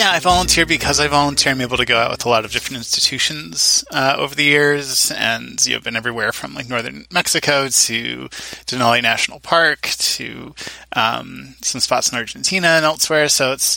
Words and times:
Yeah, 0.00 0.12
I 0.12 0.18
volunteer 0.18 0.64
because 0.64 0.98
I 0.98 1.08
volunteer. 1.08 1.52
I'm 1.52 1.60
able 1.60 1.76
to 1.76 1.84
go 1.84 1.98
out 1.98 2.10
with 2.10 2.24
a 2.24 2.28
lot 2.30 2.46
of 2.46 2.52
different 2.52 2.78
institutions 2.78 3.84
uh, 3.90 4.14
over 4.16 4.34
the 4.34 4.44
years, 4.44 5.10
and 5.10 5.62
you've 5.66 5.84
been 5.84 5.94
everywhere 5.94 6.32
from 6.32 6.54
like 6.54 6.70
northern 6.70 7.04
Mexico 7.12 7.64
to 7.64 8.28
Denali 8.64 9.02
National 9.02 9.40
Park 9.40 9.82
to 9.82 10.54
um, 10.96 11.54
some 11.60 11.82
spots 11.82 12.10
in 12.10 12.16
Argentina 12.16 12.68
and 12.68 12.86
elsewhere. 12.86 13.28
So 13.28 13.52
it's 13.52 13.76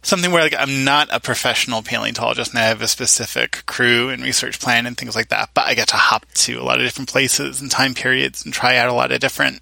something 0.00 0.32
where 0.32 0.42
like 0.42 0.54
I'm 0.58 0.82
not 0.82 1.10
a 1.12 1.20
professional 1.20 1.82
paleontologist, 1.82 2.52
and 2.52 2.58
I 2.58 2.62
have 2.62 2.80
a 2.80 2.88
specific 2.88 3.66
crew 3.66 4.08
and 4.08 4.22
research 4.22 4.60
plan 4.60 4.86
and 4.86 4.96
things 4.96 5.14
like 5.14 5.28
that. 5.28 5.50
But 5.52 5.66
I 5.66 5.74
get 5.74 5.88
to 5.88 5.96
hop 5.96 6.24
to 6.36 6.54
a 6.54 6.64
lot 6.64 6.78
of 6.78 6.86
different 6.86 7.10
places 7.10 7.60
and 7.60 7.70
time 7.70 7.92
periods 7.92 8.46
and 8.46 8.54
try 8.54 8.78
out 8.78 8.88
a 8.88 8.94
lot 8.94 9.12
of 9.12 9.20
different 9.20 9.60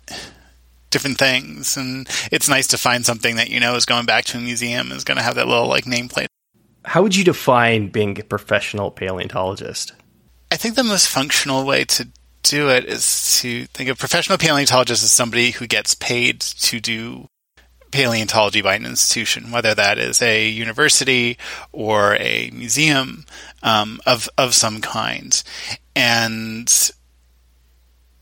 different 0.91 1.19
things. 1.19 1.77
And 1.77 2.09
it's 2.31 2.49
nice 2.49 2.67
to 2.69 2.79
find 2.79 3.05
something 3.05 3.37
that 3.37 3.51
you 3.51 3.61
know 3.61 3.75
is 3.77 3.85
going 3.85 4.07
back 4.07 4.25
to 4.27 4.39
a 4.39 4.41
museum 4.41 4.93
is 4.93 5.05
going 5.05 5.19
to 5.19 5.25
have 5.25 5.37
that 5.37 5.49
little 5.49 5.67
like 5.67 5.85
nameplate. 5.85 6.27
How 6.85 7.03
would 7.03 7.15
you 7.15 7.25
define 7.25 7.89
being 7.89 8.19
a 8.19 8.25
professional 8.25 8.91
paleontologist? 8.91 9.93
I 10.51 10.57
think 10.57 10.75
the 10.75 10.85
most 10.85 11.09
functional 11.09 11.67
way 11.67 11.85
to 11.85 12.09
do 12.43 12.71
it 12.71 12.85
is 12.87 13.41
to 13.41 13.67
think 13.67 13.91
of 13.91 13.99
professional 13.99 14.39
paleontologist 14.39 15.03
as 15.03 15.11
somebody 15.11 15.51
who 15.51 15.67
gets 15.67 15.95
paid 15.95 16.41
to 16.41 16.81
do 16.81 17.29
paleontology 17.91 18.63
by 18.63 18.75
an 18.75 18.87
institution, 18.87 19.51
whether 19.51 19.75
that 19.75 19.99
is 19.99 20.23
a 20.23 20.49
university 20.49 21.39
or 21.73 22.17
a 22.17 22.51
museum 22.53 23.25
um, 23.63 24.01
of 24.07 24.29
of 24.39 24.55
some 24.55 24.81
kind, 24.81 25.43
and 25.95 26.91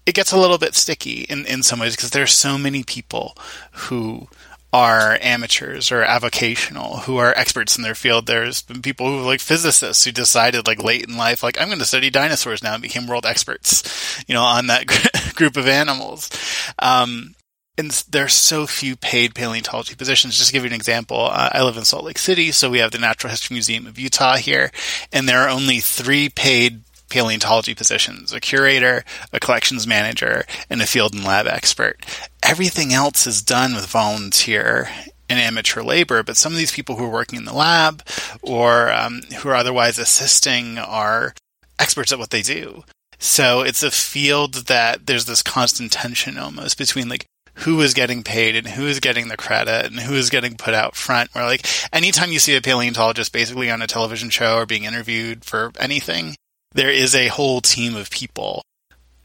it 0.06 0.14
gets 0.14 0.32
a 0.32 0.38
little 0.38 0.58
bit 0.58 0.74
sticky 0.74 1.22
in, 1.22 1.44
in 1.46 1.62
some 1.62 1.80
ways 1.80 1.96
because 1.96 2.10
there's 2.10 2.32
so 2.32 2.56
many 2.56 2.84
people 2.84 3.36
who 3.72 4.28
are 4.72 5.18
amateurs 5.20 5.90
or 5.90 6.02
avocational 6.04 7.00
who 7.04 7.16
are 7.16 7.36
experts 7.36 7.76
in 7.76 7.82
their 7.82 7.94
field. 7.94 8.26
There's 8.26 8.62
been 8.62 8.82
people 8.82 9.06
who 9.06 9.24
like 9.24 9.40
physicists 9.40 10.04
who 10.04 10.12
decided 10.12 10.66
like 10.66 10.82
late 10.82 11.06
in 11.08 11.16
life, 11.16 11.42
like 11.42 11.60
I'm 11.60 11.68
going 11.68 11.78
to 11.78 11.84
study 11.84 12.10
dinosaurs 12.10 12.62
now 12.62 12.74
and 12.74 12.82
became 12.82 13.06
world 13.06 13.26
experts, 13.26 14.22
you 14.26 14.34
know, 14.34 14.42
on 14.42 14.68
that 14.68 14.86
group 15.34 15.56
of 15.56 15.66
animals. 15.66 16.30
Um, 16.78 17.34
and 17.78 17.90
there's 18.10 18.32
so 18.32 18.66
few 18.66 18.96
paid 18.96 19.34
paleontology 19.34 19.94
positions. 19.94 20.36
Just 20.36 20.48
to 20.48 20.52
give 20.52 20.62
you 20.62 20.70
an 20.70 20.74
example, 20.74 21.28
uh, 21.30 21.50
I 21.52 21.62
live 21.62 21.76
in 21.76 21.84
Salt 21.84 22.04
Lake 22.04 22.18
City, 22.18 22.50
so 22.52 22.70
we 22.70 22.78
have 22.78 22.90
the 22.90 22.98
Natural 22.98 23.30
History 23.30 23.54
Museum 23.54 23.86
of 23.86 23.98
Utah 23.98 24.36
here, 24.36 24.70
and 25.12 25.28
there 25.28 25.40
are 25.40 25.50
only 25.50 25.80
three 25.80 26.30
paid 26.30 26.80
paleontology 27.08 27.74
positions 27.74 28.32
a 28.32 28.40
curator, 28.40 29.04
a 29.32 29.40
collections 29.40 29.86
manager, 29.86 30.44
and 30.68 30.82
a 30.82 30.86
field 30.86 31.14
and 31.14 31.24
lab 31.24 31.46
expert. 31.46 32.04
Everything 32.42 32.92
else 32.92 33.26
is 33.26 33.42
done 33.42 33.74
with 33.74 33.86
volunteer 33.86 34.88
and 35.28 35.40
amateur 35.40 35.82
labor, 35.82 36.22
but 36.22 36.36
some 36.36 36.52
of 36.52 36.58
these 36.58 36.72
people 36.72 36.96
who 36.96 37.04
are 37.04 37.10
working 37.10 37.38
in 37.38 37.44
the 37.44 37.52
lab 37.52 38.02
or 38.42 38.92
um, 38.92 39.22
who 39.38 39.48
are 39.48 39.54
otherwise 39.56 39.98
assisting 39.98 40.78
are 40.78 41.34
experts 41.78 42.12
at 42.12 42.18
what 42.18 42.30
they 42.30 42.42
do. 42.42 42.84
So 43.18 43.62
it's 43.62 43.82
a 43.82 43.90
field 43.90 44.54
that 44.66 45.06
there's 45.06 45.24
this 45.24 45.42
constant 45.42 45.92
tension 45.92 46.38
almost 46.38 46.78
between 46.78 47.08
like 47.08 47.26
who 47.60 47.80
is 47.80 47.94
getting 47.94 48.22
paid 48.22 48.54
and 48.54 48.68
who 48.68 48.86
is 48.86 49.00
getting 49.00 49.28
the 49.28 49.36
credit 49.36 49.86
and 49.86 50.00
who 50.00 50.14
is 50.14 50.28
getting 50.28 50.56
put 50.56 50.74
out 50.74 50.94
front. 50.94 51.34
Where 51.34 51.44
like 51.44 51.66
anytime 51.92 52.30
you 52.30 52.38
see 52.38 52.54
a 52.56 52.60
paleontologist 52.60 53.32
basically 53.32 53.70
on 53.70 53.82
a 53.82 53.86
television 53.86 54.30
show 54.30 54.56
or 54.56 54.66
being 54.66 54.84
interviewed 54.84 55.44
for 55.44 55.72
anything, 55.78 56.36
there 56.76 56.90
is 56.90 57.14
a 57.14 57.28
whole 57.28 57.60
team 57.60 57.96
of 57.96 58.10
people 58.10 58.62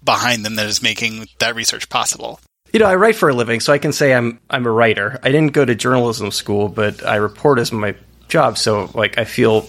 behind 0.04 0.44
them 0.44 0.56
that 0.56 0.66
is 0.66 0.82
making 0.82 1.28
that 1.40 1.56
research 1.56 1.90
possible. 1.90 2.40
You 2.74 2.80
know, 2.80 2.86
I 2.86 2.96
write 2.96 3.16
for 3.16 3.30
a 3.30 3.34
living, 3.34 3.60
so 3.60 3.74
I 3.74 3.78
can 3.78 3.92
say 3.92 4.14
I'm 4.14 4.40
I'm 4.50 4.66
a 4.66 4.72
writer. 4.72 5.20
I 5.22 5.32
didn't 5.32 5.54
go 5.54 5.66
to 5.66 5.76
journalism 5.76 6.32
school, 6.32 6.70
but 6.70 7.06
I 7.06 7.18
report 7.18 7.60
as 7.60 7.72
my 7.72 7.96
job, 8.30 8.58
so 8.58 8.90
like 8.94 9.18
I 9.18 9.26
feel 9.26 9.62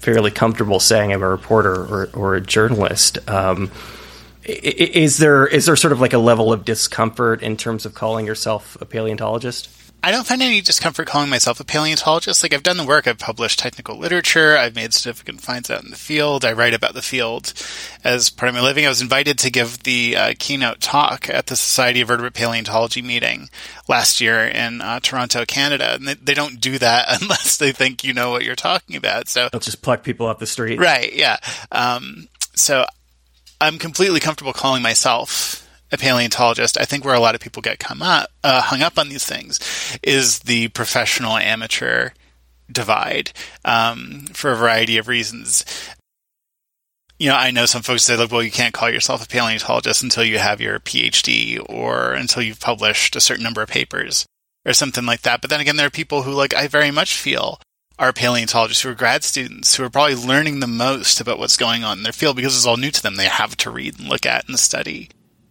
fairly 0.00 0.30
comfortable 0.30 0.80
saying 0.80 1.12
I'm 1.12 1.22
a 1.22 1.28
reporter 1.28 1.74
or, 1.74 2.10
or 2.14 2.34
a 2.36 2.40
journalist. 2.40 3.18
Um, 3.28 3.70
is 4.44 5.18
there 5.18 5.46
is 5.46 5.66
there 5.66 5.76
sort 5.76 5.92
of 5.92 6.00
like 6.00 6.14
a 6.14 6.18
level 6.18 6.52
of 6.52 6.64
discomfort 6.64 7.42
in 7.42 7.58
terms 7.58 7.84
of 7.84 7.94
calling 7.94 8.24
yourself 8.24 8.78
a 8.80 8.86
paleontologist? 8.86 9.68
I 10.02 10.12
don't 10.12 10.26
find 10.26 10.42
any 10.42 10.60
discomfort 10.60 11.08
calling 11.08 11.28
myself 11.28 11.58
a 11.58 11.64
paleontologist. 11.64 12.42
Like 12.42 12.54
I've 12.54 12.62
done 12.62 12.76
the 12.76 12.86
work, 12.86 13.08
I've 13.08 13.18
published 13.18 13.58
technical 13.58 13.96
literature, 13.96 14.56
I've 14.56 14.76
made 14.76 14.94
significant 14.94 15.40
finds 15.40 15.70
out 15.70 15.82
in 15.82 15.90
the 15.90 15.96
field, 15.96 16.44
I 16.44 16.52
write 16.52 16.72
about 16.72 16.94
the 16.94 17.02
field 17.02 17.52
as 18.04 18.30
part 18.30 18.48
of 18.48 18.54
my 18.54 18.60
living. 18.60 18.86
I 18.86 18.90
was 18.90 19.00
invited 19.00 19.38
to 19.40 19.50
give 19.50 19.82
the 19.82 20.16
uh, 20.16 20.34
keynote 20.38 20.80
talk 20.80 21.28
at 21.28 21.46
the 21.46 21.56
Society 21.56 22.00
of 22.00 22.08
Vertebrate 22.08 22.34
Paleontology 22.34 23.02
meeting 23.02 23.48
last 23.88 24.20
year 24.20 24.44
in 24.46 24.80
uh, 24.80 25.00
Toronto, 25.00 25.44
Canada, 25.44 25.94
and 25.94 26.06
they, 26.06 26.14
they, 26.14 26.34
don't 26.34 26.60
do 26.60 26.78
that 26.78 27.06
unless 27.22 27.56
they 27.56 27.72
think 27.72 28.04
you 28.04 28.14
know 28.14 28.30
what 28.30 28.44
you're 28.44 28.54
talking 28.54 28.94
about. 28.94 29.28
So 29.28 29.48
they'll 29.50 29.60
just 29.60 29.82
pluck 29.82 30.04
people 30.04 30.26
off 30.26 30.38
the 30.38 30.46
street, 30.46 30.78
right? 30.78 31.12
Yeah. 31.12 31.38
Um, 31.72 32.28
so 32.54 32.86
I'm 33.60 33.78
completely 33.78 34.20
comfortable 34.20 34.52
calling 34.52 34.82
myself 34.82 35.67
a 35.90 35.98
paleontologist, 35.98 36.78
I 36.78 36.84
think 36.84 37.04
where 37.04 37.14
a 37.14 37.20
lot 37.20 37.34
of 37.34 37.40
people 37.40 37.62
get 37.62 37.78
come 37.78 38.02
up, 38.02 38.30
uh, 38.44 38.60
hung 38.62 38.82
up 38.82 38.98
on 38.98 39.08
these 39.08 39.24
things 39.24 39.58
is 40.02 40.40
the 40.40 40.68
professional 40.68 41.36
amateur 41.36 42.10
divide 42.70 43.32
um, 43.64 44.26
for 44.32 44.52
a 44.52 44.56
variety 44.56 44.98
of 44.98 45.08
reasons. 45.08 45.64
You 47.18 47.30
know, 47.30 47.36
I 47.36 47.50
know 47.50 47.66
some 47.66 47.82
folks 47.82 48.04
say, 48.04 48.16
like, 48.16 48.30
well, 48.30 48.42
you 48.42 48.50
can't 48.50 48.74
call 48.74 48.90
yourself 48.90 49.24
a 49.24 49.28
paleontologist 49.28 50.02
until 50.02 50.24
you 50.24 50.38
have 50.38 50.60
your 50.60 50.78
PhD 50.78 51.64
or 51.68 52.12
until 52.12 52.42
you've 52.42 52.60
published 52.60 53.16
a 53.16 53.20
certain 53.20 53.42
number 53.42 53.62
of 53.62 53.68
papers 53.68 54.24
or 54.64 54.72
something 54.72 55.04
like 55.04 55.22
that. 55.22 55.40
But 55.40 55.50
then 55.50 55.60
again, 55.60 55.76
there 55.76 55.86
are 55.86 55.90
people 55.90 56.22
who, 56.22 56.32
like, 56.32 56.54
I 56.54 56.68
very 56.68 56.92
much 56.92 57.16
feel 57.16 57.60
are 57.98 58.12
paleontologists 58.12 58.84
who 58.84 58.90
are 58.90 58.94
grad 58.94 59.24
students 59.24 59.74
who 59.74 59.82
are 59.82 59.90
probably 59.90 60.14
learning 60.14 60.60
the 60.60 60.68
most 60.68 61.20
about 61.20 61.40
what's 61.40 61.56
going 61.56 61.82
on 61.82 61.98
in 61.98 62.04
their 62.04 62.12
field 62.12 62.36
because 62.36 62.54
it's 62.54 62.66
all 62.66 62.76
new 62.76 62.92
to 62.92 63.02
them. 63.02 63.16
They 63.16 63.26
have 63.26 63.56
to 63.56 63.70
read 63.70 63.98
and 63.98 64.08
look 64.08 64.24
at 64.24 64.46
and 64.46 64.56
study 64.56 65.08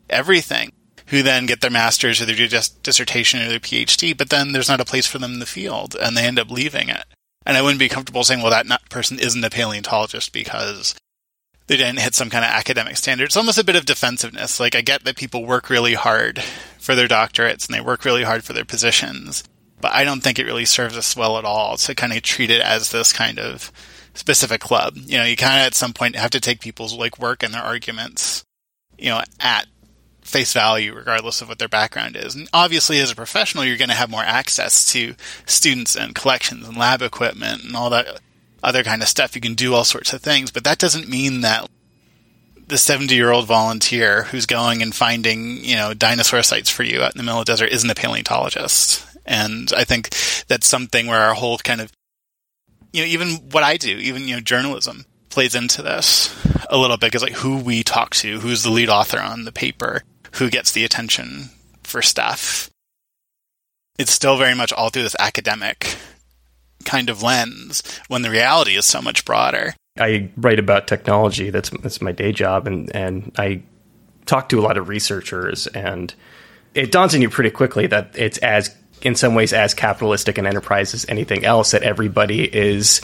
everything, 0.09 0.71
who 1.07 1.23
then 1.23 1.45
get 1.45 1.61
their 1.61 1.71
master's 1.71 2.21
or 2.21 2.25
their 2.25 2.47
dissertation 2.83 3.41
or 3.41 3.47
their 3.47 3.59
PhD, 3.59 4.15
but 4.15 4.29
then 4.29 4.51
there's 4.51 4.69
not 4.69 4.81
a 4.81 4.85
place 4.85 5.07
for 5.07 5.19
them 5.19 5.33
in 5.33 5.39
the 5.39 5.45
field 5.45 5.95
and 5.95 6.15
they 6.15 6.25
end 6.25 6.39
up 6.39 6.51
leaving 6.51 6.89
it. 6.89 7.05
And 7.45 7.55
I 7.55 7.61
wouldn't 7.61 7.79
be 7.79 7.87
comfortable 7.87 8.25
saying, 8.25 8.41
well, 8.41 8.51
that 8.51 8.89
person 8.89 9.19
isn't 9.19 9.43
a 9.43 9.49
paleontologist 9.49 10.33
because 10.33 10.95
they 11.67 11.77
didn't 11.77 11.99
hit 11.99 12.13
some 12.13 12.29
kind 12.29 12.43
of 12.43 12.51
academic 12.51 12.97
standard. 12.97 13.25
It's 13.25 13.37
almost 13.37 13.57
a 13.57 13.63
bit 13.63 13.77
of 13.77 13.85
defensiveness. 13.85 14.59
Like, 14.59 14.75
I 14.75 14.81
get 14.81 15.05
that 15.05 15.15
people 15.15 15.45
work 15.45 15.69
really 15.69 15.93
hard 15.93 16.43
for 16.77 16.93
their 16.93 17.07
doctorates 17.07 17.65
and 17.67 17.75
they 17.75 17.81
work 17.81 18.03
really 18.03 18.23
hard 18.23 18.43
for 18.43 18.51
their 18.51 18.65
positions, 18.65 19.45
but 19.79 19.93
I 19.93 20.03
don't 20.03 20.21
think 20.21 20.39
it 20.39 20.45
really 20.45 20.65
serves 20.65 20.97
us 20.97 21.15
well 21.15 21.37
at 21.37 21.45
all 21.45 21.77
to 21.77 21.95
kind 21.95 22.11
of 22.11 22.21
treat 22.21 22.51
it 22.51 22.61
as 22.61 22.91
this 22.91 23.13
kind 23.13 23.39
of 23.39 23.71
specific 24.13 24.59
club. 24.59 24.97
You 24.97 25.19
know, 25.19 25.23
you 25.23 25.37
kind 25.37 25.61
of 25.61 25.67
at 25.67 25.73
some 25.73 25.93
point 25.93 26.17
have 26.17 26.31
to 26.31 26.41
take 26.41 26.59
people's 26.59 26.93
like 26.93 27.17
work 27.17 27.43
and 27.43 27.53
their 27.53 27.61
arguments, 27.61 28.43
you 28.97 29.09
know, 29.09 29.21
at 29.39 29.67
face 30.27 30.53
value, 30.53 30.93
regardless 30.93 31.41
of 31.41 31.47
what 31.47 31.57
their 31.57 31.69
background 31.69 32.15
is. 32.15 32.35
And 32.35 32.49
obviously, 32.53 32.99
as 32.99 33.09
a 33.09 33.15
professional, 33.15 33.63
you're 33.63 33.77
going 33.77 33.89
to 33.89 33.95
have 33.95 34.09
more 34.09 34.23
access 34.23 34.91
to 34.91 35.15
students 35.45 35.95
and 35.95 36.13
collections 36.13 36.67
and 36.67 36.77
lab 36.77 37.01
equipment 37.01 37.63
and 37.63 37.75
all 37.75 37.89
that 37.89 38.19
other 38.61 38.83
kind 38.83 39.01
of 39.01 39.07
stuff. 39.07 39.35
You 39.35 39.41
can 39.41 39.55
do 39.55 39.73
all 39.73 39.85
sorts 39.85 40.13
of 40.13 40.21
things, 40.21 40.51
but 40.51 40.65
that 40.65 40.79
doesn't 40.79 41.07
mean 41.07 41.41
that 41.41 41.69
the 42.67 42.77
70 42.77 43.15
year 43.15 43.31
old 43.31 43.47
volunteer 43.47 44.23
who's 44.23 44.45
going 44.45 44.81
and 44.81 44.93
finding, 44.93 45.63
you 45.63 45.77
know, 45.77 45.93
dinosaur 45.93 46.43
sites 46.43 46.69
for 46.69 46.83
you 46.83 47.01
out 47.01 47.15
in 47.15 47.17
the 47.17 47.23
middle 47.23 47.39
of 47.39 47.45
the 47.45 47.51
desert 47.51 47.71
isn't 47.71 47.89
a 47.89 47.95
paleontologist. 47.95 49.05
And 49.25 49.71
I 49.75 49.85
think 49.85 50.09
that's 50.47 50.67
something 50.67 51.07
where 51.07 51.21
our 51.21 51.33
whole 51.33 51.57
kind 51.57 51.79
of, 51.79 51.91
you 52.91 53.01
know, 53.01 53.07
even 53.07 53.29
what 53.51 53.63
I 53.63 53.77
do, 53.77 53.97
even, 53.97 54.27
you 54.27 54.35
know, 54.35 54.41
journalism 54.41 55.05
plays 55.29 55.55
into 55.55 55.81
this 55.81 56.35
a 56.69 56.77
little 56.77 56.97
bit 56.97 57.07
because 57.07 57.23
like 57.23 57.33
who 57.33 57.57
we 57.57 57.83
talk 57.83 58.15
to, 58.15 58.39
who's 58.39 58.63
the 58.63 58.71
lead 58.71 58.89
author 58.89 59.19
on 59.19 59.45
the 59.45 59.51
paper, 59.51 60.03
who 60.33 60.49
gets 60.49 60.71
the 60.71 60.83
attention 60.83 61.49
for 61.83 62.01
stuff. 62.01 62.69
It's 63.97 64.11
still 64.11 64.37
very 64.37 64.53
much 64.53 64.71
all 64.73 64.89
through 64.89 65.03
this 65.03 65.15
academic 65.19 65.97
kind 66.85 67.09
of 67.09 67.23
lens 67.23 67.83
when 68.07 68.21
the 68.21 68.29
reality 68.29 68.75
is 68.75 68.85
so 68.85 69.01
much 69.01 69.25
broader. 69.25 69.73
I 69.99 70.29
write 70.37 70.59
about 70.59 70.87
technology. 70.87 71.49
That's 71.49 71.69
that's 71.69 72.01
my 72.01 72.11
day 72.11 72.31
job, 72.31 72.67
and 72.67 72.95
and 72.95 73.31
I 73.37 73.63
talk 74.25 74.49
to 74.49 74.59
a 74.59 74.61
lot 74.61 74.77
of 74.77 74.89
researchers, 74.89 75.67
and 75.67 76.13
it 76.73 76.91
dawns 76.91 77.15
on 77.15 77.21
you 77.21 77.29
pretty 77.29 77.49
quickly 77.49 77.87
that 77.87 78.11
it's 78.15 78.37
as 78.39 78.75
in 79.01 79.15
some 79.15 79.35
ways 79.35 79.53
as 79.53 79.73
capitalistic 79.73 80.37
an 80.37 80.45
enterprise 80.45 80.93
as 80.93 81.05
anything 81.09 81.45
else. 81.45 81.71
That 81.71 81.83
everybody 81.83 82.43
is 82.43 83.01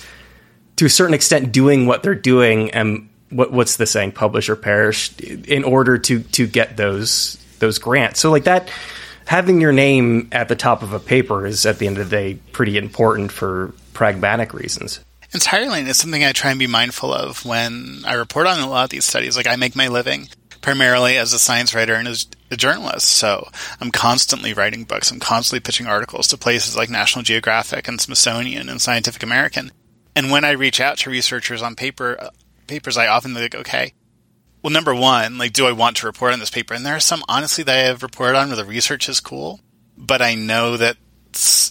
to 0.76 0.86
a 0.86 0.90
certain 0.90 1.14
extent 1.14 1.52
doing 1.52 1.88
what 1.88 2.04
they're 2.04 2.16
doing 2.16 2.72
and 2.72 3.10
what 3.34 3.52
what's 3.52 3.78
the 3.78 3.86
saying 3.86 4.12
publish 4.12 4.50
or 4.50 4.56
perish 4.56 5.18
in 5.20 5.64
order 5.64 5.98
to 5.98 6.22
to 6.24 6.48
get 6.48 6.78
those 6.78 7.38
those 7.60 7.80
grants 7.80 8.20
so 8.20 8.32
like 8.32 8.46
that 8.46 8.72
having 9.26 9.62
your 9.62 9.72
name 9.72 10.28
at 10.32 10.48
the 10.48 10.56
top 10.56 10.84
of 10.84 10.94
a 10.94 11.00
paper 11.00 11.46
is 11.46 11.66
at 11.66 11.80
the 11.80 11.88
end 11.88 11.98
of 11.98 12.10
the 12.10 12.16
day 12.16 12.40
pretty 12.52 12.78
important 12.78 13.32
for 13.32 13.74
pragmatic 13.94 14.54
reasons 14.54 15.00
entirely 15.34 15.80
and 15.80 15.90
it's 15.90 16.00
something 16.00 16.24
i 16.24 16.32
try 16.32 16.52
and 16.52 16.60
be 16.60 16.68
mindful 16.68 17.14
of 17.14 17.46
when 17.46 18.02
i 18.06 18.14
report 18.14 18.48
on 18.48 18.60
a 18.60 18.70
lot 18.70 18.84
of 18.84 18.90
these 18.90 19.06
studies 19.06 19.36
like 19.38 19.48
i 19.48 19.56
make 19.56 19.76
my 19.76 19.88
living 19.88 20.28
primarily 20.62 21.18
as 21.18 21.34
a 21.34 21.40
science 21.40 21.76
writer 21.76 21.94
and 21.94 22.08
as, 22.08 22.26
a 22.54 22.58
journalist. 22.58 23.10
So 23.10 23.50
I'm 23.82 23.92
constantly 23.92 24.54
writing 24.54 24.86
books. 24.86 25.12
I'm 25.12 25.20
constantly 25.20 25.60
pitching 25.60 25.88
articles 25.88 26.30
to 26.30 26.38
places 26.38 26.78
like 26.78 26.90
National 26.90 27.24
Geographic 27.24 27.88
and 27.88 28.00
Smithsonian 28.00 28.70
and 28.70 28.82
Scientific 28.82 29.24
American. 29.24 29.72
And 30.16 30.32
when 30.32 30.46
I 30.46 30.52
reach 30.52 30.80
out 30.80 31.00
to 31.00 31.10
researchers 31.10 31.62
on 31.62 31.76
paper 31.76 32.30
papers, 32.68 32.98
I 32.98 33.08
often 33.08 33.34
think, 33.34 33.56
okay, 33.56 33.94
well, 34.62 34.72
number 34.72 34.96
one, 34.96 35.38
like, 35.38 35.54
do 35.54 35.68
I 35.68 35.74
want 35.74 35.98
to 35.98 36.06
report 36.06 36.34
on 36.34 36.40
this 36.40 36.50
paper? 36.50 36.74
And 36.74 36.86
there 36.86 36.96
are 36.96 37.02
some, 37.02 37.24
honestly, 37.28 37.64
that 37.66 37.78
I 37.78 37.88
have 37.88 38.04
reported 38.04 38.38
on 38.38 38.48
where 38.48 38.56
the 38.56 38.66
research 38.66 39.10
is 39.10 39.20
cool, 39.20 39.60
but 39.98 40.22
I 40.22 40.36
know 40.36 40.78
that 40.78 40.98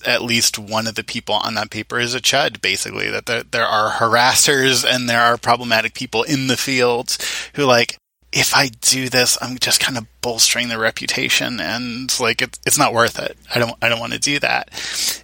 at 0.06 0.23
least 0.23 0.59
one 0.59 0.87
of 0.87 0.94
the 0.94 1.05
people 1.05 1.37
on 1.37 1.55
that 1.55 1.71
paper 1.71 1.99
is 1.99 2.15
a 2.15 2.21
chud, 2.21 2.61
basically, 2.61 3.09
that 3.11 3.27
there, 3.27 3.44
there 3.44 3.67
are 3.67 3.93
harassers 3.93 4.85
and 4.85 5.09
there 5.09 5.23
are 5.23 5.39
problematic 5.39 5.94
people 5.94 6.23
in 6.23 6.49
the 6.49 6.56
field 6.56 7.17
who, 7.55 7.65
like, 7.65 7.97
if 8.32 8.55
I 8.55 8.69
do 8.69 9.11
this, 9.11 9.37
I'm 9.43 9.58
just 9.58 9.79
kind 9.79 9.99
of 9.99 10.06
bolstering 10.23 10.69
the 10.69 10.79
reputation, 10.79 11.61
and 11.61 12.19
like 12.19 12.40
it's 12.40 12.58
it's 12.64 12.79
not 12.79 12.94
worth 12.94 13.19
it. 13.19 13.37
I 13.55 13.58
don't 13.58 13.75
I 13.82 13.90
don't 13.90 14.00
want 14.00 14.14
to 14.14 14.19
do 14.19 14.38
that. 14.38 14.70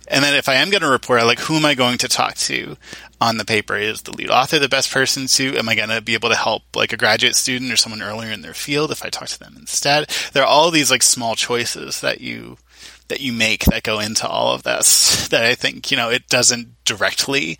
And 0.08 0.22
then 0.22 0.34
if 0.34 0.48
I 0.48 0.54
am 0.54 0.70
going 0.70 0.82
to 0.82 0.88
report, 0.88 1.24
like 1.24 1.40
who 1.40 1.54
am 1.54 1.64
I 1.64 1.74
going 1.74 1.98
to 1.98 2.08
talk 2.08 2.34
to 2.34 2.76
on 3.20 3.38
the 3.38 3.46
paper? 3.46 3.76
Is 3.76 4.02
the 4.02 4.14
lead 4.14 4.30
author 4.30 4.58
the 4.58 4.68
best 4.68 4.92
person 4.92 5.26
to? 5.26 5.56
Am 5.56 5.68
I 5.68 5.74
going 5.74 5.88
to 5.88 6.02
be 6.02 6.14
able 6.14 6.28
to 6.28 6.36
help 6.36 6.62
like 6.76 6.92
a 6.92 6.98
graduate 6.98 7.34
student 7.34 7.72
or 7.72 7.76
someone 7.76 8.02
earlier 8.02 8.30
in 8.30 8.42
their 8.42 8.54
field 8.54 8.90
if 8.90 9.04
I 9.04 9.08
talk 9.08 9.28
to 9.28 9.38
them 9.38 9.56
instead? 9.58 10.08
There 10.34 10.42
are 10.42 10.48
all 10.48 10.70
these 10.70 10.90
like 10.90 11.02
small 11.02 11.34
choices 11.34 12.02
that 12.02 12.20
you 12.20 12.58
that 13.08 13.20
you 13.20 13.32
make 13.32 13.64
that 13.64 13.82
go 13.82 14.00
into 14.00 14.26
all 14.28 14.54
of 14.54 14.62
this 14.62 15.28
that 15.28 15.44
I 15.44 15.54
think, 15.54 15.90
you 15.90 15.96
know, 15.96 16.10
it 16.10 16.28
doesn't 16.28 16.84
directly 16.84 17.58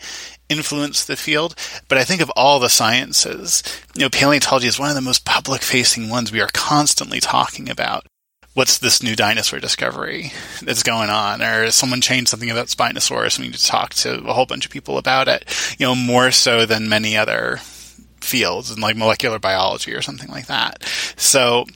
influence 0.49 1.05
the 1.05 1.17
field. 1.17 1.55
But 1.89 1.99
I 1.99 2.05
think 2.05 2.21
of 2.21 2.31
all 2.37 2.59
the 2.59 2.69
sciences, 2.69 3.63
you 3.95 4.03
know, 4.03 4.11
paleontology 4.11 4.67
is 4.67 4.79
one 4.79 4.89
of 4.89 4.95
the 4.95 5.01
most 5.01 5.25
public 5.25 5.63
facing 5.63 6.09
ones 6.09 6.33
we 6.33 6.41
are 6.41 6.51
constantly 6.53 7.21
talking 7.21 7.69
about. 7.69 8.07
What's 8.55 8.79
this 8.79 9.03
new 9.03 9.15
dinosaur 9.15 9.61
discovery 9.61 10.33
that's 10.63 10.83
going 10.83 11.11
on? 11.11 11.43
Or 11.43 11.71
someone 11.71 12.01
changed 12.01 12.29
something 12.29 12.51
about 12.51 12.67
Spinosaurus 12.67 13.37
and 13.37 13.45
we 13.45 13.51
need 13.51 13.59
to 13.59 13.67
talk 13.67 13.95
to 13.95 14.25
a 14.25 14.33
whole 14.33 14.47
bunch 14.47 14.67
of 14.67 14.73
people 14.73 14.99
about 14.99 15.29
it, 15.29 15.45
you 15.79 15.87
know, 15.87 15.95
more 15.95 16.31
so 16.31 16.67
than 16.67 16.89
many 16.89 17.17
other 17.17 17.59
fields 18.21 18.71
in 18.71 18.81
like 18.81 18.97
molecular 18.97 19.39
biology 19.39 19.95
or 19.95 20.03
something 20.03 20.29
like 20.29 20.47
that. 20.47 20.83
So 21.17 21.67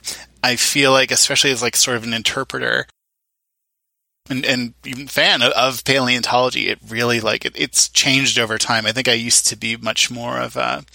I 0.43 0.57
feel 0.57 0.91
like, 0.91 1.11
especially 1.11 1.51
as 1.51 1.61
like 1.61 1.75
sort 1.75 1.95
of 1.95 2.03
an 2.03 2.13
interpreter, 2.13 2.85
and, 4.29 4.45
and 4.45 4.73
even 4.85 5.07
fan 5.07 5.41
of, 5.41 5.51
of, 5.51 5.83
paleontology, 5.83 6.69
it 6.69 6.79
really 6.87 7.19
like 7.19 7.45
it, 7.45 7.53
it's 7.55 7.89
changed 7.89 8.39
over 8.39 8.57
time. 8.57 8.85
I 8.85 8.93
think 8.93 9.09
I 9.09 9.13
used 9.13 9.47
to 9.47 9.57
be 9.57 9.75
much 9.75 10.09
more 10.09 10.39
of 10.39 10.55
a 10.55 10.85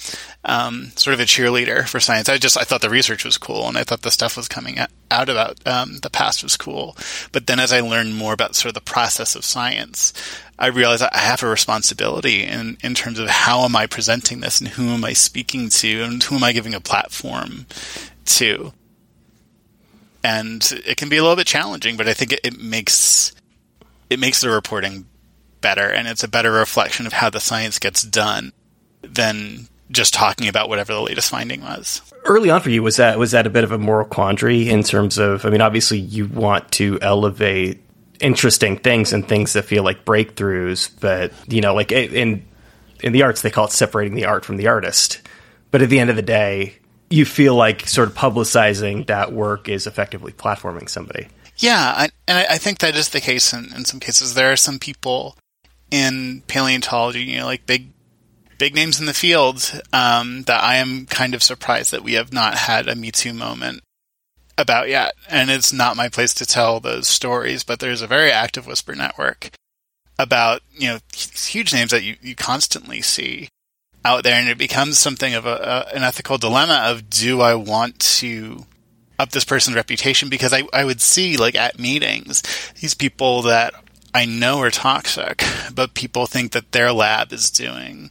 um, 0.47 0.93
sort 0.97 1.13
of 1.13 1.21
a 1.21 1.25
cheerleader 1.25 1.87
for 1.87 2.01
science. 2.01 2.31
I 2.31 2.39
just 2.39 2.57
I 2.57 2.63
thought 2.63 2.81
the 2.81 2.89
research 2.89 3.27
was 3.27 3.37
cool, 3.37 3.69
and 3.69 3.77
I 3.77 3.85
thought 3.85 4.01
the 4.01 4.11
stuff 4.11 4.37
was 4.37 4.49
coming 4.49 4.79
out 5.11 5.29
about 5.29 5.67
um, 5.67 5.99
the 5.99 6.09
past 6.09 6.43
was 6.43 6.57
cool. 6.57 6.97
But 7.31 7.47
then 7.47 7.61
as 7.61 7.71
I 7.71 7.81
learned 7.81 8.17
more 8.17 8.33
about 8.33 8.55
sort 8.55 8.71
of 8.71 8.75
the 8.75 8.81
process 8.81 9.35
of 9.35 9.45
science, 9.45 10.15
I 10.59 10.69
realized 10.69 11.03
I 11.03 11.19
have 11.19 11.43
a 11.43 11.49
responsibility 11.49 12.45
in 12.45 12.79
in 12.83 12.95
terms 12.95 13.19
of 13.19 13.29
how 13.29 13.65
am 13.65 13.77
I 13.77 13.87
presenting 13.87 14.41
this 14.41 14.59
and 14.59 14.71
who 14.71 14.89
am 14.89 15.05
I 15.05 15.13
speaking 15.13 15.69
to 15.69 16.03
and 16.03 16.23
who 16.23 16.37
am 16.37 16.45
I 16.45 16.53
giving 16.53 16.75
a 16.75 16.81
platform 16.81 17.67
to 18.25 18.73
and 20.29 20.83
it 20.85 20.99
can 20.99 21.09
be 21.09 21.17
a 21.17 21.23
little 21.23 21.37
bit 21.37 21.47
challenging, 21.47 21.97
but 21.97 22.07
I 22.07 22.13
think 22.13 22.33
it, 22.33 22.41
it 22.45 22.61
makes 22.61 23.33
it 24.11 24.19
makes 24.19 24.43
the 24.43 24.51
reporting 24.51 25.07
better, 25.63 25.89
and 25.89 26.07
it's 26.07 26.23
a 26.23 26.29
better 26.29 26.53
reflection 26.53 27.07
of 27.07 27.15
how 27.15 27.31
the 27.31 27.41
science 27.41 27.79
gets 27.79 28.03
done 28.03 28.53
than 29.01 29.69
just 29.91 30.13
talking 30.13 30.47
about 30.47 30.69
whatever 30.69 30.93
the 30.93 31.01
latest 31.01 31.31
finding 31.31 31.63
was. 31.63 32.03
Early 32.25 32.51
on 32.51 32.61
for 32.61 32.69
you, 32.69 32.83
was 32.83 32.97
that 32.97 33.19
was 33.19 33.31
that 33.31 33.47
a 33.47 33.51
bit 33.51 33.65
of 33.65 33.73
a 33.73 33.79
moral 33.79 34.07
quandary 34.07 34.69
in 34.69 34.83
terms 34.83 35.17
of? 35.17 35.47
I 35.47 35.51
mean, 35.51 35.63
obviously, 35.63 35.99
you 35.99 36.27
want 36.27 36.73
to 36.73 36.99
elevate 37.01 37.81
interesting 38.21 38.77
things 38.77 39.15
and 39.15 39.27
things 39.27 39.55
that 39.55 39.65
feel 39.65 39.83
like 39.83 40.05
breakthroughs, 40.05 40.91
but 41.01 41.33
you 41.51 41.63
know, 41.63 41.75
like 41.75 41.91
in 41.91 42.45
in 43.03 43.13
the 43.13 43.23
arts, 43.23 43.41
they 43.41 43.51
call 43.51 43.65
it 43.65 43.73
separating 43.73 44.15
the 44.15 44.27
art 44.27 44.45
from 44.45 44.59
the 44.59 44.67
artist. 44.67 45.23
But 45.71 45.81
at 45.81 45.89
the 45.89 46.01
end 46.01 46.11
of 46.11 46.17
the 46.17 46.23
day, 46.23 46.78
you 47.11 47.25
feel 47.25 47.55
like 47.55 47.87
sort 47.87 48.09
of 48.09 48.15
publicizing 48.15 49.07
that 49.07 49.33
work 49.33 49.69
is 49.69 49.87
effectively 49.87 50.33
platforming 50.33 50.89
somebody. 50.89 51.29
Yeah, 51.57 51.93
I, 51.97 52.09
and 52.29 52.47
I 52.49 52.59
think 52.59 52.79
that 52.79 52.95
is 52.95 53.09
the 53.09 53.21
case 53.21 53.53
in, 53.53 53.73
in 53.75 53.85
some 53.85 53.99
cases. 53.99 54.35
There 54.35 54.53
are 54.53 54.57
some 54.57 54.79
people 54.79 55.37
in 55.91 56.43
paleontology, 56.47 57.23
you 57.23 57.39
know, 57.39 57.47
like 57.47 57.67
big 57.67 57.89
big 58.59 58.75
names 58.75 58.99
in 58.99 59.07
the 59.07 59.15
field, 59.15 59.81
um, 59.93 60.43
that 60.43 60.63
I 60.63 60.77
am 60.77 61.07
kind 61.07 61.35
of 61.35 61.43
surprised 61.43 61.93
that 61.93 62.03
we 62.03 62.15
have 62.15 62.33
not 62.33 62.55
had 62.55 62.89
a 62.89 62.97
Me 62.97 63.13
Too 63.13 63.33
moment 63.33 63.83
about 64.57 64.89
yet. 64.89 65.15
And 65.31 65.49
it's 65.49 65.73
not 65.73 65.97
my 65.97 66.09
place 66.09 66.35
to 66.35 66.47
tell 66.47 66.81
those 66.81 67.07
stories, 67.07 67.63
but 67.63 67.79
there's 67.79 68.03
a 68.03 68.09
very 68.09 68.33
active 68.33 68.67
whisper 68.67 68.95
network 68.95 69.51
about, 70.19 70.63
you 70.73 70.89
know, 70.89 70.99
huge 71.15 71.73
names 71.73 71.93
that 71.93 72.03
you, 72.03 72.17
you 72.21 72.35
constantly 72.35 73.01
see 73.01 73.49
out 74.05 74.25
there, 74.25 74.39
and 74.39 74.49
it 74.49 74.59
becomes 74.59 74.99
something 74.99 75.35
of 75.35 75.47
a, 75.47 75.87
a, 75.93 75.97
an 75.97 76.03
ethical 76.03 76.39
dilemma 76.39 76.83
of 76.85 77.11
do 77.11 77.41
I 77.41 77.55
want 77.55 77.99
to 77.99 78.65
up 79.19 79.31
this 79.31 79.45
person's 79.45 79.77
reputation? 79.77 80.29
Because 80.29 80.53
I, 80.53 80.65
I 80.73 80.85
would 80.85 81.01
see 81.01 81.37
like 81.37 81.55
at 81.55 81.79
meetings 81.79 82.43
these 82.81 82.95
people 82.95 83.43
that 83.43 83.75
I 84.15 84.25
know 84.25 84.61
are 84.61 84.71
toxic, 84.71 85.45
but 85.75 85.95
people 85.95 86.27
think 86.27 86.53
that 86.53 86.73
their 86.73 86.93
lab 86.93 87.33
is 87.33 87.51
doing 87.51 88.11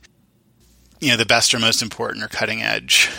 you 0.99 1.11
know 1.11 1.17
the 1.17 1.25
best 1.25 1.53
or 1.53 1.59
most 1.59 1.81
important 1.81 2.23
or 2.23 2.27
cutting 2.27 2.61
edge 2.61 3.09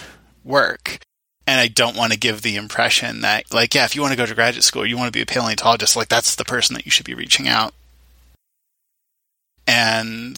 work. 0.45 0.99
And 1.47 1.59
I 1.59 1.69
don't 1.69 1.97
want 1.97 2.13
to 2.13 2.19
give 2.19 2.43
the 2.43 2.57
impression 2.57 3.23
that, 3.23 3.55
like, 3.55 3.75
yeah, 3.75 3.87
if 3.87 3.97
you 3.97 4.03
want 4.03 4.13
to 4.13 4.19
go 4.19 4.27
to 4.27 4.35
graduate 4.35 4.65
school, 4.65 4.85
you 4.85 4.99
want 4.99 5.11
to 5.11 5.17
be 5.17 5.23
a 5.23 5.27
paleontologist, 5.27 5.97
like, 5.97 6.09
that's 6.09 6.35
the 6.35 6.45
person 6.45 6.75
that 6.75 6.85
you 6.85 6.91
should 6.91 7.07
be 7.07 7.15
reaching 7.15 7.49
out. 7.49 7.73
And 9.67 10.37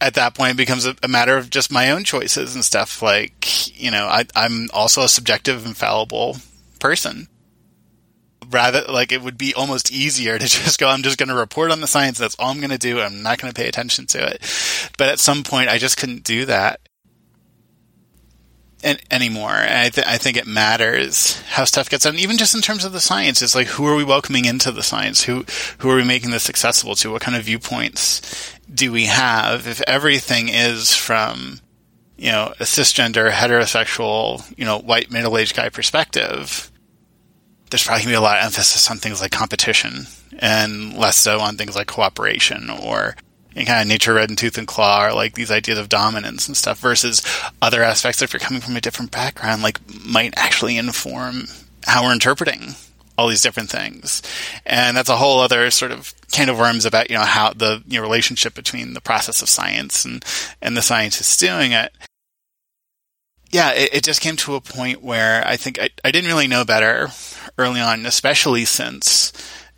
at 0.00 0.14
that 0.14 0.34
point 0.34 0.52
it 0.52 0.56
becomes 0.56 0.86
a, 0.86 0.96
a, 1.02 1.08
matter 1.08 1.36
of 1.36 1.50
just 1.50 1.70
my 1.70 1.90
own 1.90 2.04
choices 2.04 2.54
and 2.54 2.64
stuff. 2.64 3.02
Like, 3.02 3.78
you 3.78 3.90
know, 3.90 4.06
I, 4.06 4.24
I'm 4.34 4.68
also 4.72 5.02
a 5.02 5.08
subjective, 5.08 5.66
infallible 5.66 6.38
person. 6.78 7.28
Rather, 8.48 8.82
like, 8.88 9.12
it 9.12 9.22
would 9.22 9.38
be 9.38 9.54
almost 9.54 9.92
easier 9.92 10.38
to 10.38 10.46
just 10.48 10.80
go, 10.80 10.88
I'm 10.88 11.02
just 11.02 11.18
going 11.18 11.28
to 11.28 11.34
report 11.34 11.70
on 11.70 11.80
the 11.80 11.86
science. 11.86 12.18
That's 12.18 12.36
all 12.38 12.50
I'm 12.50 12.58
going 12.58 12.70
to 12.70 12.78
do. 12.78 13.00
I'm 13.00 13.22
not 13.22 13.38
going 13.38 13.52
to 13.52 13.60
pay 13.60 13.68
attention 13.68 14.06
to 14.08 14.26
it. 14.26 14.40
But 14.96 15.08
at 15.08 15.18
some 15.18 15.42
point, 15.42 15.68
I 15.68 15.78
just 15.78 15.96
couldn't 15.96 16.24
do 16.24 16.46
that 16.46 16.80
anymore. 19.10 19.52
And 19.52 19.78
I, 19.78 19.88
th- 19.90 20.06
I 20.06 20.16
think 20.16 20.36
it 20.36 20.46
matters 20.46 21.40
how 21.42 21.64
stuff 21.64 21.90
gets 21.90 22.04
done, 22.04 22.18
even 22.18 22.38
just 22.38 22.54
in 22.54 22.62
terms 22.62 22.84
of 22.84 22.92
the 22.92 23.00
science. 23.00 23.42
It's 23.42 23.54
like 23.54 23.66
who 23.66 23.86
are 23.86 23.94
we 23.94 24.04
welcoming 24.04 24.46
into 24.46 24.72
the 24.72 24.82
science? 24.82 25.24
Who 25.24 25.44
who 25.78 25.90
are 25.90 25.96
we 25.96 26.04
making 26.04 26.30
this 26.30 26.48
accessible 26.48 26.94
to? 26.96 27.12
What 27.12 27.22
kind 27.22 27.36
of 27.36 27.44
viewpoints 27.44 28.58
do 28.72 28.92
we 28.92 29.06
have? 29.06 29.66
If 29.66 29.80
everything 29.82 30.48
is 30.48 30.94
from 30.94 31.60
you 32.16 32.30
know 32.30 32.52
a 32.60 32.64
cisgender, 32.64 33.30
heterosexual, 33.30 34.42
you 34.58 34.64
know, 34.64 34.78
white 34.78 35.10
middle 35.10 35.36
aged 35.36 35.56
guy 35.56 35.68
perspective, 35.68 36.70
there's 37.70 37.84
probably 37.84 38.02
gonna 38.04 38.12
be 38.12 38.16
a 38.16 38.20
lot 38.20 38.38
of 38.38 38.44
emphasis 38.44 38.90
on 38.90 38.98
things 38.98 39.20
like 39.20 39.30
competition 39.30 40.06
and 40.38 40.96
less 40.96 41.16
so 41.16 41.40
on 41.40 41.56
things 41.56 41.76
like 41.76 41.86
cooperation 41.86 42.70
or 42.70 43.16
and 43.56 43.66
kind 43.66 43.82
of 43.82 43.88
nature 43.88 44.14
red 44.14 44.28
and 44.28 44.38
tooth 44.38 44.58
and 44.58 44.66
claw 44.66 45.06
or 45.06 45.12
like 45.12 45.34
these 45.34 45.50
ideas 45.50 45.78
of 45.78 45.88
dominance 45.88 46.46
and 46.46 46.56
stuff 46.56 46.78
versus 46.78 47.22
other 47.60 47.82
aspects 47.82 48.22
if 48.22 48.32
you're 48.32 48.40
coming 48.40 48.60
from 48.60 48.76
a 48.76 48.80
different 48.80 49.10
background 49.10 49.62
like 49.62 49.78
might 50.04 50.32
actually 50.36 50.76
inform 50.76 51.44
how 51.84 52.04
we're 52.04 52.12
interpreting 52.12 52.74
all 53.20 53.28
these 53.28 53.42
different 53.42 53.70
things 53.70 54.22
and 54.64 54.96
that's 54.96 55.08
a 55.08 55.16
whole 55.16 55.40
other 55.40 55.70
sort 55.70 55.92
of 55.92 56.14
can 56.32 56.48
of 56.48 56.58
worms 56.58 56.86
about 56.86 57.10
you 57.10 57.16
know 57.16 57.22
how 57.22 57.52
the 57.52 57.82
you 57.86 57.98
know, 57.98 58.02
relationship 58.02 58.54
between 58.54 58.94
the 58.94 59.00
process 59.00 59.42
of 59.42 59.48
science 59.48 60.04
and 60.04 60.24
and 60.62 60.76
the 60.76 60.82
scientists 60.82 61.36
doing 61.36 61.72
it 61.72 61.92
yeah 63.50 63.72
it, 63.72 63.94
it 63.94 64.04
just 64.04 64.20
came 64.20 64.36
to 64.36 64.54
a 64.54 64.60
point 64.60 65.02
where 65.02 65.46
i 65.46 65.56
think 65.56 65.78
I, 65.78 65.90
I 66.04 66.10
didn't 66.10 66.28
really 66.28 66.48
know 66.48 66.64
better 66.64 67.08
early 67.58 67.80
on 67.80 68.06
especially 68.06 68.64
since 68.64 69.32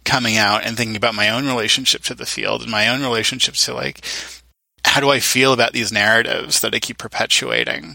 coming 0.04 0.36
out 0.36 0.64
and 0.64 0.76
thinking 0.76 0.96
about 0.96 1.14
my 1.14 1.28
own 1.28 1.46
relationship 1.46 2.02
to 2.02 2.14
the 2.14 2.26
field 2.26 2.62
and 2.62 2.70
my 2.70 2.88
own 2.88 3.02
relationship 3.02 3.54
to 3.54 3.74
like 3.74 4.04
how 4.84 5.00
do 5.00 5.10
I 5.10 5.20
feel 5.20 5.52
about 5.52 5.72
these 5.72 5.92
narratives 5.92 6.60
that 6.60 6.74
I 6.74 6.78
keep 6.78 6.98
perpetuating? 6.98 7.94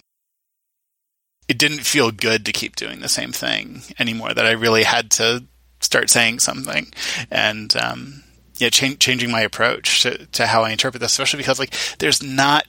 It 1.48 1.58
didn't 1.58 1.80
feel 1.80 2.12
good 2.12 2.46
to 2.46 2.52
keep 2.52 2.76
doing 2.76 3.00
the 3.00 3.10
same 3.10 3.32
thing 3.32 3.84
anymore. 4.00 4.34
That 4.34 4.46
I 4.46 4.52
really 4.52 4.84
had 4.84 5.12
to 5.12 5.46
start 5.80 6.10
saying 6.10 6.40
something 6.40 6.88
and 7.30 7.76
um, 7.78 8.24
yeah, 8.56 8.70
changing 8.70 9.32
my 9.32 9.42
approach 9.42 10.02
to, 10.02 10.26
to 10.28 10.48
how 10.48 10.64
I 10.64 10.72
interpret 10.72 11.02
this, 11.02 11.12
especially 11.12 11.38
because 11.38 11.60
like 11.60 11.74
there's 12.00 12.22
not 12.24 12.66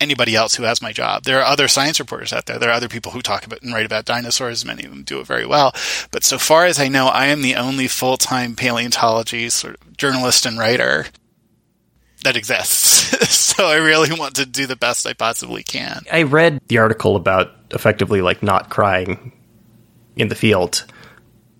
anybody 0.00 0.34
else 0.34 0.54
who 0.54 0.64
has 0.64 0.82
my 0.82 0.92
job. 0.92 1.24
There 1.24 1.40
are 1.40 1.44
other 1.44 1.68
science 1.68 1.98
reporters 1.98 2.32
out 2.32 2.46
there. 2.46 2.58
There 2.58 2.68
are 2.70 2.74
other 2.74 2.88
people 2.88 3.12
who 3.12 3.22
talk 3.22 3.46
about 3.46 3.62
and 3.62 3.72
write 3.72 3.86
about 3.86 4.04
dinosaurs. 4.04 4.64
Many 4.64 4.84
of 4.84 4.90
them 4.90 5.02
do 5.02 5.20
it 5.20 5.26
very 5.26 5.46
well. 5.46 5.72
But 6.10 6.24
so 6.24 6.38
far 6.38 6.66
as 6.66 6.78
I 6.78 6.88
know, 6.88 7.08
I 7.08 7.26
am 7.26 7.42
the 7.42 7.56
only 7.56 7.88
full 7.88 8.16
time 8.16 8.56
paleontology 8.56 9.48
sort 9.50 9.76
of 9.80 9.96
journalist 9.96 10.46
and 10.46 10.58
writer 10.58 11.06
that 12.24 12.36
exists. 12.36 13.28
so 13.34 13.66
I 13.66 13.76
really 13.76 14.18
want 14.18 14.36
to 14.36 14.46
do 14.46 14.66
the 14.66 14.76
best 14.76 15.06
I 15.06 15.12
possibly 15.12 15.62
can. 15.62 16.02
I 16.12 16.22
read 16.22 16.60
the 16.68 16.78
article 16.78 17.16
about 17.16 17.52
effectively 17.70 18.20
like 18.20 18.42
not 18.42 18.70
crying 18.70 19.32
in 20.16 20.28
the 20.28 20.34
field. 20.34 20.84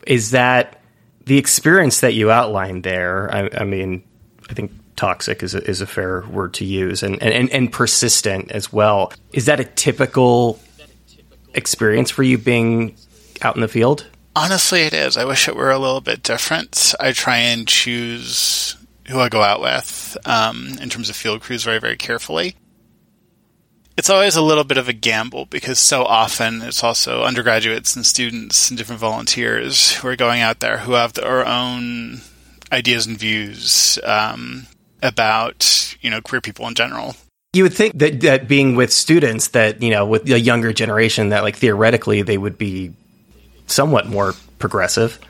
is 0.07 0.33
that 0.33 0.81
the 1.27 1.39
experience 1.39 2.01
that 2.01 2.15
you 2.15 2.31
outlined 2.31 2.85
there? 2.85 3.33
I, 3.33 3.49
I 3.61 3.65
mean, 3.65 4.03
I 4.51 4.55
think 4.55 4.73
toxic 4.97 5.43
is 5.43 5.55
a, 5.55 5.69
is 5.69 5.81
a 5.81 5.87
fair 5.87 6.23
word 6.27 6.55
to 6.55 6.65
use, 6.65 7.03
and, 7.03 7.21
and, 7.23 7.51
and 7.51 7.73
persistent 7.73 8.51
as 8.53 8.73
well. 8.73 9.13
Is 9.33 9.47
that 9.47 9.61
a 9.61 9.65
typical 9.65 10.61
experience 11.55 12.11
for 12.11 12.23
you 12.23 12.39
being 12.39 12.97
out 13.43 13.55
in 13.55 13.63
the 13.63 13.69
field? 13.69 14.07
Honestly, 14.37 14.83
it 14.83 14.93
is. 14.93 15.17
I 15.17 15.25
wish 15.25 15.49
it 15.49 15.57
were 15.57 15.71
a 15.71 15.79
little 15.79 16.01
bit 16.01 16.23
different. 16.23 16.95
I 16.99 17.13
try 17.13 17.39
and 17.39 17.67
choose 17.69 18.77
who 19.09 19.19
I 19.21 19.29
go 19.29 19.43
out 19.43 19.61
with 19.61 20.17
um, 20.25 20.77
in 20.81 20.89
terms 20.89 21.11
of 21.11 21.17
field 21.17 21.41
crews 21.41 21.65
very, 21.65 21.79
very 21.79 21.97
carefully. 21.97 22.57
It's 23.97 24.11
always 24.11 24.35
a 24.35 24.43
little 24.43 24.65
bit 24.65 24.77
of 24.79 24.89
a 24.89 24.93
gamble 24.93 25.47
because 25.47 25.79
so 25.79 26.05
often 26.05 26.63
it's 26.63 26.83
also 26.83 27.23
undergraduates 27.23 27.95
and 27.95 28.05
students 28.05 28.69
and 28.69 28.77
different 28.77 29.01
volunteers 29.01 29.93
who 29.93 30.09
are 30.09 30.17
going 30.17 30.41
out 30.41 30.59
there 30.59 30.79
who 30.79 30.93
have 30.93 31.13
their 31.13 31.47
own 31.47 32.21
ideas 32.73 33.07
and 33.07 33.17
views 33.17 33.99
um, 34.03 34.67
about 35.01 35.97
you 36.01 36.11
know 36.11 36.21
queer 36.21 36.41
people 36.41 36.67
in 36.67 36.75
general. 36.75 37.15
You 37.53 37.63
would 37.63 37.75
think 37.75 37.97
that 37.99 38.21
that 38.23 38.49
being 38.49 38.75
with 38.75 38.93
students 38.93 39.49
that 39.49 39.81
you 39.81 39.91
know 39.91 40.05
with 40.07 40.29
a 40.29 40.41
younger 40.41 40.73
generation 40.73 41.29
that 41.29 41.45
like 41.45 41.57
theoretically 41.57 42.23
they 42.23 42.37
would 42.37 42.59
be 42.59 42.93
somewhat 43.67 44.07
more 44.07 44.35
progressive. 44.59 45.21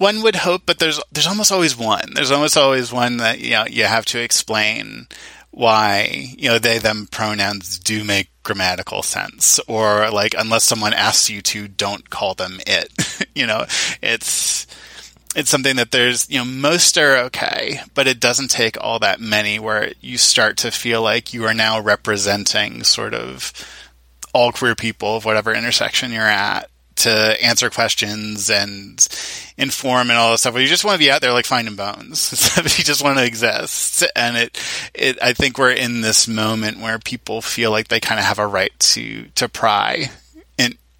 One 0.00 0.22
would 0.22 0.36
hope, 0.36 0.62
but 0.64 0.78
there's 0.78 0.98
there's 1.12 1.26
almost 1.26 1.52
always 1.52 1.76
one. 1.76 2.14
There's 2.14 2.30
almost 2.30 2.56
always 2.56 2.90
one 2.90 3.18
that 3.18 3.38
you 3.40 3.50
know 3.50 3.66
you 3.66 3.84
have 3.84 4.06
to 4.06 4.18
explain 4.18 5.08
why 5.50 6.32
you 6.38 6.48
know 6.48 6.58
they 6.58 6.78
them 6.78 7.06
pronouns 7.10 7.78
do 7.78 8.02
make 8.02 8.30
grammatical 8.42 9.02
sense 9.02 9.60
or 9.68 10.08
like 10.10 10.34
unless 10.38 10.64
someone 10.64 10.94
asks 10.94 11.28
you 11.28 11.42
to 11.42 11.68
don't 11.68 12.08
call 12.08 12.32
them 12.32 12.60
it 12.66 13.26
you 13.34 13.46
know 13.46 13.66
it's 14.00 14.66
it's 15.36 15.50
something 15.50 15.76
that 15.76 15.90
there's 15.90 16.30
you 16.30 16.38
know 16.38 16.46
most 16.46 16.96
are 16.96 17.18
okay 17.18 17.80
but 17.94 18.06
it 18.06 18.20
doesn't 18.20 18.48
take 18.48 18.82
all 18.82 19.00
that 19.00 19.20
many 19.20 19.58
where 19.58 19.92
you 20.00 20.16
start 20.16 20.56
to 20.56 20.70
feel 20.70 21.02
like 21.02 21.34
you 21.34 21.44
are 21.44 21.52
now 21.52 21.78
representing 21.78 22.82
sort 22.84 23.12
of 23.12 23.52
all 24.32 24.50
queer 24.50 24.74
people 24.74 25.16
of 25.16 25.26
whatever 25.26 25.52
intersection 25.52 26.10
you're 26.10 26.22
at 26.22 26.70
to 27.00 27.44
answer 27.44 27.70
questions 27.70 28.50
and 28.50 29.06
inform 29.56 30.10
and 30.10 30.18
all 30.18 30.32
this 30.32 30.40
stuff. 30.40 30.54
But 30.54 30.62
you 30.62 30.68
just 30.68 30.84
want 30.84 30.94
to 30.96 31.04
be 31.04 31.10
out 31.10 31.20
there 31.20 31.32
like 31.32 31.46
finding 31.46 31.76
bones. 31.76 32.32
you 32.56 32.84
just 32.84 33.04
want 33.04 33.18
to 33.18 33.24
exist. 33.24 34.04
And 34.16 34.36
it, 34.36 34.58
it, 34.94 35.18
I 35.22 35.32
think 35.32 35.58
we're 35.58 35.72
in 35.72 36.00
this 36.00 36.26
moment 36.26 36.80
where 36.80 36.98
people 36.98 37.42
feel 37.42 37.70
like 37.70 37.88
they 37.88 38.00
kind 38.00 38.18
of 38.18 38.24
have 38.24 38.38
a 38.38 38.46
right 38.46 38.72
to, 38.78 39.26
to 39.36 39.48
pry 39.48 40.10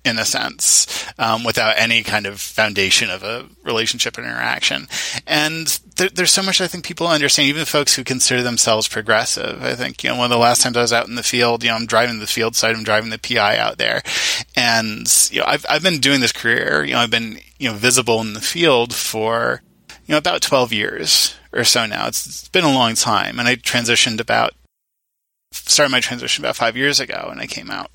in 0.04 0.19
a 0.19 0.25
sense, 0.25 1.07
um, 1.19 1.45
without 1.45 1.75
any 1.76 2.02
kind 2.02 2.26
of 2.26 2.40
foundation 2.40 3.11
of 3.11 3.23
a 3.23 3.47
relationship 3.64 4.19
interaction. 4.19 4.88
And 5.26 5.78
there, 6.00 6.09
there's 6.09 6.33
so 6.33 6.42
much 6.42 6.62
I 6.62 6.66
think 6.66 6.85
people 6.85 7.07
understand, 7.07 7.49
even 7.49 7.66
folks 7.66 7.95
who 7.95 8.04
consider 8.04 8.42
themselves 8.42 8.88
progressive. 8.88 9.62
I 9.62 9.75
think, 9.75 10.02
you 10.02 10.09
know, 10.09 10.16
one 10.16 10.25
of 10.25 10.30
the 10.30 10.38
last 10.38 10.62
times 10.62 10.76
I 10.76 10.80
was 10.80 10.95
out 10.95 11.09
in 11.09 11.14
the 11.14 11.23
field, 11.23 11.62
you 11.62 11.69
know, 11.69 11.76
I'm 11.76 11.85
driving 11.85 12.19
the 12.19 12.26
field 12.26 12.57
side, 12.57 12.75
I'm 12.75 12.85
driving 12.85 13.11
the 13.11 13.19
PI 13.19 13.59
out 13.59 13.76
there. 13.76 14.02
And, 14.57 15.07
you 15.30 15.40
know, 15.40 15.47
I've, 15.47 15.66
I've 15.69 15.83
been 15.83 16.00
doing 16.00 16.21
this 16.21 16.33
career, 16.33 16.85
you 16.85 16.95
know, 16.95 17.00
I've 17.00 17.11
been, 17.11 17.38
you 17.59 17.69
know, 17.69 17.76
visible 17.76 18.21
in 18.23 18.33
the 18.33 18.40
field 18.40 18.95
for, 18.95 19.62
you 20.07 20.12
know, 20.12 20.19
about 20.19 20.40
12 20.40 20.73
years 20.73 21.35
or 21.52 21.64
so 21.64 21.85
now. 21.85 22.07
It's, 22.07 22.26
it's 22.26 22.49
been 22.49 22.64
a 22.64 22.73
long 22.73 22.95
time. 22.95 23.38
And 23.38 23.47
I 23.47 23.57
transitioned 23.57 24.21
about, 24.21 24.54
started 25.52 25.92
my 25.92 26.00
transition 26.00 26.42
about 26.42 26.57
five 26.57 26.78
years 26.78 26.99
ago 26.99 27.28
and 27.30 27.40
I 27.40 27.47
came 27.47 27.71
out 27.71 27.90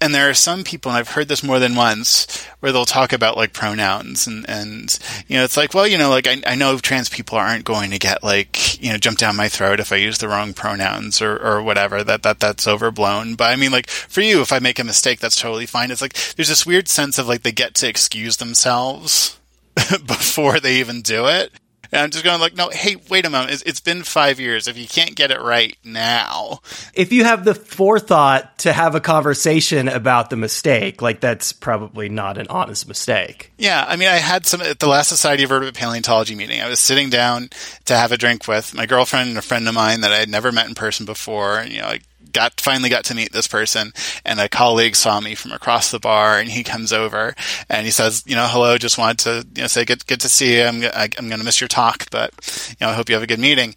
and 0.00 0.14
there 0.14 0.28
are 0.28 0.34
some 0.34 0.64
people, 0.64 0.90
and 0.90 0.98
I've 0.98 1.10
heard 1.10 1.28
this 1.28 1.42
more 1.42 1.58
than 1.58 1.74
once, 1.74 2.44
where 2.60 2.72
they'll 2.72 2.84
talk 2.84 3.12
about 3.12 3.36
like 3.36 3.52
pronouns 3.52 4.26
and, 4.26 4.48
and, 4.48 4.98
you 5.28 5.36
know, 5.36 5.44
it's 5.44 5.56
like, 5.56 5.72
well, 5.72 5.86
you 5.86 5.96
know, 5.96 6.10
like 6.10 6.26
I, 6.26 6.42
I 6.46 6.54
know 6.54 6.78
trans 6.78 7.08
people 7.08 7.38
aren't 7.38 7.64
going 7.64 7.90
to 7.90 7.98
get 7.98 8.22
like, 8.22 8.82
you 8.82 8.90
know, 8.90 8.98
jump 8.98 9.18
down 9.18 9.36
my 9.36 9.48
throat 9.48 9.80
if 9.80 9.92
I 9.92 9.96
use 9.96 10.18
the 10.18 10.28
wrong 10.28 10.52
pronouns 10.52 11.22
or, 11.22 11.36
or 11.38 11.62
whatever, 11.62 12.04
that, 12.04 12.22
that, 12.22 12.40
that's 12.40 12.68
overblown. 12.68 13.34
But 13.34 13.50
I 13.50 13.56
mean, 13.56 13.72
like 13.72 13.88
for 13.88 14.20
you, 14.20 14.42
if 14.42 14.52
I 14.52 14.58
make 14.58 14.78
a 14.78 14.84
mistake, 14.84 15.20
that's 15.20 15.40
totally 15.40 15.66
fine. 15.66 15.90
It's 15.90 16.02
like, 16.02 16.14
there's 16.34 16.48
this 16.48 16.66
weird 16.66 16.88
sense 16.88 17.18
of 17.18 17.26
like 17.26 17.42
they 17.42 17.52
get 17.52 17.74
to 17.76 17.88
excuse 17.88 18.36
themselves 18.36 19.38
before 20.06 20.60
they 20.60 20.76
even 20.76 21.02
do 21.02 21.26
it. 21.26 21.52
And 21.92 22.00
I'm 22.00 22.10
just 22.10 22.24
going 22.24 22.40
like, 22.40 22.56
no, 22.56 22.70
hey, 22.70 22.96
wait 23.10 23.26
a 23.26 23.30
moment. 23.30 23.52
It's, 23.52 23.62
it's 23.62 23.80
been 23.80 24.02
five 24.02 24.40
years. 24.40 24.66
If 24.66 24.78
you 24.78 24.88
can't 24.88 25.14
get 25.14 25.30
it 25.30 25.40
right 25.40 25.76
now, 25.84 26.60
if 26.94 27.12
you 27.12 27.24
have 27.24 27.44
the 27.44 27.54
forethought 27.54 28.58
to 28.60 28.72
have 28.72 28.94
a 28.94 29.00
conversation 29.00 29.88
about 29.88 30.30
the 30.30 30.36
mistake, 30.36 31.02
like 31.02 31.20
that's 31.20 31.52
probably 31.52 32.08
not 32.08 32.38
an 32.38 32.46
honest 32.48 32.88
mistake. 32.88 33.52
Yeah, 33.58 33.84
I 33.86 33.96
mean, 33.96 34.08
I 34.08 34.16
had 34.16 34.46
some 34.46 34.62
at 34.62 34.78
the 34.78 34.88
last 34.88 35.08
Society 35.08 35.42
of 35.42 35.50
Vertebrate 35.50 35.74
Paleontology 35.74 36.34
meeting. 36.34 36.62
I 36.62 36.68
was 36.68 36.80
sitting 36.80 37.10
down 37.10 37.50
to 37.84 37.96
have 37.96 38.10
a 38.10 38.16
drink 38.16 38.48
with 38.48 38.74
my 38.74 38.86
girlfriend 38.86 39.28
and 39.28 39.38
a 39.38 39.42
friend 39.42 39.68
of 39.68 39.74
mine 39.74 40.00
that 40.00 40.12
I 40.12 40.16
had 40.16 40.30
never 40.30 40.50
met 40.50 40.68
in 40.68 40.74
person 40.74 41.04
before. 41.04 41.58
And, 41.58 41.70
you 41.70 41.82
know, 41.82 41.88
like 41.88 42.04
got 42.32 42.60
finally 42.60 42.88
got 42.88 43.04
to 43.04 43.14
meet 43.14 43.32
this 43.32 43.46
person 43.46 43.92
and 44.24 44.40
a 44.40 44.48
colleague 44.48 44.96
saw 44.96 45.20
me 45.20 45.34
from 45.34 45.52
across 45.52 45.90
the 45.90 45.98
bar 45.98 46.38
and 46.38 46.50
he 46.50 46.62
comes 46.62 46.92
over 46.92 47.34
and 47.68 47.86
he 47.86 47.92
says 47.92 48.22
you 48.26 48.34
know 48.34 48.46
hello 48.48 48.78
just 48.78 48.98
wanted 48.98 49.18
to 49.18 49.46
you 49.54 49.62
know 49.62 49.66
say 49.66 49.84
good 49.84 50.06
good 50.06 50.20
to 50.20 50.28
see 50.28 50.56
you. 50.56 50.64
I'm, 50.64 50.82
I, 50.82 50.86
am 50.86 50.92
i 50.94 51.08
am 51.18 51.28
going 51.28 51.38
to 51.38 51.44
miss 51.44 51.60
your 51.60 51.68
talk 51.68 52.10
but 52.10 52.32
you 52.70 52.84
know 52.84 52.90
i 52.90 52.94
hope 52.94 53.08
you 53.08 53.14
have 53.14 53.22
a 53.22 53.26
good 53.26 53.40
meeting. 53.40 53.74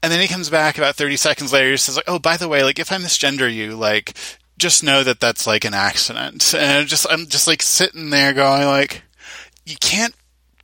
And 0.00 0.12
then 0.12 0.20
he 0.20 0.28
comes 0.28 0.48
back 0.48 0.78
about 0.78 0.94
30 0.94 1.16
seconds 1.16 1.52
later 1.52 1.70
he 1.70 1.76
says 1.76 1.96
like 1.96 2.04
oh 2.08 2.18
by 2.18 2.36
the 2.36 2.48
way 2.48 2.62
like 2.62 2.78
if 2.78 2.92
i 2.92 2.96
misgender 2.96 3.52
you 3.52 3.74
like 3.74 4.14
just 4.58 4.82
know 4.82 5.04
that 5.04 5.20
that's 5.20 5.46
like 5.46 5.64
an 5.64 5.74
accident. 5.74 6.54
And 6.54 6.88
just 6.88 7.06
i'm 7.10 7.26
just 7.26 7.46
like 7.46 7.62
sitting 7.62 8.10
there 8.10 8.32
going 8.32 8.66
like 8.66 9.02
you 9.64 9.76
can't 9.80 10.14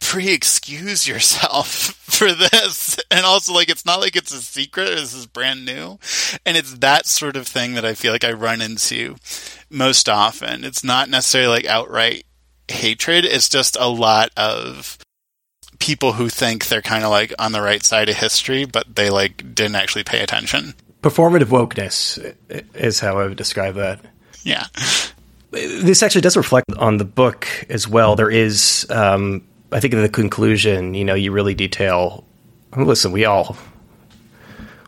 pre-excuse 0.04 1.08
yourself 1.08 1.66
for 2.00 2.32
this. 2.32 2.98
And 3.10 3.24
also 3.24 3.52
like 3.54 3.70
it's 3.70 3.86
not 3.86 4.00
like 4.00 4.16
it's 4.16 4.32
a 4.32 4.42
secret. 4.42 4.90
This 4.90 5.14
is 5.14 5.26
brand 5.26 5.64
new. 5.64 5.98
And 6.44 6.56
it's 6.56 6.74
that 6.74 7.06
sort 7.06 7.36
of 7.36 7.48
thing 7.48 7.74
that 7.74 7.84
i 7.84 7.94
feel 7.94 8.12
like 8.12 8.24
i 8.24 8.32
run 8.32 8.60
into 8.60 9.16
most 9.70 10.08
often. 10.08 10.62
It's 10.62 10.84
not 10.84 11.08
necessarily 11.08 11.56
like 11.56 11.64
outright 11.64 12.24
hatred. 12.68 13.24
It's 13.24 13.48
just 13.48 13.76
a 13.80 13.88
lot 13.88 14.30
of 14.36 14.98
people 15.78 16.12
who 16.12 16.28
think 16.28 16.66
they're 16.66 16.82
kind 16.82 17.04
of 17.04 17.10
like 17.10 17.32
on 17.38 17.52
the 17.52 17.60
right 17.60 17.82
side 17.82 18.08
of 18.08 18.16
history 18.16 18.64
but 18.64 18.94
they 18.94 19.10
like 19.10 19.54
didn't 19.54 19.76
actually 19.76 20.04
pay 20.04 20.20
attention. 20.20 20.74
Performative 21.02 21.46
wokeness 21.46 22.34
is 22.74 23.00
how 23.00 23.18
i 23.18 23.26
would 23.26 23.36
describe 23.36 23.74
that. 23.76 24.00
Yeah. 24.42 24.66
This 25.50 26.02
actually 26.02 26.20
does 26.20 26.36
reflect 26.36 26.70
on 26.76 26.98
the 26.98 27.04
book 27.04 27.48
as 27.70 27.88
well. 27.88 28.16
There 28.16 28.30
is 28.30 28.86
um, 28.90 29.46
I 29.74 29.80
think 29.80 29.92
in 29.92 30.00
the 30.00 30.08
conclusion, 30.08 30.94
you 30.94 31.04
know, 31.04 31.14
you 31.14 31.32
really 31.32 31.54
detail. 31.54 32.24
Listen, 32.76 33.10
we 33.10 33.24
all 33.24 33.56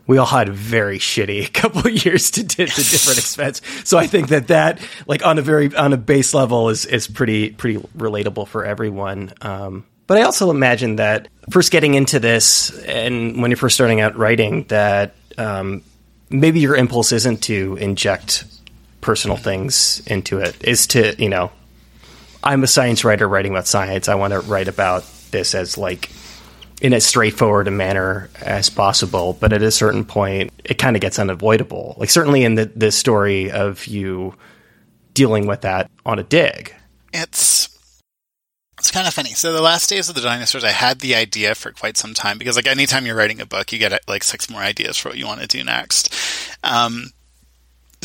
we 0.07 0.17
all 0.17 0.25
had 0.25 0.47
a 0.47 0.53
very 0.53 0.97
shitty 0.97 1.53
couple 1.53 1.81
of 1.81 2.05
years 2.05 2.31
to, 2.31 2.47
to, 2.47 2.65
to 2.65 2.65
different 2.65 3.19
expense. 3.19 3.61
So 3.83 3.97
I 3.97 4.07
think 4.07 4.29
that 4.29 4.47
that 4.47 4.79
like 5.05 5.25
on 5.25 5.37
a 5.37 5.41
very 5.41 5.75
on 5.75 5.91
a 5.91 5.97
base 5.97 6.33
level 6.33 6.69
is 6.69 6.85
is 6.85 7.07
pretty 7.07 7.49
pretty 7.51 7.79
relatable 7.97 8.47
for 8.47 8.65
everyone. 8.65 9.33
Um, 9.41 9.85
but 10.07 10.19
I 10.19 10.21
also 10.21 10.49
imagine 10.49 10.95
that 10.95 11.27
first 11.49 11.69
getting 11.69 11.93
into 11.93 12.19
this 12.21 12.71
and 12.85 13.41
when 13.41 13.51
you're 13.51 13.57
first 13.57 13.75
starting 13.75 13.99
out 13.99 14.15
writing, 14.15 14.63
that 14.69 15.15
um, 15.37 15.83
maybe 16.29 16.61
your 16.61 16.77
impulse 16.77 17.11
isn't 17.11 17.43
to 17.43 17.75
inject 17.75 18.45
personal 19.01 19.35
things 19.35 20.01
into 20.07 20.39
it, 20.39 20.63
is 20.63 20.87
to 20.87 21.21
you 21.21 21.27
know 21.27 21.51
I'm 22.47 22.63
a 22.63 22.67
science 22.67 23.03
writer 23.03 23.27
writing 23.27 23.51
about 23.51 23.67
science. 23.67 24.07
I 24.07 24.15
want 24.15 24.31
to 24.31 24.39
write 24.39 24.69
about 24.69 25.03
this 25.31 25.53
as 25.53 25.77
like 25.77 26.09
in 26.81 26.93
as 26.93 27.05
straightforward 27.05 27.67
a 27.67 27.71
manner 27.71 28.29
as 28.41 28.69
possible. 28.69 29.37
But 29.37 29.51
at 29.51 29.61
a 29.61 29.69
certain 29.69 30.05
point, 30.05 30.53
it 30.63 30.77
kind 30.77 30.95
of 30.95 31.01
gets 31.01 31.19
unavoidable. 31.19 31.95
Like 31.97 32.09
certainly 32.09 32.45
in 32.45 32.55
the 32.55 32.65
the 32.65 32.89
story 32.93 33.51
of 33.51 33.85
you 33.85 34.33
dealing 35.13 35.45
with 35.45 35.61
that 35.61 35.91
on 36.05 36.19
a 36.19 36.23
dig. 36.23 36.73
It's 37.11 37.67
it's 38.79 38.91
kind 38.91 39.07
of 39.07 39.13
funny. 39.13 39.31
So 39.31 39.51
the 39.51 39.61
last 39.61 39.89
days 39.89 40.07
of 40.07 40.15
the 40.15 40.21
dinosaurs, 40.21 40.63
I 40.63 40.69
had 40.69 41.01
the 41.01 41.15
idea 41.15 41.53
for 41.53 41.73
quite 41.73 41.97
some 41.97 42.13
time 42.13 42.37
because 42.37 42.55
like 42.55 42.67
anytime 42.67 43.05
you're 43.05 43.17
writing 43.17 43.41
a 43.41 43.45
book, 43.45 43.73
you 43.73 43.79
get 43.79 43.99
like 44.07 44.23
six 44.23 44.49
more 44.49 44.61
ideas 44.61 44.95
for 44.95 45.09
what 45.09 45.17
you 45.17 45.27
want 45.27 45.41
to 45.41 45.47
do 45.47 45.65
next. 45.65 46.15
Um, 46.63 47.11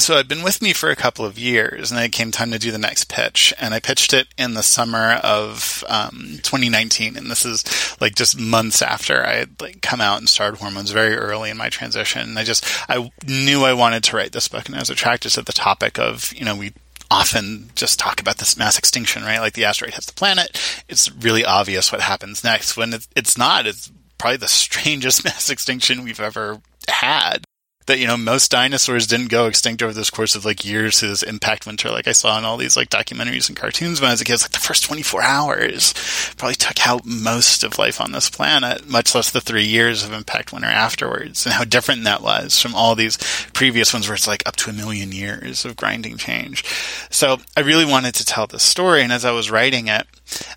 so 0.02 0.14
it'd 0.14 0.28
been 0.28 0.42
with 0.42 0.60
me 0.60 0.72
for 0.72 0.90
a 0.90 0.96
couple 0.96 1.24
of 1.24 1.38
years, 1.38 1.92
and 1.92 2.00
it 2.00 2.10
came 2.10 2.30
time 2.30 2.50
to 2.50 2.58
do 2.58 2.70
the 2.70 2.78
next 2.78 3.08
pitch. 3.08 3.54
And 3.60 3.72
I 3.72 3.80
pitched 3.80 4.12
it 4.12 4.26
in 4.36 4.54
the 4.54 4.62
summer 4.62 5.14
of 5.22 5.84
um, 5.88 6.40
2019, 6.42 7.16
and 7.16 7.30
this 7.30 7.44
is 7.44 7.64
like 8.00 8.14
just 8.14 8.38
months 8.38 8.82
after 8.82 9.24
I 9.24 9.34
had 9.36 9.60
like 9.60 9.80
come 9.80 10.00
out 10.00 10.18
and 10.18 10.28
started 10.28 10.60
hormones, 10.60 10.90
very 10.90 11.14
early 11.14 11.50
in 11.50 11.56
my 11.56 11.68
transition. 11.68 12.22
And 12.22 12.38
I 12.38 12.44
just 12.44 12.64
I 12.90 13.10
knew 13.26 13.62
I 13.62 13.74
wanted 13.74 14.02
to 14.04 14.16
write 14.16 14.32
this 14.32 14.48
book, 14.48 14.66
and 14.66 14.74
I 14.74 14.80
was 14.80 14.90
attracted 14.90 15.30
to 15.32 15.42
the 15.42 15.52
topic 15.52 15.98
of 15.98 16.32
you 16.34 16.44
know 16.44 16.56
we 16.56 16.72
often 17.10 17.70
just 17.74 17.98
talk 17.98 18.20
about 18.20 18.38
this 18.38 18.56
mass 18.56 18.78
extinction, 18.78 19.22
right? 19.22 19.38
Like 19.38 19.52
the 19.52 19.66
asteroid 19.66 19.94
hits 19.94 20.06
the 20.06 20.14
planet, 20.14 20.58
it's 20.88 21.12
really 21.12 21.44
obvious 21.44 21.92
what 21.92 22.00
happens 22.00 22.42
next. 22.42 22.76
When 22.76 22.94
it's 23.14 23.38
not, 23.38 23.66
it's 23.66 23.92
probably 24.18 24.38
the 24.38 24.48
strangest 24.48 25.24
mass 25.24 25.48
extinction 25.48 26.02
we've 26.02 26.20
ever 26.20 26.60
had 26.88 27.44
that 27.86 27.98
you 27.98 28.06
know 28.06 28.16
most 28.16 28.50
dinosaurs 28.50 29.06
didn't 29.06 29.28
go 29.28 29.46
extinct 29.46 29.82
over 29.82 29.92
this 29.92 30.10
course 30.10 30.34
of 30.34 30.44
like 30.44 30.64
years 30.64 31.00
to 31.00 31.08
this 31.08 31.22
impact 31.22 31.66
winter 31.66 31.90
like 31.90 32.08
i 32.08 32.12
saw 32.12 32.38
in 32.38 32.44
all 32.44 32.56
these 32.56 32.76
like 32.76 32.90
documentaries 32.90 33.48
and 33.48 33.56
cartoons 33.56 34.00
when 34.00 34.08
i 34.08 34.12
was 34.12 34.20
a 34.20 34.24
kid 34.24 34.40
like 34.40 34.50
the 34.50 34.58
first 34.58 34.84
24 34.84 35.22
hours 35.22 35.94
probably 36.36 36.54
took 36.54 36.86
out 36.86 37.04
most 37.04 37.64
of 37.64 37.78
life 37.78 38.00
on 38.00 38.12
this 38.12 38.30
planet 38.30 38.88
much 38.88 39.14
less 39.14 39.30
the 39.30 39.40
three 39.40 39.64
years 39.64 40.04
of 40.04 40.12
impact 40.12 40.52
winter 40.52 40.68
afterwards 40.68 41.44
and 41.44 41.52
how 41.52 41.64
different 41.64 42.04
that 42.04 42.22
was 42.22 42.60
from 42.60 42.74
all 42.74 42.94
these 42.94 43.18
previous 43.52 43.92
ones 43.92 44.08
where 44.08 44.14
it's 44.14 44.26
like 44.26 44.46
up 44.46 44.56
to 44.56 44.70
a 44.70 44.72
million 44.72 45.12
years 45.12 45.64
of 45.64 45.76
grinding 45.76 46.16
change. 46.16 46.64
So 47.10 47.38
i 47.56 47.60
really 47.60 47.84
wanted 47.84 48.14
to 48.14 48.24
tell 48.24 48.46
this 48.46 48.62
story 48.62 49.02
and 49.02 49.12
as 49.12 49.24
i 49.24 49.30
was 49.30 49.50
writing 49.50 49.88
it 49.88 50.06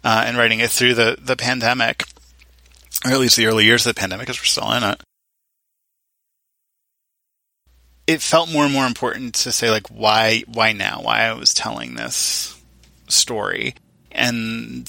uh, 0.04 0.24
and 0.26 0.38
writing 0.38 0.60
it 0.60 0.70
through 0.70 0.94
the, 0.94 1.18
the 1.22 1.36
pandemic 1.36 2.04
or 3.04 3.12
at 3.12 3.20
least 3.20 3.38
the 3.38 3.46
early 3.46 3.66
years 3.66 3.86
of 3.86 3.94
the 3.94 4.00
pandemic 4.00 4.28
because 4.28 4.40
we're 4.40 4.46
still 4.46 4.72
in 4.72 4.84
it 4.84 5.00
it 8.08 8.22
felt 8.22 8.52
more 8.52 8.66
and 8.66 8.74
more 8.74 8.86
important 8.86 9.34
to 9.36 9.52
say 9.52 9.72
like 9.72 9.88
why 9.88 10.44
why 10.48 10.72
now? 10.74 11.02
Why 11.02 11.22
I 11.22 11.34
was 11.34 11.54
telling 11.54 11.96
this 11.96 12.60
story. 13.08 13.76
And 14.12 14.84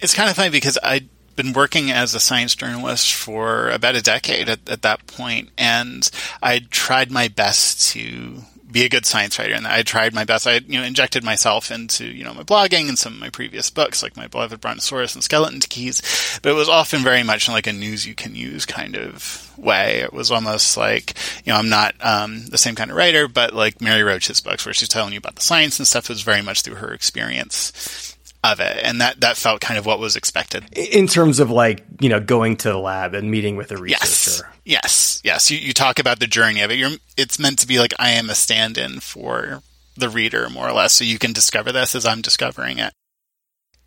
it's 0.00 0.14
kind 0.14 0.30
of 0.30 0.36
funny 0.36 0.50
because 0.50 0.78
I'd 0.82 1.08
been 1.36 1.52
working 1.52 1.90
as 1.90 2.14
a 2.14 2.20
science 2.20 2.54
journalist 2.54 3.14
for 3.14 3.70
about 3.70 3.96
a 3.96 4.02
decade 4.02 4.48
at, 4.48 4.68
at 4.68 4.82
that 4.82 5.06
point 5.06 5.48
and 5.56 6.10
I'd 6.42 6.70
tried 6.70 7.10
my 7.10 7.28
best 7.28 7.92
to 7.92 8.42
be 8.72 8.84
a 8.84 8.88
good 8.88 9.06
science 9.06 9.38
writer. 9.38 9.54
And 9.54 9.66
I 9.66 9.82
tried 9.82 10.14
my 10.14 10.24
best. 10.24 10.46
I, 10.46 10.56
you 10.66 10.78
know, 10.78 10.84
injected 10.84 11.24
myself 11.24 11.70
into, 11.70 12.06
you 12.06 12.24
know, 12.24 12.34
my 12.34 12.42
blogging 12.42 12.88
and 12.88 12.98
some 12.98 13.14
of 13.14 13.20
my 13.20 13.30
previous 13.30 13.70
books, 13.70 14.02
like 14.02 14.16
my 14.16 14.26
beloved 14.26 14.60
Brontosaurus 14.60 15.14
and 15.14 15.24
Skeleton 15.24 15.60
Keys. 15.60 16.00
But 16.42 16.50
it 16.50 16.54
was 16.54 16.68
often 16.68 17.02
very 17.02 17.22
much 17.22 17.48
like 17.48 17.66
a 17.66 17.72
news 17.72 18.06
you 18.06 18.14
can 18.14 18.34
use 18.34 18.66
kind 18.66 18.96
of 18.96 19.52
way. 19.56 20.00
It 20.00 20.12
was 20.12 20.30
almost 20.30 20.76
like, 20.76 21.14
you 21.44 21.52
know, 21.52 21.58
I'm 21.58 21.68
not 21.68 21.94
um, 22.00 22.46
the 22.46 22.58
same 22.58 22.74
kind 22.74 22.90
of 22.90 22.96
writer, 22.96 23.28
but 23.28 23.54
like 23.54 23.80
Mary 23.80 24.02
Roach's 24.02 24.40
books 24.40 24.64
where 24.64 24.74
she's 24.74 24.88
telling 24.88 25.12
you 25.12 25.18
about 25.18 25.36
the 25.36 25.42
science 25.42 25.78
and 25.78 25.86
stuff 25.86 26.08
was 26.08 26.22
very 26.22 26.42
much 26.42 26.62
through 26.62 26.76
her 26.76 26.92
experience 26.92 28.16
of 28.42 28.60
it. 28.60 28.78
And 28.82 29.00
that 29.00 29.20
that 29.20 29.36
felt 29.36 29.60
kind 29.60 29.78
of 29.78 29.86
what 29.86 29.98
was 29.98 30.16
expected. 30.16 30.64
In 30.76 31.06
terms 31.06 31.40
of 31.40 31.50
like 31.50 31.84
you 32.00 32.08
know 32.08 32.20
going 32.20 32.56
to 32.58 32.68
the 32.68 32.78
lab 32.78 33.14
and 33.14 33.30
meeting 33.30 33.56
with 33.56 33.70
a 33.70 33.76
researcher. 33.76 34.48
Yes. 34.64 35.20
Yes. 35.22 35.22
Yes 35.24 35.50
you, 35.50 35.58
you 35.58 35.72
talk 35.72 35.98
about 35.98 36.20
the 36.20 36.26
journey 36.26 36.60
of 36.62 36.70
it. 36.70 36.78
You're, 36.78 36.90
it's 37.16 37.38
meant 37.38 37.58
to 37.60 37.66
be 37.66 37.78
like 37.78 37.92
i 37.98 38.10
am 38.10 38.30
a 38.30 38.34
stand-in 38.34 39.00
for 39.00 39.62
the 39.96 40.08
reader 40.08 40.48
more 40.48 40.68
or 40.68 40.72
less. 40.72 40.94
So 40.94 41.04
you 41.04 41.18
can 41.18 41.32
discover 41.32 41.72
this 41.72 41.94
as 41.94 42.06
i'm 42.06 42.22
discovering 42.22 42.78
it. 42.78 42.92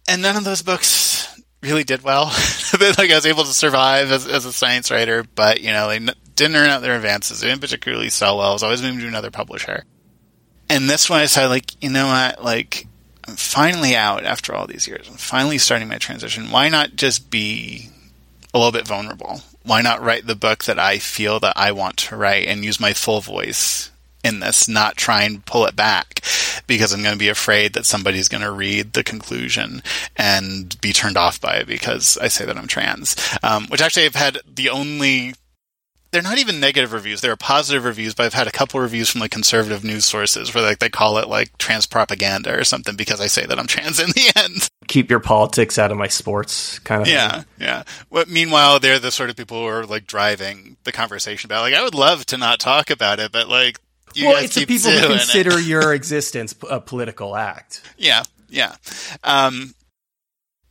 And 0.07 0.21
none 0.21 0.35
of 0.35 0.43
those 0.43 0.61
books 0.61 1.41
really 1.61 1.83
did 1.83 2.03
well. 2.03 2.25
Like 2.97 3.11
i 3.11 3.15
was 3.15 3.25
able 3.25 3.43
to 3.43 3.53
survive 3.53 4.11
as, 4.11 4.27
as 4.27 4.45
a 4.45 4.51
science 4.51 4.89
writer 4.89 5.23
but 5.35 5.61
you 5.61 5.71
know 5.71 5.87
they 5.87 5.99
didn't 6.35 6.55
earn 6.55 6.69
out 6.69 6.81
their 6.81 6.95
advances. 6.95 7.39
They 7.39 7.47
didn't 7.47 7.61
particularly 7.61 8.09
sell 8.09 8.37
well. 8.37 8.49
I 8.49 8.53
was 8.53 8.63
always 8.63 8.81
moving 8.81 8.99
to 9.01 9.07
another 9.07 9.29
publisher. 9.31 9.83
And 10.69 10.89
this 10.89 11.09
one 11.09 11.21
i 11.21 11.25
said 11.25 11.47
like 11.47 11.81
you 11.83 11.89
know 11.89 12.07
what? 12.07 12.43
Like 12.43 12.87
I'm 13.27 13.35
finally 13.35 13.95
out 13.95 14.25
after 14.25 14.53
all 14.53 14.67
these 14.67 14.87
years. 14.87 15.07
I'm 15.07 15.15
finally 15.15 15.57
starting 15.57 15.87
my 15.87 15.97
transition. 15.97 16.51
Why 16.51 16.69
not 16.69 16.95
just 16.95 17.29
be 17.29 17.89
a 18.53 18.57
little 18.57 18.71
bit 18.71 18.87
vulnerable? 18.87 19.41
Why 19.63 19.81
not 19.81 20.01
write 20.01 20.27
the 20.27 20.35
book 20.35 20.65
that 20.65 20.77
I 20.77 20.97
feel 20.97 21.39
that 21.39 21.53
I 21.55 21.71
want 21.71 21.97
to 21.97 22.17
write 22.17 22.47
and 22.47 22.65
use 22.65 22.79
my 22.79 22.93
full 22.93 23.21
voice 23.21 23.91
in 24.23 24.39
this, 24.39 24.67
not 24.67 24.95
try 24.95 25.23
and 25.23 25.45
pull 25.45 25.65
it 25.65 25.75
back 25.75 26.21
because 26.65 26.93
I'm 26.93 27.03
going 27.03 27.13
to 27.13 27.19
be 27.19 27.29
afraid 27.29 27.73
that 27.73 27.85
somebody's 27.85 28.29
going 28.29 28.43
to 28.43 28.51
read 28.51 28.93
the 28.93 29.03
conclusion 29.03 29.83
and 30.15 30.79
be 30.81 30.93
turned 30.93 31.17
off 31.17 31.41
by 31.41 31.55
it 31.55 31.67
because 31.67 32.17
I 32.17 32.29
say 32.29 32.45
that 32.45 32.57
I'm 32.57 32.67
trans. 32.67 33.15
Um, 33.43 33.67
which 33.67 33.81
actually 33.81 34.05
I've 34.05 34.15
had 34.15 34.39
the 34.47 34.69
only 34.69 35.33
they're 36.13 36.21
not 36.21 36.37
even 36.37 36.59
negative 36.61 36.93
reviews. 36.93 37.19
They're 37.21 37.35
positive 37.35 37.83
reviews, 37.83 38.13
but 38.13 38.25
I've 38.27 38.33
had 38.35 38.47
a 38.47 38.51
couple 38.51 38.79
reviews 38.79 39.09
from 39.09 39.19
like 39.19 39.31
conservative 39.31 39.83
news 39.83 40.05
sources 40.05 40.53
where 40.53 40.63
like 40.63 40.79
they 40.79 40.87
call 40.87 41.17
it 41.17 41.27
like 41.27 41.57
trans 41.57 41.85
propaganda 41.87 42.57
or 42.57 42.63
something 42.63 42.95
because 42.95 43.19
I 43.19 43.27
say 43.27 43.45
that 43.45 43.57
I'm 43.59 43.67
trans 43.67 43.99
in 43.99 44.11
the 44.11 44.31
end. 44.37 44.69
Keep 44.87 45.09
your 45.09 45.19
politics 45.19 45.77
out 45.79 45.91
of 45.91 45.97
my 45.97 46.07
sports 46.07 46.77
kind 46.79 47.01
of 47.01 47.07
Yeah, 47.07 47.31
thing. 47.31 47.45
yeah. 47.59 47.83
Well, 48.09 48.25
meanwhile, 48.27 48.79
they're 48.79 48.99
the 48.99 49.11
sort 49.11 49.31
of 49.31 49.35
people 49.35 49.59
who 49.59 49.67
are 49.67 49.85
like 49.85 50.05
driving 50.07 50.77
the 50.83 50.91
conversation 50.91 51.47
about 51.47 51.61
like 51.63 51.73
I 51.73 51.83
would 51.83 51.95
love 51.95 52.25
to 52.27 52.37
not 52.37 52.59
talk 52.59 52.89
about 52.91 53.19
it, 53.19 53.31
but 53.31 53.49
like 53.49 53.79
you 54.13 54.27
well, 54.27 54.43
it's 54.43 54.53
the 54.53 54.67
people 54.67 54.91
who 54.91 55.07
consider 55.07 55.59
your 55.59 55.93
existence 55.93 56.53
a 56.69 56.79
political 56.79 57.35
act. 57.35 57.81
Yeah, 57.97 58.21
yeah. 58.49 58.75
Um, 59.23 59.73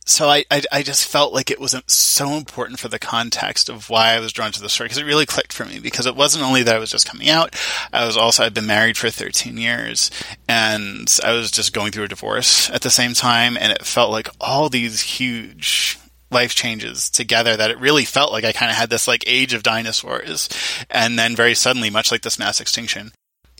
so 0.05 0.27
I, 0.27 0.43
I, 0.51 0.61
I 0.71 0.83
just 0.83 1.07
felt 1.07 1.33
like 1.33 1.49
it 1.49 1.59
wasn't 1.59 1.89
so 1.89 2.31
important 2.31 2.79
for 2.79 2.89
the 2.89 2.99
context 2.99 3.69
of 3.69 3.89
why 3.89 4.13
I 4.13 4.19
was 4.19 4.33
drawn 4.33 4.51
to 4.51 4.61
the 4.61 4.69
story 4.69 4.87
because 4.87 4.97
it 4.97 5.05
really 5.05 5.25
clicked 5.25 5.53
for 5.53 5.65
me 5.65 5.79
because 5.79 6.05
it 6.05 6.15
wasn't 6.15 6.43
only 6.43 6.63
that 6.63 6.75
I 6.75 6.79
was 6.79 6.91
just 6.91 7.07
coming 7.07 7.29
out 7.29 7.55
I 7.91 8.05
was 8.05 8.17
also 8.17 8.43
I'd 8.43 8.53
been 8.53 8.65
married 8.65 8.97
for 8.97 9.09
13 9.09 9.57
years 9.57 10.11
and 10.47 11.19
I 11.23 11.31
was 11.31 11.51
just 11.51 11.73
going 11.73 11.91
through 11.91 12.05
a 12.05 12.09
divorce 12.09 12.69
at 12.69 12.81
the 12.81 12.89
same 12.89 13.13
time 13.13 13.57
and 13.57 13.71
it 13.71 13.85
felt 13.85 14.11
like 14.11 14.29
all 14.41 14.69
these 14.69 15.01
huge 15.01 15.97
life 16.31 16.53
changes 16.55 17.09
together 17.09 17.55
that 17.55 17.71
it 17.71 17.79
really 17.79 18.05
felt 18.05 18.31
like 18.31 18.43
I 18.43 18.51
kind 18.51 18.71
of 18.71 18.77
had 18.77 18.89
this 18.89 19.07
like 19.07 19.23
age 19.27 19.53
of 19.53 19.63
dinosaurs 19.63 20.49
and 20.89 21.17
then 21.17 21.35
very 21.35 21.55
suddenly 21.55 21.89
much 21.89 22.11
like 22.11 22.23
this 22.23 22.39
mass 22.39 22.59
extinction 22.59 23.13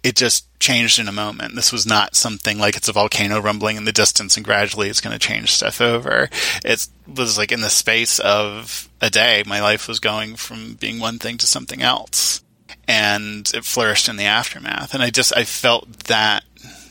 it 0.03 0.15
just 0.17 0.47
changed 0.59 0.99
in 0.99 1.07
a 1.07 1.13
moment. 1.13 1.55
This 1.55 1.71
was 1.71 1.85
not 1.85 2.15
something 2.15 2.59
like 2.59 2.75
it's 2.75 2.89
a 2.89 2.93
volcano 2.93 3.39
rumbling 3.39 3.77
in 3.77 3.85
the 3.85 3.91
distance 3.91 4.35
and 4.35 4.45
gradually 4.45 4.89
it's 4.89 5.01
going 5.01 5.17
to 5.17 5.27
change 5.27 5.51
stuff 5.51 5.79
over. 5.79 6.29
It 6.63 6.87
was 7.07 7.37
like 7.37 7.51
in 7.51 7.61
the 7.61 7.69
space 7.69 8.19
of 8.19 8.89
a 9.01 9.09
day, 9.09 9.43
my 9.45 9.61
life 9.61 9.87
was 9.87 9.99
going 9.99 10.35
from 10.35 10.73
being 10.73 10.99
one 10.99 11.19
thing 11.19 11.37
to 11.37 11.47
something 11.47 11.81
else. 11.81 12.41
And 12.85 13.49
it 13.53 13.63
flourished 13.63 14.09
in 14.09 14.17
the 14.17 14.25
aftermath. 14.25 14.93
And 14.93 15.01
I 15.01 15.09
just, 15.09 15.35
I 15.37 15.45
felt 15.45 15.89
that 16.05 16.43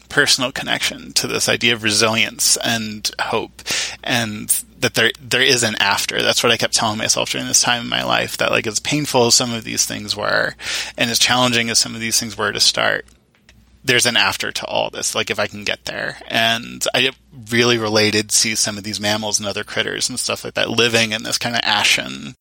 personal 0.09 0.53
connection 0.53 1.13
to 1.15 1.27
this 1.27 1.49
idea 1.49 1.75
of 1.75 1.83
resilience 1.83 2.57
and 2.59 3.11
hope 3.21 3.63
and 4.03 4.65
that 4.83 4.95
there 4.95 5.11
there 5.21 5.43
is 5.43 5.63
an 5.63 5.77
after. 5.81 6.23
That's 6.23 6.43
what 6.43 6.53
I 6.53 6.57
kept 6.57 6.75
telling 6.75 6.99
myself 6.99 7.31
during 7.31 7.47
this 7.47 7.63
time 7.63 7.83
in 7.83 7.89
my 7.89 8.05
life. 8.05 8.37
That 8.37 8.51
like 8.51 8.67
as 8.67 8.81
painful 8.81 9.27
as 9.27 9.35
some 9.35 9.53
of 9.53 9.65
these 9.65 9.87
things 9.87 10.15
were, 10.15 10.55
and 10.99 11.11
as 11.11 11.19
challenging 11.19 11.71
as 11.71 11.79
some 11.79 11.95
of 11.95 12.01
these 12.01 12.21
things 12.21 12.37
were 12.37 12.53
to 12.53 12.61
start, 12.61 13.07
there's 13.85 14.07
an 14.07 14.17
after 14.17 14.53
to 14.53 14.67
all 14.67 14.91
this. 14.91 15.15
Like 15.15 15.31
if 15.31 15.39
I 15.39 15.47
can 15.47 15.65
get 15.65 15.87
there, 15.87 16.19
and 16.29 16.85
I 16.95 17.11
really 17.51 17.79
related 17.79 18.31
to 18.31 18.57
some 18.57 18.77
of 18.77 18.85
these 18.85 19.01
mammals 19.01 19.39
and 19.39 19.49
other 19.49 19.65
critters 19.65 20.09
and 20.09 20.21
stuff 20.21 20.45
like 20.45 20.55
that 20.55 20.71
living 20.71 21.13
in 21.13 21.23
this 21.23 21.39
kind 21.39 21.57
of 21.57 21.63
ashen 21.65 22.35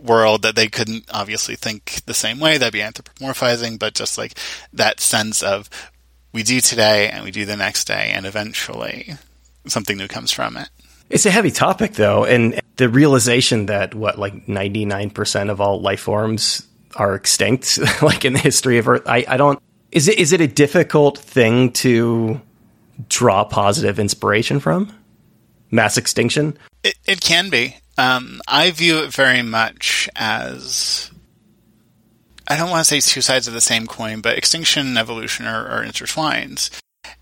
world 0.00 0.42
that 0.42 0.54
they 0.54 0.68
couldn't 0.68 1.04
obviously 1.10 1.56
think 1.56 2.02
the 2.06 2.14
same 2.14 2.38
way. 2.38 2.58
That'd 2.58 2.72
be 2.72 2.80
anthropomorphizing, 2.80 3.78
but 3.78 3.94
just 3.94 4.18
like 4.18 4.38
that 4.72 5.00
sense 5.00 5.42
of 5.42 5.70
we 6.32 6.42
do 6.42 6.60
today 6.60 7.08
and 7.08 7.24
we 7.24 7.30
do 7.30 7.44
the 7.44 7.56
next 7.56 7.86
day, 7.86 8.10
and 8.12 8.26
eventually 8.26 9.14
something 9.66 9.96
new 9.96 10.08
comes 10.08 10.30
from 10.30 10.56
it. 10.56 10.68
It's 11.10 11.26
a 11.26 11.30
heavy 11.30 11.50
topic, 11.50 11.94
though, 11.94 12.24
and 12.24 12.60
the 12.76 12.88
realization 12.88 13.66
that 13.66 13.94
what 13.94 14.18
like 14.18 14.48
ninety 14.48 14.84
nine 14.84 15.10
percent 15.10 15.50
of 15.50 15.60
all 15.60 15.80
life 15.80 16.00
forms 16.00 16.66
are 16.96 17.14
extinct, 17.14 17.78
like 18.02 18.24
in 18.24 18.34
the 18.34 18.38
history 18.38 18.78
of 18.78 18.88
Earth. 18.88 19.02
I, 19.06 19.24
I 19.26 19.36
don't. 19.36 19.60
Is 19.90 20.08
it 20.08 20.18
is 20.18 20.32
it 20.32 20.40
a 20.40 20.46
difficult 20.46 21.18
thing 21.18 21.72
to 21.72 22.40
draw 23.08 23.44
positive 23.44 23.98
inspiration 23.98 24.60
from? 24.60 24.92
Mass 25.70 25.96
extinction. 25.96 26.58
It, 26.82 26.94
it 27.06 27.20
can 27.20 27.50
be. 27.50 27.76
Um, 27.96 28.40
I 28.46 28.70
view 28.70 28.98
it 28.98 29.12
very 29.12 29.42
much 29.42 30.08
as 30.14 31.10
I 32.46 32.56
don't 32.56 32.70
want 32.70 32.86
to 32.86 32.88
say 32.88 33.00
two 33.00 33.20
sides 33.20 33.48
of 33.48 33.54
the 33.54 33.60
same 33.60 33.86
coin, 33.86 34.20
but 34.20 34.38
extinction 34.38 34.86
and 34.86 34.98
evolution 34.98 35.46
are, 35.46 35.66
are 35.68 35.82
intertwined 35.82 36.70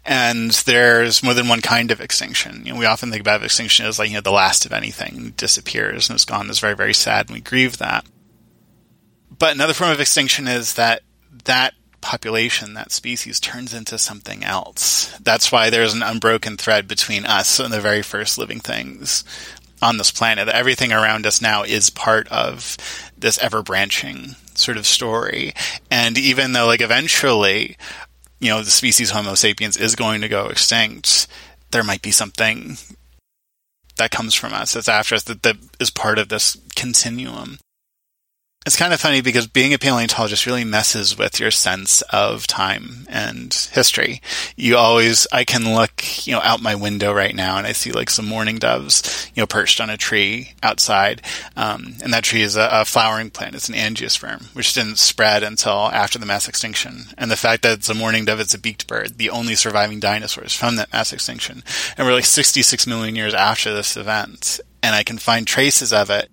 and 0.07 0.53
there's 0.53 1.23
more 1.23 1.35
than 1.35 1.49
one 1.49 1.61
kind 1.61 1.91
of 1.91 2.01
extinction. 2.01 2.65
You 2.65 2.73
know, 2.73 2.79
we 2.79 2.87
often 2.87 3.11
think 3.11 3.21
about 3.21 3.43
extinction 3.43 3.87
as 3.87 3.99
like 3.99 4.09
you 4.09 4.15
know 4.15 4.21
the 4.21 4.31
last 4.31 4.65
of 4.65 4.73
anything 4.73 5.35
disappears 5.37 6.09
and 6.09 6.15
it's 6.15 6.25
gone. 6.25 6.49
It's 6.49 6.61
very 6.61 6.77
very 6.77 6.95
sad, 6.95 7.27
and 7.27 7.35
we 7.35 7.41
grieve 7.41 7.79
that. 7.79 8.07
But 9.39 9.55
another 9.55 9.75
form 9.75 9.91
of 9.91 10.01
extinction 10.01 10.49
is 10.49 10.75
that 10.75 11.03
that 11.45 11.75
population, 12.01 12.75
that 12.75 12.93
species, 12.93 13.41
turns 13.41 13.75
into 13.75 13.99
something 13.99 14.45
else. 14.45 15.17
That's 15.19 15.51
why 15.51 15.71
there's 15.71 15.93
an 15.93 16.03
unbroken 16.03 16.57
thread 16.57 16.87
between 16.87 17.27
us 17.27 17.59
and 17.59 17.73
the 17.73 17.81
very 17.81 18.03
first 18.03 18.39
living 18.39 18.61
things 18.61 19.25
on 19.83 19.99
this 19.99 20.11
planet. 20.11 20.49
Everything 20.49 20.93
around 20.93 21.27
us 21.27 21.43
now 21.43 21.65
is 21.65 21.91
part 21.91 22.29
of 22.29 22.77
this 23.19 23.39
ever 23.39 23.63
branching 23.63 24.37
sort 24.55 24.77
of 24.77 24.87
story. 24.87 25.53
And 25.91 26.17
even 26.17 26.53
though, 26.53 26.67
like, 26.67 26.81
eventually 26.81 27.77
you 28.41 28.49
know 28.49 28.63
the 28.63 28.71
species 28.71 29.11
Homo 29.11 29.35
sapiens 29.35 29.77
is 29.77 29.95
going 29.97 30.21
to 30.21 30.29
go 30.29 30.47
extinct, 30.47 31.27
there 31.71 31.85
might 31.85 32.03
be 32.03 32.11
something 32.11 32.77
that 33.97 34.11
comes 34.11 34.35
from 34.35 34.53
us 34.53 34.75
that's 34.75 34.89
after 34.89 35.15
us 35.15 35.25
that, 35.25 35.43
that 35.43 35.57
is 35.81 35.91
part 35.91 36.19
of 36.19 36.29
this 36.29 36.57
continuum. 36.75 37.59
It's 38.67 38.77
kind 38.77 38.93
of 38.93 39.01
funny 39.01 39.21
because 39.21 39.47
being 39.47 39.73
a 39.73 39.79
paleontologist 39.79 40.45
really 40.45 40.65
messes 40.65 41.17
with 41.17 41.39
your 41.39 41.53
sense 41.53 42.03
of 42.11 42.49
time 42.49 43.07
and 43.09 43.55
history. 43.73 44.21
You 44.57 44.77
always, 44.77 45.29
I 45.31 45.45
can 45.45 45.73
look, 45.73 46.27
you 46.27 46.33
know, 46.33 46.41
out 46.43 46.61
my 46.61 46.75
window 46.75 47.13
right 47.13 47.35
now 47.35 47.59
and 47.59 47.67
I 47.67 47.71
see 47.71 47.93
like 47.93 48.11
some 48.11 48.27
mourning 48.27 48.57
doves, 48.59 49.31
you 49.35 49.41
know, 49.41 49.47
perched 49.47 49.81
on 49.81 49.89
a 49.89 49.97
tree 49.97 50.55
outside. 50.65 51.23
Um, 51.57 51.95
and 52.03 52.13
that 52.13 52.25
tree 52.25 52.43
is 52.43 52.57
a, 52.57 52.69
a, 52.73 52.85
flowering 52.85 53.31
plant. 53.31 53.55
It's 53.55 53.69
an 53.69 53.77
angiosperm, 53.77 54.53
which 54.57 54.75
didn't 54.75 54.99
spread 54.99 55.45
until 55.45 55.73
after 55.73 56.19
the 56.19 56.27
mass 56.27 56.49
extinction. 56.49 57.05
And 57.17 57.31
the 57.31 57.37
fact 57.37 57.63
that 57.63 57.79
it's 57.79 57.89
a 57.89 57.95
mourning 57.95 58.25
dove, 58.25 58.41
it's 58.41 58.55
a 58.55 58.59
beaked 58.59 58.89
bird, 58.89 59.17
the 59.17 59.31
only 59.31 59.55
surviving 59.55 60.01
dinosaurs 60.01 60.53
from 60.53 60.75
that 60.75 60.93
mass 60.93 61.13
extinction. 61.13 61.63
And 61.97 62.05
we're 62.05 62.15
like 62.15 62.25
66 62.25 62.85
million 62.89 63.15
years 63.15 63.33
after 63.33 63.73
this 63.73 63.97
event. 63.97 64.59
And 64.83 64.93
I 64.93 65.05
can 65.05 65.19
find 65.19 65.47
traces 65.47 65.93
of 65.93 66.11
it 66.11 66.31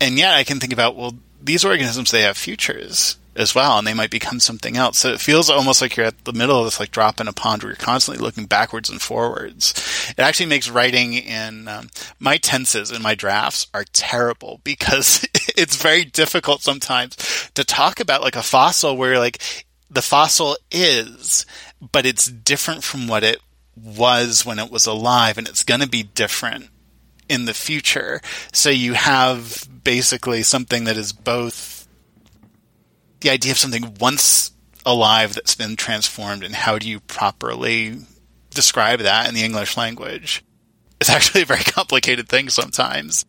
and 0.00 0.18
yet 0.18 0.34
I 0.34 0.44
can 0.44 0.60
think 0.60 0.72
about, 0.72 0.96
well, 0.96 1.14
these 1.44 1.64
organisms 1.64 2.10
they 2.10 2.22
have 2.22 2.36
futures 2.36 3.18
as 3.36 3.54
well, 3.54 3.78
and 3.78 3.86
they 3.86 3.94
might 3.94 4.10
become 4.10 4.38
something 4.38 4.76
else. 4.76 4.98
So 4.98 5.12
it 5.12 5.20
feels 5.20 5.50
almost 5.50 5.82
like 5.82 5.96
you're 5.96 6.06
at 6.06 6.24
the 6.24 6.32
middle 6.32 6.58
of 6.58 6.64
this 6.66 6.80
like 6.80 6.90
drop 6.90 7.20
in 7.20 7.28
a 7.28 7.32
pond 7.32 7.62
where 7.62 7.70
you're 7.70 7.76
constantly 7.76 8.24
looking 8.24 8.46
backwards 8.46 8.88
and 8.88 9.02
forwards. 9.02 9.74
It 10.16 10.20
actually 10.20 10.46
makes 10.46 10.70
writing 10.70 11.14
in 11.14 11.68
um, 11.68 11.90
my 12.18 12.36
tenses 12.36 12.90
in 12.90 13.02
my 13.02 13.14
drafts 13.14 13.66
are 13.74 13.84
terrible 13.92 14.60
because 14.64 15.26
it's 15.56 15.80
very 15.80 16.04
difficult 16.04 16.62
sometimes 16.62 17.16
to 17.54 17.64
talk 17.64 18.00
about 18.00 18.22
like 18.22 18.36
a 18.36 18.42
fossil 18.42 18.96
where 18.96 19.18
like 19.18 19.42
the 19.90 20.02
fossil 20.02 20.56
is, 20.70 21.44
but 21.92 22.06
it's 22.06 22.26
different 22.26 22.84
from 22.84 23.08
what 23.08 23.24
it 23.24 23.40
was 23.76 24.46
when 24.46 24.58
it 24.58 24.70
was 24.70 24.86
alive, 24.86 25.36
and 25.36 25.48
it's 25.48 25.64
going 25.64 25.80
to 25.80 25.88
be 25.88 26.04
different 26.04 26.68
in 27.28 27.44
the 27.44 27.54
future. 27.54 28.20
So 28.52 28.70
you 28.70 28.94
have 28.94 29.68
basically 29.82 30.42
something 30.42 30.84
that 30.84 30.96
is 30.96 31.12
both 31.12 31.86
the 33.20 33.30
idea 33.30 33.52
of 33.52 33.58
something 33.58 33.96
once 34.00 34.52
alive 34.86 35.34
that's 35.34 35.54
been 35.54 35.76
transformed 35.76 36.44
and 36.44 36.54
how 36.54 36.78
do 36.78 36.88
you 36.88 37.00
properly 37.00 37.96
describe 38.50 39.00
that 39.00 39.28
in 39.28 39.34
the 39.34 39.44
English 39.44 39.76
language? 39.76 40.44
It's 41.00 41.10
actually 41.10 41.42
a 41.42 41.46
very 41.46 41.64
complicated 41.64 42.28
thing 42.28 42.48
sometimes. 42.48 43.24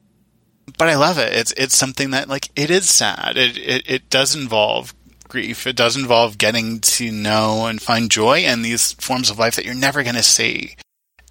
But 0.77 0.89
I 0.89 0.95
love 0.95 1.17
it. 1.19 1.33
It's 1.33 1.51
it's 1.53 1.75
something 1.75 2.11
that 2.11 2.27
like 2.27 2.49
it 2.55 2.71
is 2.71 2.89
sad. 2.89 3.37
It 3.37 3.57
it, 3.57 3.89
it 3.89 4.09
does 4.09 4.35
involve 4.35 4.93
grief. 5.27 5.67
It 5.67 5.75
does 5.75 5.95
involve 5.95 6.37
getting 6.37 6.79
to 6.79 7.11
know 7.11 7.67
and 7.67 7.81
find 7.81 8.09
joy 8.09 8.39
in 8.39 8.61
these 8.61 8.93
forms 8.93 9.29
of 9.29 9.37
life 9.37 9.55
that 9.55 9.65
you're 9.65 9.75
never 9.75 10.03
going 10.03 10.15
to 10.15 10.23
see 10.23 10.75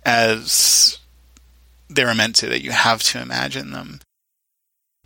as 0.05 0.99
they 1.95 2.05
were 2.05 2.15
meant 2.15 2.37
to, 2.37 2.49
that 2.49 2.63
you 2.63 2.73
have 2.73 3.03
to 3.05 3.21
imagine 3.21 3.73
them. 3.73 4.01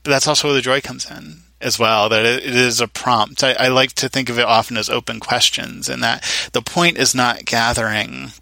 But 0.03 0.11
that's 0.11 0.29
also 0.29 0.49
where 0.49 0.55
the 0.55 0.63
joy 0.63 0.81
comes 0.81 1.11
in 1.11 1.43
as 1.61 1.79
well, 1.79 2.09
that 2.09 2.25
it 2.25 2.45
is 2.45 2.81
a 2.81 2.89
prompt. 2.89 3.43
I, 3.43 3.53
I 3.53 3.69
like 3.69 3.93
to 3.95 4.09
think 4.09 4.29
of 4.29 4.39
it 4.39 4.45
often 4.45 4.77
as 4.77 4.89
open 4.89 5.21
questions, 5.21 5.89
and 5.89 6.03
that 6.03 6.25
the 6.53 6.63
point 6.63 6.99
is 6.99 7.15
not 7.15 7.45
gathering 7.45 8.33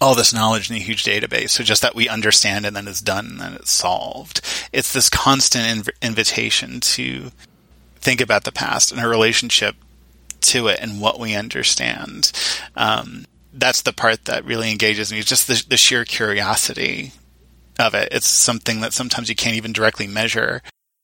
all 0.00 0.14
this 0.14 0.34
knowledge 0.34 0.68
in 0.68 0.76
a 0.76 0.80
huge 0.80 1.04
database, 1.04 1.50
so 1.50 1.62
just 1.62 1.80
that 1.82 1.94
we 1.94 2.08
understand 2.08 2.66
and 2.66 2.74
then 2.74 2.88
it's 2.88 3.00
done 3.00 3.26
and 3.26 3.40
then 3.40 3.54
it's 3.54 3.70
solved. 3.70 4.40
It's 4.72 4.92
this 4.92 5.08
constant 5.08 5.86
inv- 5.86 6.02
invitation 6.02 6.80
to 6.80 7.30
think 7.96 8.20
about 8.20 8.44
the 8.44 8.52
past 8.52 8.90
and 8.90 9.00
a 9.00 9.08
relationship 9.08 9.76
to 10.40 10.66
it 10.66 10.80
and 10.80 11.00
what 11.00 11.20
we 11.20 11.36
understand. 11.36 12.32
Um, 12.74 13.26
that's 13.52 13.82
the 13.82 13.92
part 13.92 14.24
that 14.24 14.44
really 14.44 14.72
engages 14.72 15.12
me. 15.12 15.20
It's 15.20 15.28
just 15.28 15.46
the, 15.46 15.64
the 15.68 15.76
sheer 15.76 16.04
curiosity 16.04 17.12
of 17.78 17.94
it. 17.94 18.08
It's 18.12 18.28
something 18.28 18.80
that 18.80 18.92
sometimes 18.92 19.28
you 19.28 19.34
can't 19.34 19.56
even 19.56 19.72
directly 19.72 20.06
measure 20.06 20.62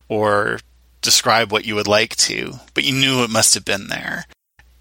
or 0.09 0.61
describe 1.01 1.53
what 1.53 1.65
you 1.65 1.75
would 1.75 1.89
like 1.89 2.17
to, 2.17 2.55
but 2.75 2.85
you 2.85 2.93
knew 2.93 3.23
it 3.23 3.31
must 3.31 3.55
have 3.55 3.65
been 3.65 3.89
there. 3.89 4.27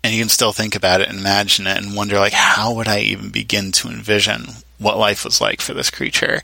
And 0.04 0.14
you 0.14 0.22
can 0.22 0.30
still 0.30 0.54
think 0.54 0.76
about 0.76 1.02
it 1.02 1.10
and 1.10 1.20
imagine 1.20 1.68
it 1.68 1.78
and 1.78 1.96
wonder, 1.96 2.18
like, 2.18 2.34
how 2.34 2.74
would 2.74 2.88
I 2.88 3.00
even 3.00 3.30
begin 3.30 3.72
to 3.74 3.90
envision 3.90 4.46
what 4.78 4.98
life 4.98 5.26
was 5.26 5.42
like 5.42 5.60
for 5.60 5.74
this 5.74 5.90
creature? 5.90 6.42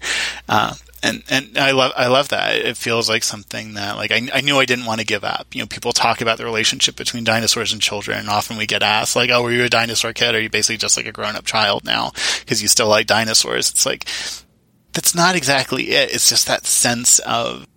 Uh, 0.50 0.76
and 1.04 1.24
and 1.30 1.58
I 1.58 1.72
love 1.72 1.92
I 1.96 2.08
love 2.08 2.30
that. 2.30 2.56
It 2.56 2.78
feels 2.78 3.10
like 3.10 3.24
something 3.24 3.74
that 3.74 3.98
like 3.98 4.12
I, 4.12 4.28
I 4.34 4.42
knew 4.42 4.58
I 4.58 4.66
didn't 4.66 4.86
want 4.86 5.02
to 5.02 5.06
give 5.06 5.24
up. 5.24 5.48
You 5.54 5.62
know, 5.62 5.68
people 5.68 5.92
talk 5.92 6.22
about 6.22 6.38
the 6.38 6.46
relationship 6.46 6.96
between 6.96 7.26
dinosaurs 7.26 7.74
and 7.74 7.82
children, 7.82 8.20
and 8.20 8.30
often 8.30 8.58
we 8.58 8.66
get 8.66 8.84
asked 8.84 9.16
like, 9.16 9.30
"Oh, 9.30 9.44
were 9.44 9.52
you 9.52 9.66
a 9.66 9.70
dinosaur 9.70 10.14
kid? 10.14 10.34
Or 10.34 10.38
are 10.38 10.42
you 10.42 10.50
basically 10.50 10.78
just 10.78 10.96
like 10.96 11.06
a 11.06 11.12
grown 11.12 11.36
up 11.36 11.46
child 11.46 11.84
now 11.84 12.12
because 12.40 12.62
you 12.62 12.70
still 12.70 12.88
like 12.88 13.06
dinosaurs?" 13.06 13.70
It's 13.70 13.86
like 13.86 14.08
that's 14.94 15.16
not 15.16 15.36
exactly 15.36 15.92
it. 15.92 16.14
It's 16.14 16.30
just 16.30 16.48
that 16.48 16.66
sense 16.66 17.20
of 17.20 17.68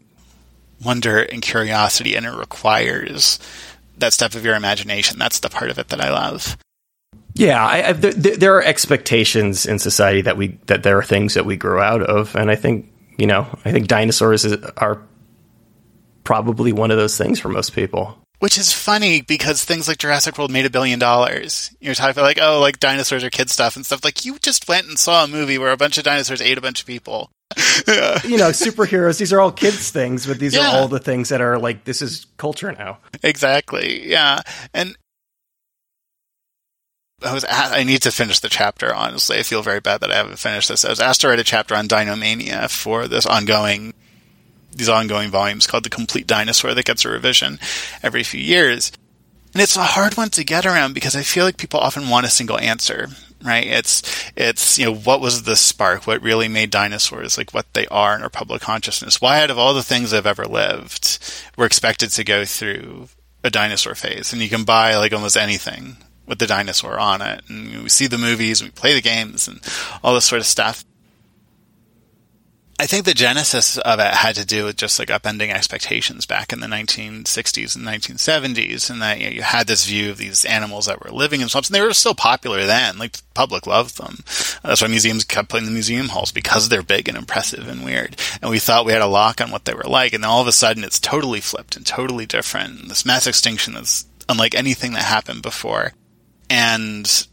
wonder 0.82 1.22
and 1.22 1.42
curiosity, 1.42 2.14
and 2.14 2.26
it 2.26 2.36
requires 2.36 3.38
that 3.98 4.12
step 4.12 4.34
of 4.34 4.44
your 4.44 4.54
imagination. 4.54 5.18
That's 5.18 5.40
the 5.40 5.48
part 5.48 5.70
of 5.70 5.78
it 5.78 5.88
that 5.88 6.00
I 6.00 6.10
love. 6.10 6.56
Yeah, 7.34 7.64
I, 7.64 7.88
I, 7.88 7.92
there, 7.92 8.36
there, 8.36 8.54
are 8.56 8.62
expectations 8.62 9.66
in 9.66 9.78
society 9.78 10.22
that 10.22 10.36
we 10.36 10.58
that 10.66 10.82
there 10.82 10.98
are 10.98 11.02
things 11.02 11.34
that 11.34 11.44
we 11.44 11.56
grow 11.56 11.82
out 11.82 12.02
of, 12.02 12.34
and 12.34 12.50
I 12.50 12.56
think 12.56 12.90
you 13.18 13.26
know, 13.26 13.46
I 13.64 13.72
think 13.72 13.88
dinosaurs 13.88 14.44
is, 14.44 14.62
are 14.76 15.02
probably 16.24 16.72
one 16.72 16.90
of 16.90 16.96
those 16.96 17.16
things 17.16 17.40
for 17.40 17.48
most 17.48 17.72
people. 17.72 18.18
Which 18.38 18.58
is 18.58 18.72
funny 18.72 19.22
because 19.22 19.64
things 19.64 19.88
like 19.88 19.96
Jurassic 19.96 20.36
World 20.36 20.50
made 20.50 20.66
a 20.66 20.70
billion 20.70 20.98
dollars. 20.98 21.74
You're 21.80 21.94
talking 21.94 22.10
about 22.10 22.24
like, 22.24 22.38
oh, 22.40 22.60
like 22.60 22.78
dinosaurs 22.78 23.24
are 23.24 23.30
kid 23.30 23.48
stuff 23.48 23.76
and 23.76 23.86
stuff. 23.86 24.04
Like 24.04 24.26
you 24.26 24.38
just 24.38 24.68
went 24.68 24.88
and 24.88 24.98
saw 24.98 25.24
a 25.24 25.28
movie 25.28 25.56
where 25.56 25.72
a 25.72 25.76
bunch 25.76 25.96
of 25.96 26.04
dinosaurs 26.04 26.42
ate 26.42 26.58
a 26.58 26.60
bunch 26.60 26.80
of 26.80 26.86
people. 26.86 27.30
yeah. 27.88 28.20
You 28.24 28.36
know, 28.36 28.50
superheroes, 28.50 29.18
these 29.18 29.32
are 29.32 29.40
all 29.40 29.52
kids 29.52 29.90
things, 29.90 30.26
but 30.26 30.38
these 30.38 30.54
yeah. 30.54 30.68
are 30.68 30.76
all 30.76 30.88
the 30.88 30.98
things 30.98 31.30
that 31.30 31.40
are 31.40 31.58
like, 31.58 31.84
this 31.84 32.02
is 32.02 32.26
culture 32.36 32.72
now. 32.72 32.98
Exactly. 33.22 34.06
Yeah. 34.06 34.42
And 34.74 34.96
I 37.22 37.32
was 37.32 37.44
at, 37.44 37.72
I 37.72 37.84
need 37.84 38.02
to 38.02 38.10
finish 38.10 38.40
the 38.40 38.48
chapter, 38.50 38.94
honestly. 38.94 39.38
I 39.38 39.42
feel 39.42 39.62
very 39.62 39.80
bad 39.80 40.00
that 40.02 40.10
I 40.10 40.16
haven't 40.16 40.38
finished 40.38 40.68
this. 40.68 40.84
I 40.84 40.90
was 40.90 41.00
asked 41.00 41.22
to 41.22 41.28
write 41.28 41.38
a 41.38 41.44
chapter 41.44 41.74
on 41.74 41.88
Dinomania 41.88 42.70
for 42.70 43.08
this 43.08 43.24
ongoing 43.24 43.94
these 44.76 44.88
ongoing 44.88 45.30
volumes 45.30 45.66
called 45.66 45.84
The 45.84 45.90
Complete 45.90 46.26
Dinosaur 46.26 46.74
that 46.74 46.84
gets 46.84 47.04
a 47.04 47.10
revision 47.10 47.58
every 48.02 48.22
few 48.22 48.40
years. 48.40 48.92
And 49.52 49.62
it's 49.62 49.76
a 49.76 49.82
hard 49.82 50.16
one 50.16 50.28
to 50.30 50.44
get 50.44 50.66
around 50.66 50.92
because 50.92 51.16
I 51.16 51.22
feel 51.22 51.44
like 51.44 51.56
people 51.56 51.80
often 51.80 52.08
want 52.08 52.26
a 52.26 52.30
single 52.30 52.58
answer, 52.58 53.08
right? 53.42 53.66
It's, 53.66 54.30
it's, 54.36 54.78
you 54.78 54.84
know, 54.84 54.94
what 54.94 55.20
was 55.20 55.44
the 55.44 55.56
spark? 55.56 56.06
What 56.06 56.22
really 56.22 56.48
made 56.48 56.70
dinosaurs 56.70 57.38
like 57.38 57.54
what 57.54 57.72
they 57.72 57.86
are 57.86 58.14
in 58.14 58.22
our 58.22 58.28
public 58.28 58.60
consciousness? 58.60 59.20
Why 59.20 59.42
out 59.42 59.50
of 59.50 59.58
all 59.58 59.72
the 59.72 59.82
things 59.82 60.10
that 60.10 60.16
have 60.16 60.26
ever 60.26 60.44
lived, 60.44 61.18
we're 61.56 61.66
expected 61.66 62.10
to 62.10 62.24
go 62.24 62.44
through 62.44 63.08
a 63.42 63.50
dinosaur 63.50 63.94
phase? 63.94 64.32
And 64.32 64.42
you 64.42 64.50
can 64.50 64.64
buy 64.64 64.96
like 64.96 65.14
almost 65.14 65.38
anything 65.38 65.96
with 66.26 66.38
the 66.38 66.46
dinosaur 66.46 66.98
on 66.98 67.22
it. 67.22 67.42
And 67.48 67.84
we 67.84 67.88
see 67.88 68.08
the 68.08 68.18
movies, 68.18 68.62
we 68.62 68.70
play 68.70 68.94
the 68.94 69.00
games 69.00 69.48
and 69.48 69.60
all 70.02 70.14
this 70.14 70.26
sort 70.26 70.40
of 70.40 70.46
stuff. 70.46 70.84
I 72.78 72.86
think 72.86 73.06
the 73.06 73.14
genesis 73.14 73.78
of 73.78 74.00
it 74.00 74.12
had 74.12 74.34
to 74.34 74.44
do 74.44 74.66
with 74.66 74.76
just 74.76 74.98
like 74.98 75.08
upending 75.08 75.50
expectations 75.50 76.26
back 76.26 76.52
in 76.52 76.60
the 76.60 76.66
1960s 76.66 77.74
and 77.74 77.86
1970s, 77.86 78.90
and 78.90 79.00
that 79.00 79.18
you, 79.18 79.24
know, 79.24 79.32
you 79.32 79.42
had 79.42 79.66
this 79.66 79.86
view 79.86 80.10
of 80.10 80.18
these 80.18 80.44
animals 80.44 80.84
that 80.84 81.02
were 81.02 81.10
living 81.10 81.40
in 81.40 81.48
swamps, 81.48 81.70
and 81.70 81.74
they 81.74 81.80
were 81.80 81.94
still 81.94 82.14
popular 82.14 82.66
then. 82.66 82.98
Like 82.98 83.12
the 83.12 83.22
public 83.32 83.66
loved 83.66 83.96
them. 83.96 84.18
That's 84.62 84.82
why 84.82 84.88
museums 84.88 85.24
kept 85.24 85.48
putting 85.48 85.64
the 85.64 85.72
museum 85.72 86.08
halls 86.08 86.32
because 86.32 86.68
they're 86.68 86.82
big 86.82 87.08
and 87.08 87.16
impressive 87.16 87.66
and 87.66 87.82
weird. 87.82 88.20
And 88.42 88.50
we 88.50 88.58
thought 88.58 88.84
we 88.84 88.92
had 88.92 89.00
a 89.00 89.06
lock 89.06 89.40
on 89.40 89.50
what 89.50 89.64
they 89.64 89.74
were 89.74 89.84
like, 89.84 90.12
and 90.12 90.22
then 90.22 90.30
all 90.30 90.42
of 90.42 90.48
a 90.48 90.52
sudden 90.52 90.84
it's 90.84 91.00
totally 91.00 91.40
flipped 91.40 91.76
and 91.76 91.86
totally 91.86 92.26
different. 92.26 92.88
This 92.88 93.06
mass 93.06 93.26
extinction 93.26 93.74
is 93.76 94.04
unlike 94.28 94.54
anything 94.54 94.92
that 94.92 95.04
happened 95.04 95.40
before, 95.40 95.94
and 96.50 97.26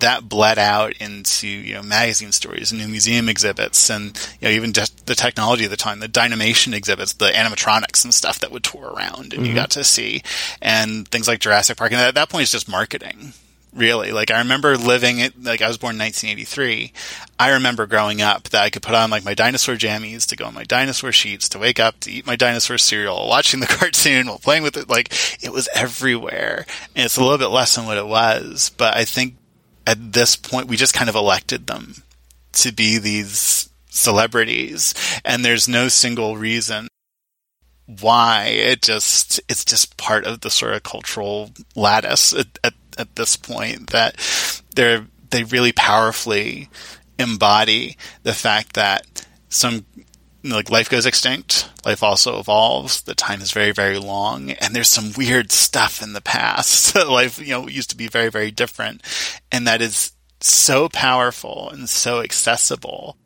that 0.00 0.28
bled 0.28 0.58
out 0.58 0.92
into 0.98 1.46
you 1.46 1.74
know 1.74 1.82
magazine 1.82 2.32
stories 2.32 2.70
and 2.70 2.80
new 2.80 2.88
museum 2.88 3.28
exhibits 3.28 3.90
and 3.90 4.16
you 4.40 4.48
know 4.48 4.54
even 4.54 4.72
just 4.72 5.06
the 5.06 5.14
technology 5.14 5.64
of 5.64 5.70
the 5.70 5.76
time 5.76 6.00
the 6.00 6.08
Dinamation 6.08 6.72
exhibits 6.72 7.14
the 7.14 7.30
animatronics 7.30 8.04
and 8.04 8.14
stuff 8.14 8.38
that 8.40 8.50
would 8.52 8.64
tour 8.64 8.92
around 8.92 9.32
and 9.32 9.32
mm-hmm. 9.32 9.44
you 9.44 9.54
got 9.54 9.70
to 9.70 9.84
see 9.84 10.22
and 10.60 11.08
things 11.08 11.28
like 11.28 11.40
Jurassic 11.40 11.76
Park. 11.76 11.92
And 11.92 12.00
at 12.00 12.14
that 12.14 12.28
point 12.28 12.42
it's 12.42 12.52
just 12.52 12.68
marketing 12.68 13.32
really. 13.74 14.12
Like 14.12 14.30
I 14.30 14.38
remember 14.38 14.76
living 14.76 15.18
it 15.18 15.42
like 15.42 15.62
I 15.62 15.68
was 15.68 15.78
born 15.78 15.96
in 15.96 16.00
1983 16.00 16.92
I 17.38 17.50
remember 17.50 17.86
growing 17.86 18.22
up 18.22 18.44
that 18.50 18.62
I 18.62 18.70
could 18.70 18.82
put 18.82 18.94
on 18.94 19.10
like 19.10 19.24
my 19.24 19.34
dinosaur 19.34 19.76
jammies 19.76 20.26
to 20.28 20.36
go 20.36 20.46
on 20.46 20.54
my 20.54 20.64
dinosaur 20.64 21.12
sheets 21.12 21.48
to 21.50 21.58
wake 21.58 21.80
up 21.80 22.00
to 22.00 22.10
eat 22.10 22.26
my 22.26 22.36
dinosaur 22.36 22.78
cereal 22.78 23.28
watching 23.28 23.60
the 23.60 23.66
cartoon 23.68 24.26
while 24.26 24.38
playing 24.38 24.62
with 24.62 24.76
it. 24.76 24.88
Like 24.88 25.12
it 25.42 25.52
was 25.52 25.68
everywhere. 25.74 26.66
And 26.94 27.04
it's 27.04 27.16
a 27.16 27.22
little 27.22 27.38
bit 27.38 27.48
less 27.48 27.74
than 27.74 27.86
what 27.86 27.98
it 27.98 28.06
was 28.06 28.70
but 28.76 28.96
I 28.96 29.04
think 29.04 29.34
at 29.88 30.12
this 30.12 30.36
point, 30.36 30.68
we 30.68 30.76
just 30.76 30.92
kind 30.92 31.08
of 31.08 31.16
elected 31.16 31.66
them 31.66 31.94
to 32.52 32.72
be 32.72 32.98
these 32.98 33.70
celebrities, 33.88 34.92
and 35.24 35.42
there's 35.42 35.66
no 35.66 35.88
single 35.88 36.36
reason 36.36 36.88
why. 37.86 38.48
It 38.48 38.82
just 38.82 39.40
it's 39.48 39.64
just 39.64 39.96
part 39.96 40.26
of 40.26 40.42
the 40.42 40.50
sort 40.50 40.74
of 40.74 40.82
cultural 40.82 41.52
lattice 41.74 42.34
at, 42.34 42.58
at, 42.62 42.74
at 42.98 43.16
this 43.16 43.38
point 43.38 43.88
that 43.88 44.16
they're 44.76 45.06
they 45.30 45.44
really 45.44 45.72
powerfully 45.72 46.68
embody 47.18 47.96
the 48.24 48.34
fact 48.34 48.74
that 48.74 49.26
some 49.48 49.86
like 50.44 50.70
life 50.70 50.88
goes 50.88 51.06
extinct, 51.06 51.68
life 51.84 52.02
also 52.02 52.38
evolves. 52.38 53.02
The 53.02 53.14
time 53.14 53.40
is 53.40 53.52
very, 53.52 53.72
very 53.72 53.98
long, 53.98 54.50
and 54.50 54.74
there's 54.74 54.88
some 54.88 55.12
weird 55.16 55.50
stuff 55.52 56.02
in 56.02 56.12
the 56.12 56.20
past. 56.20 56.94
life, 57.08 57.38
you 57.38 57.52
know, 57.52 57.68
used 57.68 57.90
to 57.90 57.96
be 57.96 58.08
very, 58.08 58.30
very 58.30 58.50
different, 58.50 59.02
and 59.50 59.66
that 59.66 59.82
is 59.82 60.12
so 60.40 60.88
powerful 60.88 61.68
and 61.70 61.88
so 61.88 62.20
accessible 62.20 63.16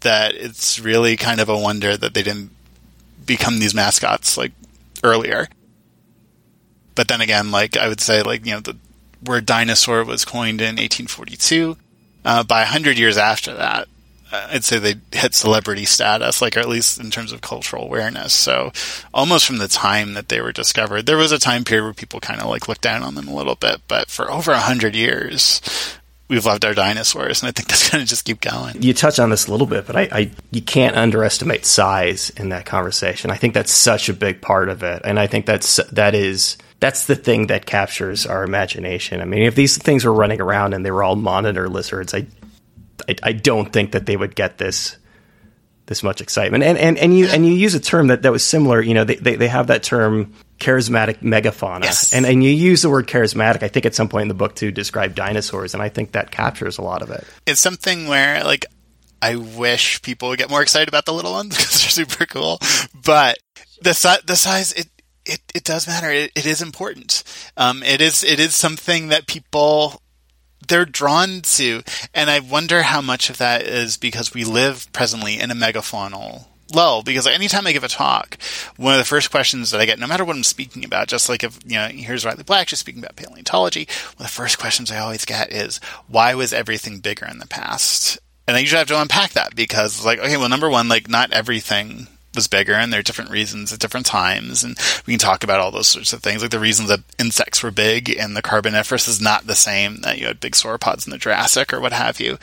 that 0.00 0.34
it's 0.34 0.80
really 0.80 1.16
kind 1.16 1.40
of 1.40 1.48
a 1.48 1.58
wonder 1.58 1.96
that 1.96 2.14
they 2.14 2.22
didn't 2.22 2.50
become 3.26 3.58
these 3.58 3.74
mascots 3.74 4.36
like 4.36 4.52
earlier. 5.04 5.48
But 6.94 7.08
then 7.08 7.20
again, 7.20 7.50
like 7.50 7.76
I 7.76 7.88
would 7.88 8.00
say, 8.00 8.22
like 8.22 8.46
you 8.46 8.52
know, 8.52 8.60
the 8.60 8.76
word 9.24 9.46
dinosaur 9.46 10.04
was 10.04 10.24
coined 10.24 10.60
in 10.60 10.76
1842. 10.76 11.76
Uh, 12.22 12.42
by 12.44 12.60
100 12.60 12.98
years 12.98 13.16
after 13.16 13.54
that, 13.54 13.88
I'd 14.32 14.64
say 14.64 14.78
they 14.78 14.94
hit 15.12 15.34
celebrity 15.34 15.84
status, 15.84 16.40
like 16.40 16.56
or 16.56 16.60
at 16.60 16.68
least 16.68 17.00
in 17.00 17.10
terms 17.10 17.32
of 17.32 17.40
cultural 17.40 17.84
awareness. 17.84 18.32
So 18.32 18.72
almost 19.12 19.46
from 19.46 19.58
the 19.58 19.68
time 19.68 20.14
that 20.14 20.28
they 20.28 20.40
were 20.40 20.52
discovered, 20.52 21.06
there 21.06 21.16
was 21.16 21.32
a 21.32 21.38
time 21.38 21.64
period 21.64 21.84
where 21.84 21.92
people 21.92 22.20
kind 22.20 22.40
of 22.40 22.48
like 22.48 22.68
looked 22.68 22.82
down 22.82 23.02
on 23.02 23.14
them 23.14 23.28
a 23.28 23.34
little 23.34 23.56
bit, 23.56 23.80
but 23.88 24.08
for 24.08 24.30
over 24.30 24.52
a 24.52 24.58
hundred 24.58 24.94
years, 24.94 25.60
we've 26.28 26.46
loved 26.46 26.64
our 26.64 26.74
dinosaurs, 26.74 27.42
and 27.42 27.48
I 27.48 27.52
think 27.52 27.68
that's 27.68 27.90
going 27.90 28.02
to 28.02 28.08
just 28.08 28.24
keep 28.24 28.40
going. 28.40 28.80
You 28.80 28.94
touch 28.94 29.18
on 29.18 29.30
this 29.30 29.48
a 29.48 29.50
little 29.50 29.66
bit, 29.66 29.86
but 29.86 29.96
I, 29.96 30.08
I, 30.12 30.30
you 30.52 30.62
can't 30.62 30.96
underestimate 30.96 31.66
size 31.66 32.30
in 32.30 32.50
that 32.50 32.64
conversation. 32.64 33.30
I 33.30 33.36
think 33.36 33.52
that's 33.52 33.72
such 33.72 34.08
a 34.08 34.14
big 34.14 34.40
part 34.40 34.68
of 34.68 34.82
it, 34.82 35.02
and 35.04 35.18
I 35.18 35.26
think 35.26 35.44
that's 35.44 35.76
that 35.90 36.14
is 36.14 36.56
that's 36.78 37.04
the 37.04 37.16
thing 37.16 37.48
that 37.48 37.66
captures 37.66 38.24
our 38.24 38.42
imagination. 38.42 39.20
I 39.20 39.24
mean, 39.26 39.42
if 39.42 39.54
these 39.54 39.76
things 39.76 40.04
were 40.04 40.14
running 40.14 40.40
around 40.40 40.72
and 40.72 40.86
they 40.86 40.90
were 40.90 41.02
all 41.02 41.16
monitor 41.16 41.68
lizards, 41.68 42.14
I 42.14 42.26
I, 43.10 43.30
I 43.30 43.32
don't 43.32 43.72
think 43.72 43.92
that 43.92 44.06
they 44.06 44.16
would 44.16 44.34
get 44.34 44.58
this 44.58 44.96
this 45.86 46.02
much 46.04 46.20
excitement. 46.20 46.62
And 46.62 46.78
and, 46.78 46.96
and 46.96 47.18
you 47.18 47.26
and 47.26 47.44
you 47.44 47.52
use 47.52 47.74
a 47.74 47.80
term 47.80 48.06
that, 48.06 48.22
that 48.22 48.32
was 48.32 48.44
similar. 48.44 48.80
You 48.80 48.94
know, 48.94 49.04
they, 49.04 49.16
they, 49.16 49.36
they 49.36 49.48
have 49.48 49.66
that 49.66 49.82
term 49.82 50.32
charismatic 50.58 51.18
megafauna. 51.18 51.82
Yes. 51.82 52.14
And 52.14 52.24
and 52.24 52.44
you 52.44 52.50
use 52.50 52.82
the 52.82 52.90
word 52.90 53.08
charismatic, 53.08 53.62
I 53.62 53.68
think 53.68 53.86
at 53.86 53.94
some 53.94 54.08
point 54.08 54.22
in 54.22 54.28
the 54.28 54.34
book 54.34 54.54
to 54.56 54.70
describe 54.70 55.14
dinosaurs, 55.14 55.74
and 55.74 55.82
I 55.82 55.88
think 55.88 56.12
that 56.12 56.30
captures 56.30 56.78
a 56.78 56.82
lot 56.82 57.02
of 57.02 57.10
it. 57.10 57.24
It's 57.46 57.60
something 57.60 58.06
where 58.06 58.44
like 58.44 58.66
I 59.20 59.36
wish 59.36 60.00
people 60.02 60.28
would 60.28 60.38
get 60.38 60.48
more 60.48 60.62
excited 60.62 60.88
about 60.88 61.06
the 61.06 61.12
little 61.12 61.32
ones 61.32 61.48
because 61.56 61.80
they're 61.80 62.06
super 62.06 62.24
cool. 62.24 62.60
But 63.04 63.38
the 63.82 63.92
si- 63.92 64.22
the 64.24 64.36
size 64.36 64.72
it 64.72 64.88
it, 65.26 65.40
it 65.54 65.64
does 65.64 65.86
matter. 65.86 66.10
It, 66.10 66.32
it 66.36 66.46
is 66.46 66.62
important. 66.62 67.24
Um, 67.56 67.82
it 67.82 68.00
is 68.00 68.22
it 68.22 68.38
is 68.38 68.54
something 68.54 69.08
that 69.08 69.26
people 69.26 70.00
they're 70.70 70.86
drawn 70.86 71.42
to, 71.42 71.82
and 72.14 72.30
I 72.30 72.40
wonder 72.40 72.82
how 72.82 73.02
much 73.02 73.28
of 73.28 73.36
that 73.38 73.62
is 73.62 73.98
because 73.98 74.32
we 74.32 74.44
live 74.44 74.90
presently 74.92 75.38
in 75.38 75.50
a 75.50 75.54
megafaunal 75.54 76.46
lull. 76.74 77.02
Because 77.02 77.26
anytime 77.26 77.66
I 77.66 77.72
give 77.72 77.84
a 77.84 77.88
talk, 77.88 78.38
one 78.76 78.94
of 78.94 78.98
the 78.98 79.04
first 79.04 79.30
questions 79.30 79.70
that 79.70 79.80
I 79.80 79.86
get, 79.86 79.98
no 79.98 80.06
matter 80.06 80.24
what 80.24 80.36
I'm 80.36 80.44
speaking 80.44 80.84
about, 80.84 81.08
just 81.08 81.28
like 81.28 81.44
if 81.44 81.58
you 81.66 81.76
know, 81.76 81.88
here's 81.88 82.24
Riley 82.24 82.44
Black 82.44 82.68
just 82.68 82.80
speaking 82.80 83.02
about 83.02 83.16
paleontology, 83.16 83.86
one 84.16 84.26
of 84.26 84.32
the 84.32 84.36
first 84.36 84.58
questions 84.58 84.90
I 84.90 84.98
always 84.98 85.24
get 85.24 85.52
is, 85.52 85.78
why 86.06 86.34
was 86.34 86.52
everything 86.52 87.00
bigger 87.00 87.26
in 87.26 87.38
the 87.38 87.46
past? 87.46 88.18
And 88.48 88.56
I 88.56 88.60
usually 88.60 88.78
have 88.78 88.88
to 88.88 89.00
unpack 89.00 89.32
that 89.32 89.54
because, 89.54 90.04
like, 90.04 90.18
okay, 90.18 90.36
well, 90.36 90.48
number 90.48 90.68
one, 90.68 90.88
like, 90.88 91.08
not 91.08 91.32
everything 91.32 92.08
was 92.34 92.46
bigger 92.46 92.74
and 92.74 92.92
there 92.92 93.00
are 93.00 93.04
different 93.04 93.30
reasons 93.30 93.72
at 93.72 93.80
different 93.80 94.06
times 94.06 94.62
and 94.62 94.78
we 95.06 95.14
can 95.14 95.18
talk 95.18 95.42
about 95.42 95.60
all 95.60 95.70
those 95.70 95.88
sorts 95.88 96.12
of 96.12 96.22
things. 96.22 96.42
Like 96.42 96.52
the 96.52 96.60
reasons 96.60 96.88
that 96.88 97.00
insects 97.18 97.62
were 97.62 97.70
big 97.70 98.08
in 98.08 98.34
the 98.34 98.42
carboniferous 98.42 99.08
is 99.08 99.20
not 99.20 99.46
the 99.46 99.56
same 99.56 99.96
that 100.02 100.18
you 100.18 100.26
had 100.26 100.40
big 100.40 100.52
sauropods 100.52 101.06
in 101.06 101.10
the 101.10 101.18
jurassic 101.18 101.72
or 101.72 101.80
what 101.80 101.92
have 101.92 102.20
you. 102.20 102.38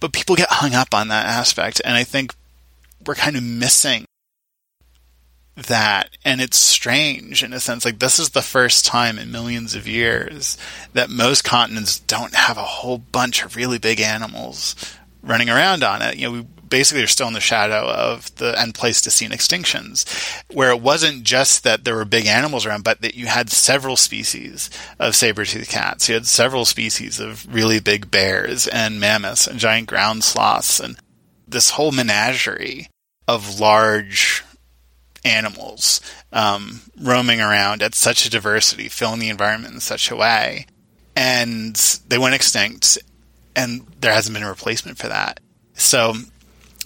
But 0.00 0.12
people 0.12 0.36
get 0.36 0.48
hung 0.50 0.74
up 0.74 0.94
on 0.94 1.08
that 1.08 1.26
aspect 1.26 1.80
and 1.84 1.94
i 1.94 2.04
think 2.04 2.34
we're 3.06 3.14
kind 3.14 3.36
of 3.36 3.42
missing 3.42 4.06
that. 5.56 6.10
And 6.24 6.40
it's 6.40 6.58
strange 6.58 7.42
in 7.42 7.52
a 7.52 7.60
sense 7.60 7.84
like 7.84 7.98
this 7.98 8.18
is 8.18 8.30
the 8.30 8.42
first 8.42 8.84
time 8.84 9.18
in 9.18 9.32
millions 9.32 9.74
of 9.74 9.88
years 9.88 10.58
that 10.92 11.10
most 11.10 11.44
continents 11.44 11.98
don't 11.98 12.34
have 12.34 12.56
a 12.58 12.62
whole 12.62 12.98
bunch 12.98 13.44
of 13.44 13.56
really 13.56 13.78
big 13.78 14.00
animals 14.00 14.74
running 15.22 15.48
around 15.48 15.82
on 15.82 16.02
it. 16.02 16.16
You 16.16 16.26
know 16.26 16.32
we 16.32 16.46
basically 16.68 17.02
are 17.02 17.08
still 17.08 17.28
in 17.28 17.34
the 17.34 17.40
shadow 17.40 17.88
of 17.88 18.34
the 18.36 18.58
end 18.58 18.74
Pleistocene 18.74 19.30
extinctions, 19.30 20.04
where 20.52 20.70
it 20.70 20.80
wasn't 20.80 21.22
just 21.22 21.64
that 21.64 21.84
there 21.84 21.94
were 21.94 22.04
big 22.04 22.26
animals 22.26 22.66
around, 22.66 22.84
but 22.84 23.00
that 23.00 23.14
you 23.14 23.26
had 23.26 23.50
several 23.50 23.96
species 23.96 24.70
of 24.98 25.14
saber-toothed 25.14 25.68
cats. 25.68 26.08
You 26.08 26.14
had 26.14 26.26
several 26.26 26.64
species 26.64 27.20
of 27.20 27.52
really 27.52 27.80
big 27.80 28.10
bears 28.10 28.66
and 28.66 29.00
mammoths 29.00 29.46
and 29.46 29.58
giant 29.58 29.88
ground 29.88 30.24
sloths 30.24 30.80
and 30.80 30.96
this 31.48 31.70
whole 31.70 31.92
menagerie 31.92 32.88
of 33.28 33.60
large 33.60 34.42
animals 35.24 36.00
um, 36.32 36.82
roaming 37.00 37.40
around 37.40 37.82
at 37.82 37.94
such 37.94 38.26
a 38.26 38.30
diversity, 38.30 38.88
filling 38.88 39.20
the 39.20 39.28
environment 39.28 39.74
in 39.74 39.80
such 39.80 40.10
a 40.10 40.16
way. 40.16 40.66
And 41.14 41.74
they 42.08 42.18
went 42.18 42.34
extinct, 42.34 42.98
and 43.54 43.86
there 44.00 44.12
hasn't 44.12 44.34
been 44.34 44.42
a 44.42 44.48
replacement 44.48 44.98
for 44.98 45.08
that. 45.08 45.40
So 45.74 46.14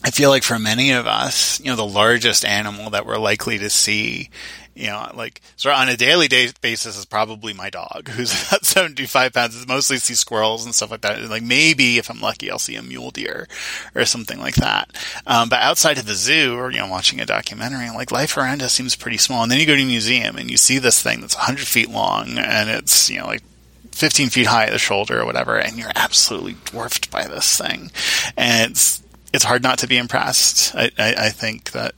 I 0.02 0.10
feel 0.10 0.30
like 0.30 0.42
for 0.42 0.58
many 0.58 0.92
of 0.92 1.06
us, 1.06 1.60
you 1.60 1.66
know, 1.66 1.76
the 1.76 1.86
largest 1.86 2.44
animal 2.44 2.90
that 2.90 3.04
we're 3.04 3.18
likely 3.18 3.58
to 3.58 3.68
see, 3.68 4.30
you 4.74 4.86
know, 4.86 5.10
like 5.14 5.42
sort 5.56 5.74
of 5.74 5.80
on 5.82 5.88
a 5.90 5.96
daily 5.96 6.26
day 6.26 6.50
basis 6.62 6.96
is 6.96 7.04
probably 7.04 7.52
my 7.52 7.68
dog, 7.68 8.08
who's 8.10 8.32
about 8.48 8.64
75 8.64 9.32
pounds. 9.34 9.62
I 9.62 9.66
mostly 9.70 9.98
see 9.98 10.14
squirrels 10.14 10.64
and 10.64 10.74
stuff 10.74 10.90
like 10.90 11.02
that. 11.02 11.22
Like 11.28 11.42
maybe 11.42 11.98
if 11.98 12.10
I'm 12.10 12.20
lucky, 12.20 12.50
I'll 12.50 12.58
see 12.58 12.76
a 12.76 12.82
mule 12.82 13.10
deer 13.10 13.46
or 13.94 14.06
something 14.06 14.38
like 14.38 14.54
that. 14.56 14.90
Um, 15.26 15.50
but 15.50 15.60
outside 15.60 15.98
of 15.98 16.06
the 16.06 16.14
zoo 16.14 16.56
or, 16.56 16.70
you 16.70 16.78
know, 16.78 16.88
watching 16.88 17.20
a 17.20 17.26
documentary, 17.26 17.90
like 17.90 18.10
life 18.10 18.38
around 18.38 18.62
us 18.62 18.72
seems 18.72 18.96
pretty 18.96 19.18
small. 19.18 19.42
And 19.42 19.52
then 19.52 19.60
you 19.60 19.66
go 19.66 19.76
to 19.76 19.82
a 19.82 19.86
museum 19.86 20.36
and 20.36 20.50
you 20.50 20.56
see 20.56 20.78
this 20.78 21.02
thing 21.02 21.20
that's 21.20 21.36
100 21.36 21.66
feet 21.66 21.90
long 21.90 22.38
and 22.38 22.70
it's, 22.70 23.10
you 23.10 23.18
know, 23.18 23.26
like 23.26 23.42
15 23.92 24.30
feet 24.30 24.46
high 24.46 24.64
at 24.64 24.72
the 24.72 24.78
shoulder 24.78 25.20
or 25.20 25.26
whatever, 25.26 25.58
and 25.58 25.76
you're 25.76 25.92
absolutely 25.94 26.56
dwarfed 26.64 27.10
by 27.10 27.24
this 27.24 27.58
thing. 27.58 27.90
And 28.34 28.70
it's, 28.72 29.02
it's 29.32 29.44
hard 29.44 29.62
not 29.62 29.78
to 29.78 29.86
be 29.86 29.96
impressed. 29.96 30.74
I, 30.74 30.90
I, 30.98 31.14
I, 31.18 31.28
think 31.30 31.72
that 31.72 31.94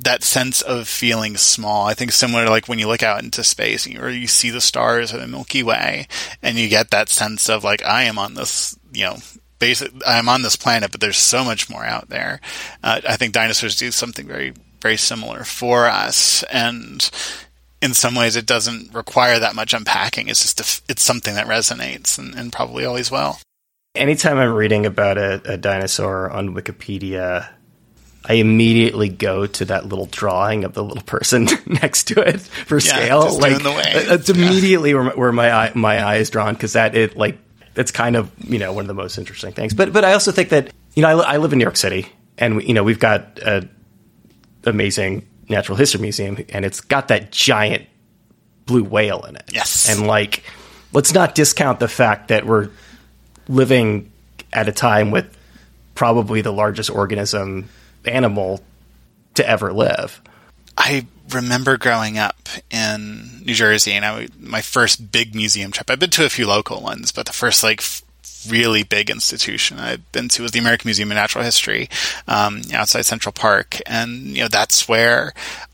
that 0.00 0.22
sense 0.22 0.60
of 0.62 0.88
feeling 0.88 1.36
small, 1.36 1.86
I 1.86 1.94
think 1.94 2.12
similar 2.12 2.44
to 2.44 2.50
like 2.50 2.68
when 2.68 2.78
you 2.78 2.88
look 2.88 3.02
out 3.02 3.22
into 3.22 3.44
space 3.44 3.86
or 3.96 4.10
you 4.10 4.26
see 4.26 4.50
the 4.50 4.60
stars 4.60 5.12
of 5.12 5.20
the 5.20 5.26
Milky 5.26 5.62
Way 5.62 6.08
and 6.42 6.58
you 6.58 6.68
get 6.68 6.90
that 6.90 7.08
sense 7.08 7.48
of 7.48 7.64
like, 7.64 7.84
I 7.84 8.04
am 8.04 8.18
on 8.18 8.34
this, 8.34 8.78
you 8.92 9.04
know, 9.04 9.16
basic, 9.58 9.92
I'm 10.06 10.28
on 10.28 10.42
this 10.42 10.56
planet, 10.56 10.90
but 10.90 11.00
there's 11.00 11.18
so 11.18 11.44
much 11.44 11.70
more 11.70 11.84
out 11.84 12.08
there. 12.08 12.40
Uh, 12.82 13.00
I 13.08 13.16
think 13.16 13.32
dinosaurs 13.32 13.76
do 13.76 13.90
something 13.90 14.26
very, 14.26 14.52
very 14.80 14.96
similar 14.96 15.44
for 15.44 15.86
us. 15.86 16.42
And 16.44 17.08
in 17.80 17.94
some 17.94 18.14
ways 18.14 18.34
it 18.34 18.46
doesn't 18.46 18.92
require 18.94 19.38
that 19.38 19.54
much 19.54 19.74
unpacking. 19.74 20.28
It's 20.28 20.42
just, 20.42 20.60
a, 20.60 20.82
it's 20.90 21.02
something 21.02 21.34
that 21.34 21.46
resonates 21.46 22.18
and, 22.18 22.34
and 22.34 22.52
probably 22.52 22.84
always 22.84 23.10
will. 23.10 23.38
Anytime 23.94 24.38
I'm 24.38 24.52
reading 24.54 24.86
about 24.86 25.18
a, 25.18 25.52
a 25.52 25.56
dinosaur 25.56 26.28
on 26.28 26.52
Wikipedia, 26.52 27.48
I 28.24 28.34
immediately 28.34 29.08
go 29.08 29.46
to 29.46 29.64
that 29.66 29.86
little 29.86 30.06
drawing 30.06 30.64
of 30.64 30.74
the 30.74 30.82
little 30.82 31.04
person 31.04 31.46
next 31.66 32.08
to 32.08 32.20
it 32.20 32.40
for 32.40 32.80
yeah, 32.80 32.80
scale. 32.80 33.38
like 33.38 33.64
uh, 33.64 33.80
it's 34.14 34.28
immediately 34.28 34.90
yeah. 34.90 34.96
where, 34.96 35.04
my, 35.04 35.12
where 35.12 35.32
my 35.32 35.52
eye, 35.52 35.72
my 35.76 36.02
eye 36.02 36.16
is 36.16 36.28
drawn 36.28 36.54
because 36.54 36.72
that 36.72 36.96
it 36.96 37.16
like 37.16 37.38
it's 37.76 37.92
kind 37.92 38.16
of 38.16 38.32
you 38.42 38.58
know 38.58 38.72
one 38.72 38.82
of 38.82 38.88
the 38.88 38.94
most 38.94 39.16
interesting 39.16 39.52
things. 39.52 39.74
But 39.74 39.92
but 39.92 40.04
I 40.04 40.14
also 40.14 40.32
think 40.32 40.48
that 40.48 40.72
you 40.94 41.02
know 41.02 41.20
I, 41.20 41.34
I 41.34 41.36
live 41.36 41.52
in 41.52 41.60
New 41.60 41.64
York 41.64 41.76
City 41.76 42.08
and 42.36 42.56
we, 42.56 42.66
you 42.66 42.74
know 42.74 42.82
we've 42.82 42.98
got 42.98 43.38
a 43.38 43.68
amazing 44.64 45.28
natural 45.48 45.78
history 45.78 46.00
museum 46.00 46.44
and 46.48 46.64
it's 46.64 46.80
got 46.80 47.08
that 47.08 47.30
giant 47.30 47.86
blue 48.66 48.82
whale 48.82 49.22
in 49.22 49.36
it. 49.36 49.44
Yes, 49.52 49.88
and 49.88 50.08
like 50.08 50.42
let's 50.92 51.14
not 51.14 51.36
discount 51.36 51.78
the 51.78 51.86
fact 51.86 52.26
that 52.28 52.44
we're 52.44 52.70
living 53.48 54.10
at 54.52 54.68
a 54.68 54.72
time 54.72 55.10
with 55.10 55.36
probably 55.94 56.40
the 56.40 56.52
largest 56.52 56.90
organism 56.90 57.68
animal 58.04 58.62
to 59.34 59.48
ever 59.48 59.72
live. 59.72 60.20
I 60.76 61.06
remember 61.30 61.76
growing 61.76 62.18
up 62.18 62.48
in 62.70 63.42
New 63.44 63.54
Jersey, 63.54 63.92
and 63.92 64.04
I, 64.04 64.28
my 64.38 64.60
first 64.60 65.12
big 65.12 65.34
museum 65.34 65.70
trip. 65.70 65.90
I've 65.90 65.98
been 65.98 66.10
to 66.10 66.26
a 66.26 66.30
few 66.30 66.46
local 66.46 66.80
ones, 66.80 67.12
but 67.12 67.26
the 67.26 67.32
first 67.32 67.62
like 67.62 67.82
really 68.48 68.82
big 68.82 69.08
institution 69.08 69.78
I've 69.78 70.12
been 70.12 70.28
to 70.28 70.42
was 70.42 70.50
the 70.50 70.58
American 70.58 70.88
Museum 70.88 71.10
of 71.10 71.14
Natural 71.14 71.44
History 71.44 71.88
um, 72.28 72.60
outside 72.72 73.06
Central 73.06 73.32
Park, 73.32 73.80
and 73.86 74.22
you 74.26 74.42
know 74.42 74.48
that's 74.48 74.88
where 74.88 75.32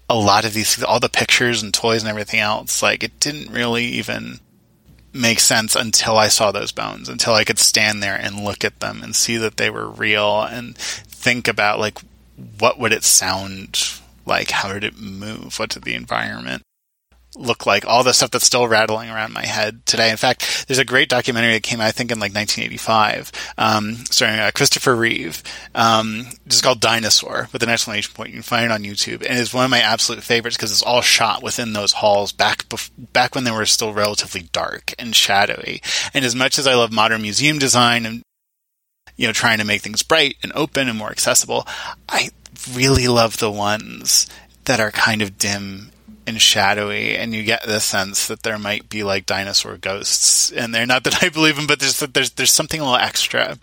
a 0.08 0.14
lot 0.14 0.44
of 0.44 0.52
these, 0.54 0.82
all 0.82 1.00
the 1.00 1.08
pictures 1.08 1.62
and 1.62 1.72
toys 1.72 2.02
and 2.02 2.10
everything 2.10 2.40
else, 2.40 2.82
like 2.82 3.02
it 3.02 3.18
didn't 3.20 3.52
really 3.52 3.84
even 3.84 4.40
make 5.12 5.40
sense 5.40 5.74
until 5.74 6.16
I 6.16 6.28
saw 6.28 6.52
those 6.52 6.72
bones, 6.72 7.08
until 7.08 7.34
I 7.34 7.44
could 7.44 7.58
stand 7.58 8.02
there 8.02 8.16
and 8.16 8.44
look 8.44 8.64
at 8.64 8.80
them 8.80 9.02
and 9.02 9.14
see 9.14 9.36
that 9.36 9.56
they 9.56 9.70
were 9.70 9.88
real 9.88 10.42
and 10.42 10.76
think 10.76 11.48
about 11.48 11.78
like 11.78 11.98
what 12.58 12.78
would 12.78 12.92
it 12.92 13.04
sound 13.04 14.00
like? 14.24 14.50
How 14.50 14.72
did 14.72 14.84
it 14.84 14.98
move? 14.98 15.58
What 15.58 15.70
did 15.70 15.82
the 15.82 15.94
environment 15.94 16.62
look 17.36 17.66
like, 17.66 17.86
all 17.86 18.02
the 18.02 18.12
stuff 18.12 18.30
that's 18.30 18.44
still 18.44 18.66
rattling 18.66 19.08
around 19.08 19.32
my 19.32 19.44
head 19.46 19.84
today. 19.86 20.10
In 20.10 20.16
fact, 20.16 20.66
there's 20.66 20.78
a 20.78 20.84
great 20.84 21.08
documentary 21.08 21.52
that 21.52 21.62
came 21.62 21.80
out, 21.80 21.86
I 21.86 21.92
think, 21.92 22.10
in 22.10 22.18
like 22.18 22.34
1985, 22.34 23.32
um, 23.56 23.96
starring 24.06 24.40
uh, 24.40 24.50
Christopher 24.54 24.94
Reeve, 24.96 25.42
um, 25.74 26.26
just 26.48 26.62
called 26.62 26.80
Dinosaur 26.80 27.48
with 27.52 27.62
an 27.62 27.68
exclamation 27.68 28.12
point. 28.14 28.30
You 28.30 28.36
can 28.36 28.42
find 28.42 28.64
it 28.64 28.72
on 28.72 28.82
YouTube, 28.82 29.24
and 29.26 29.38
it's 29.38 29.54
one 29.54 29.64
of 29.64 29.70
my 29.70 29.80
absolute 29.80 30.22
favorites 30.22 30.56
because 30.56 30.72
it's 30.72 30.82
all 30.82 31.02
shot 31.02 31.42
within 31.42 31.72
those 31.72 31.92
halls 31.92 32.32
back 32.32 32.68
bef- 32.68 32.90
back 33.12 33.34
when 33.34 33.44
they 33.44 33.50
were 33.50 33.66
still 33.66 33.92
relatively 33.92 34.42
dark 34.52 34.92
and 34.98 35.14
shadowy. 35.14 35.80
And 36.12 36.24
as 36.24 36.34
much 36.34 36.58
as 36.58 36.66
I 36.66 36.74
love 36.74 36.92
modern 36.92 37.22
museum 37.22 37.58
design 37.58 38.06
and 38.06 38.22
you 39.16 39.26
know 39.26 39.32
trying 39.32 39.58
to 39.58 39.64
make 39.64 39.82
things 39.82 40.02
bright 40.02 40.36
and 40.42 40.52
open 40.54 40.88
and 40.88 40.98
more 40.98 41.10
accessible, 41.10 41.66
I 42.08 42.30
really 42.72 43.08
love 43.08 43.38
the 43.38 43.50
ones 43.50 44.26
that 44.64 44.80
are 44.80 44.90
kind 44.90 45.22
of 45.22 45.38
dim 45.38 45.89
and 46.30 46.40
shadowy, 46.40 47.16
and 47.16 47.34
you 47.34 47.42
get 47.42 47.64
the 47.64 47.80
sense 47.80 48.26
that 48.26 48.42
there 48.42 48.58
might 48.58 48.88
be 48.88 49.02
like 49.02 49.26
dinosaur 49.26 49.76
ghosts 49.76 50.50
in 50.50 50.70
there. 50.72 50.86
Not 50.86 51.04
that 51.04 51.22
I 51.22 51.28
believe 51.28 51.56
them, 51.56 51.66
but 51.66 51.80
there's 51.80 51.98
there's 51.98 52.30
there's 52.30 52.52
something 52.52 52.80
a 52.80 52.84
little 52.84 52.96
extra 52.96 53.58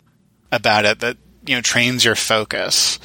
about 0.51 0.85
it 0.85 0.99
that 0.99 1.17
you 1.45 1.55
know 1.55 1.61
trains 1.61 2.05
your 2.05 2.15
focus 2.15 2.99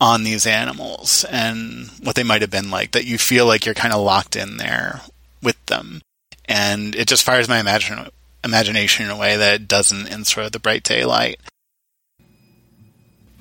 on 0.00 0.24
these 0.24 0.46
animals 0.46 1.24
and 1.30 1.88
what 2.02 2.16
they 2.16 2.24
might 2.24 2.42
have 2.42 2.50
been 2.50 2.70
like. 2.70 2.90
That 2.90 3.04
you 3.04 3.18
feel 3.18 3.46
like 3.46 3.64
you're 3.64 3.74
kind 3.74 3.94
of 3.94 4.00
locked 4.02 4.34
in 4.34 4.56
there 4.56 5.02
with 5.42 5.64
them, 5.66 6.02
and 6.46 6.96
it 6.96 7.06
just 7.06 7.22
fires 7.22 7.48
my 7.48 7.60
imagine, 7.60 8.08
imagination 8.42 9.04
in 9.04 9.12
a 9.12 9.16
way 9.16 9.36
that 9.36 9.54
it 9.54 9.68
doesn't 9.68 10.08
in 10.08 10.24
sort 10.24 10.46
of 10.46 10.52
the 10.52 10.58
bright 10.58 10.82
daylight. 10.82 11.38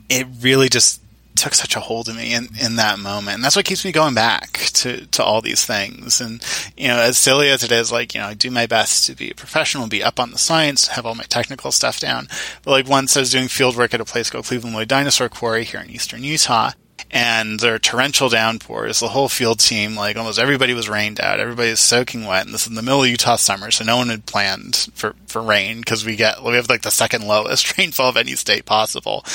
It 0.09 0.27
really 0.41 0.69
just 0.69 1.00
took 1.35 1.53
such 1.53 1.75
a 1.75 1.79
hold 1.79 2.07
of 2.07 2.15
me 2.15 2.33
in, 2.33 2.49
in 2.63 2.75
that 2.75 2.99
moment. 2.99 3.35
And 3.35 3.43
that's 3.43 3.55
what 3.55 3.65
keeps 3.65 3.85
me 3.85 3.91
going 3.91 4.13
back 4.13 4.51
to, 4.73 5.05
to 5.07 5.23
all 5.23 5.41
these 5.41 5.65
things. 5.65 6.21
And, 6.21 6.43
you 6.77 6.87
know, 6.87 6.97
as 6.97 7.17
silly 7.17 7.49
as 7.49 7.63
it 7.63 7.71
is, 7.71 7.91
like, 7.91 8.13
you 8.13 8.21
know, 8.21 8.27
I 8.27 8.33
do 8.33 8.51
my 8.51 8.65
best 8.65 9.05
to 9.05 9.15
be 9.15 9.31
a 9.31 9.35
professional, 9.35 9.87
be 9.87 10.03
up 10.03 10.19
on 10.19 10.31
the 10.31 10.37
science, 10.37 10.87
have 10.89 11.05
all 11.05 11.15
my 11.15 11.23
technical 11.23 11.71
stuff 11.71 11.99
down. 11.99 12.27
But 12.63 12.71
like 12.71 12.87
once 12.87 13.15
I 13.15 13.21
was 13.21 13.31
doing 13.31 13.47
field 13.47 13.77
work 13.77 13.93
at 13.93 14.01
a 14.01 14.05
place 14.05 14.29
called 14.29 14.45
Cleveland 14.45 14.75
Lloyd 14.75 14.87
Dinosaur 14.87 15.29
Quarry 15.29 15.63
here 15.63 15.81
in 15.81 15.89
eastern 15.89 16.23
Utah, 16.23 16.71
and 17.11 17.59
there 17.59 17.75
are 17.75 17.79
torrential 17.79 18.29
downpours. 18.29 18.99
The 18.99 19.09
whole 19.09 19.29
field 19.29 19.59
team, 19.59 19.95
like 19.95 20.15
almost 20.15 20.39
everybody 20.39 20.73
was 20.73 20.89
rained 20.89 21.19
out. 21.19 21.39
Everybody 21.39 21.69
is 21.69 21.79
soaking 21.79 22.25
wet, 22.25 22.45
and 22.45 22.53
this 22.53 22.63
is 22.63 22.67
in 22.67 22.75
the 22.75 22.81
middle 22.81 23.03
of 23.03 23.09
Utah 23.09 23.35
summer, 23.35 23.69
so 23.69 23.83
no 23.83 23.97
one 23.97 24.09
had 24.09 24.25
planned 24.25 24.87
for, 24.93 25.13
for 25.27 25.41
rain 25.41 25.79
because 25.79 26.05
we 26.05 26.15
get 26.15 26.41
we 26.41 26.53
have 26.55 26.69
like 26.69 26.83
the 26.83 26.91
second 26.91 27.27
lowest 27.27 27.77
rainfall 27.77 28.09
of 28.09 28.17
any 28.17 28.35
state 28.35 28.65
possible. 28.65 29.25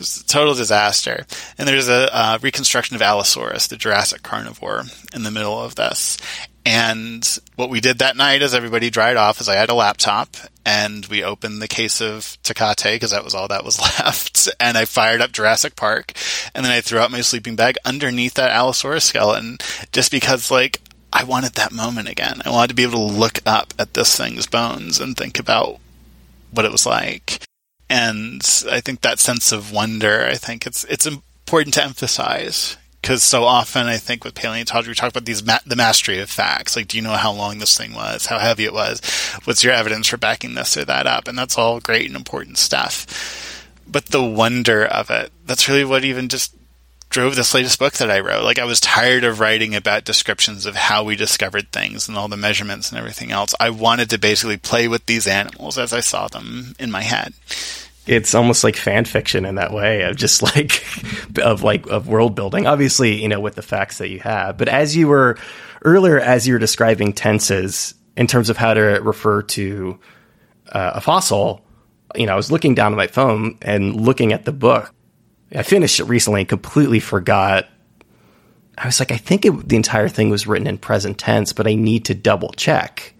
A 0.00 0.04
total 0.26 0.54
disaster. 0.54 1.26
And 1.58 1.66
there's 1.66 1.88
a 1.88 2.14
uh, 2.16 2.38
reconstruction 2.40 2.94
of 2.94 3.02
Allosaurus, 3.02 3.66
the 3.66 3.76
Jurassic 3.76 4.22
carnivore, 4.22 4.84
in 5.12 5.24
the 5.24 5.30
middle 5.30 5.60
of 5.60 5.74
this. 5.74 6.18
And 6.66 7.38
what 7.56 7.68
we 7.68 7.80
did 7.80 7.98
that 7.98 8.16
night 8.16 8.40
as 8.40 8.54
everybody 8.54 8.88
dried 8.88 9.16
off 9.16 9.40
is 9.40 9.48
I 9.48 9.56
had 9.56 9.68
a 9.68 9.74
laptop 9.74 10.36
and 10.64 11.04
we 11.06 11.22
opened 11.22 11.60
the 11.60 11.68
case 11.68 12.00
of 12.00 12.38
Tecate 12.42 12.94
because 12.94 13.10
that 13.10 13.24
was 13.24 13.34
all 13.34 13.48
that 13.48 13.64
was 13.64 13.78
left. 14.00 14.48
And 14.58 14.78
I 14.78 14.86
fired 14.86 15.20
up 15.20 15.32
Jurassic 15.32 15.76
Park 15.76 16.12
and 16.54 16.64
then 16.64 16.72
I 16.72 16.80
threw 16.80 16.98
out 16.98 17.10
my 17.10 17.20
sleeping 17.20 17.54
bag 17.54 17.76
underneath 17.84 18.34
that 18.34 18.50
Allosaurus 18.50 19.04
skeleton 19.04 19.58
just 19.92 20.10
because 20.10 20.50
like 20.50 20.80
I 21.12 21.24
wanted 21.24 21.52
that 21.54 21.70
moment 21.70 22.08
again. 22.08 22.40
I 22.44 22.50
wanted 22.50 22.68
to 22.68 22.74
be 22.74 22.82
able 22.82 23.08
to 23.08 23.14
look 23.14 23.40
up 23.44 23.74
at 23.78 23.92
this 23.92 24.16
thing's 24.16 24.46
bones 24.46 24.98
and 25.00 25.16
think 25.16 25.38
about 25.38 25.78
what 26.50 26.64
it 26.64 26.72
was 26.72 26.86
like. 26.86 27.44
And 27.90 28.42
I 28.70 28.80
think 28.80 29.02
that 29.02 29.20
sense 29.20 29.52
of 29.52 29.70
wonder, 29.70 30.26
I 30.26 30.34
think 30.34 30.66
it's, 30.66 30.84
it's 30.84 31.06
important 31.06 31.74
to 31.74 31.84
emphasize 31.84 32.78
because 33.04 33.22
so 33.22 33.44
often 33.44 33.86
I 33.86 33.98
think 33.98 34.24
with 34.24 34.34
paleontology 34.34 34.88
we 34.88 34.94
talk 34.94 35.10
about 35.10 35.26
these 35.26 35.44
ma- 35.44 35.58
the 35.66 35.76
mastery 35.76 36.20
of 36.20 36.30
facts. 36.30 36.74
Like, 36.74 36.88
do 36.88 36.96
you 36.96 37.02
know 37.02 37.12
how 37.12 37.32
long 37.32 37.58
this 37.58 37.76
thing 37.76 37.92
was? 37.92 38.24
How 38.24 38.38
heavy 38.38 38.64
it 38.64 38.72
was? 38.72 39.04
What's 39.44 39.62
your 39.62 39.74
evidence 39.74 40.08
for 40.08 40.16
backing 40.16 40.54
this 40.54 40.74
or 40.78 40.86
that 40.86 41.06
up? 41.06 41.28
And 41.28 41.36
that's 41.36 41.58
all 41.58 41.80
great 41.80 42.06
and 42.06 42.16
important 42.16 42.56
stuff. 42.56 43.60
But 43.86 44.06
the 44.06 44.24
wonder 44.24 44.86
of 44.86 45.10
it—that's 45.10 45.68
really 45.68 45.84
what 45.84 46.02
even 46.02 46.30
just 46.30 46.56
drove 47.10 47.36
this 47.36 47.52
latest 47.52 47.78
book 47.78 47.92
that 47.94 48.10
I 48.10 48.20
wrote. 48.20 48.42
Like, 48.42 48.58
I 48.58 48.64
was 48.64 48.80
tired 48.80 49.22
of 49.22 49.38
writing 49.38 49.74
about 49.74 50.04
descriptions 50.04 50.64
of 50.64 50.74
how 50.74 51.04
we 51.04 51.14
discovered 51.14 51.70
things 51.72 52.08
and 52.08 52.16
all 52.16 52.28
the 52.28 52.38
measurements 52.38 52.88
and 52.88 52.98
everything 52.98 53.30
else. 53.30 53.54
I 53.60 53.68
wanted 53.68 54.08
to 54.10 54.18
basically 54.18 54.56
play 54.56 54.88
with 54.88 55.04
these 55.04 55.26
animals 55.26 55.76
as 55.76 55.92
I 55.92 56.00
saw 56.00 56.28
them 56.28 56.74
in 56.78 56.90
my 56.90 57.02
head 57.02 57.34
it's 58.06 58.34
almost 58.34 58.64
like 58.64 58.76
fan 58.76 59.04
fiction 59.04 59.44
in 59.44 59.54
that 59.54 59.72
way 59.72 60.02
of 60.02 60.16
just 60.16 60.42
like 60.42 60.84
of 61.38 61.62
like 61.62 61.86
of 61.86 62.08
world 62.08 62.34
building. 62.34 62.66
Obviously 62.66 63.20
you 63.22 63.28
know 63.28 63.40
with 63.40 63.54
the 63.54 63.62
facts 63.62 63.98
that 63.98 64.08
you 64.08 64.20
have. 64.20 64.56
But 64.56 64.68
as 64.68 64.96
you 64.96 65.08
were 65.08 65.38
earlier 65.82 66.18
as 66.18 66.46
you 66.46 66.54
were 66.54 66.58
describing 66.58 67.12
tenses 67.12 67.94
in 68.16 68.26
terms 68.26 68.50
of 68.50 68.56
how 68.56 68.74
to 68.74 68.80
refer 68.80 69.42
to 69.42 69.98
uh, 70.72 70.92
a 70.94 71.00
fossil 71.00 71.64
you 72.16 72.26
know 72.26 72.32
i 72.32 72.36
was 72.36 72.50
looking 72.50 72.74
down 72.74 72.92
at 72.92 72.96
my 72.96 73.06
phone 73.06 73.58
and 73.62 74.00
looking 74.00 74.32
at 74.32 74.44
the 74.44 74.52
book. 74.52 74.92
I 75.54 75.62
finished 75.62 76.00
it 76.00 76.04
recently 76.04 76.40
and 76.40 76.48
completely 76.48 76.98
forgot. 77.00 77.68
I 78.76 78.86
was 78.86 78.98
like 78.98 79.12
i 79.12 79.16
think 79.16 79.44
it, 79.44 79.68
the 79.68 79.76
entire 79.76 80.08
thing 80.08 80.30
was 80.30 80.46
written 80.46 80.66
in 80.66 80.78
present 80.78 81.18
tense 81.18 81.52
but 81.52 81.68
i 81.68 81.74
need 81.74 82.06
to 82.06 82.14
double 82.14 82.50
check 82.52 83.13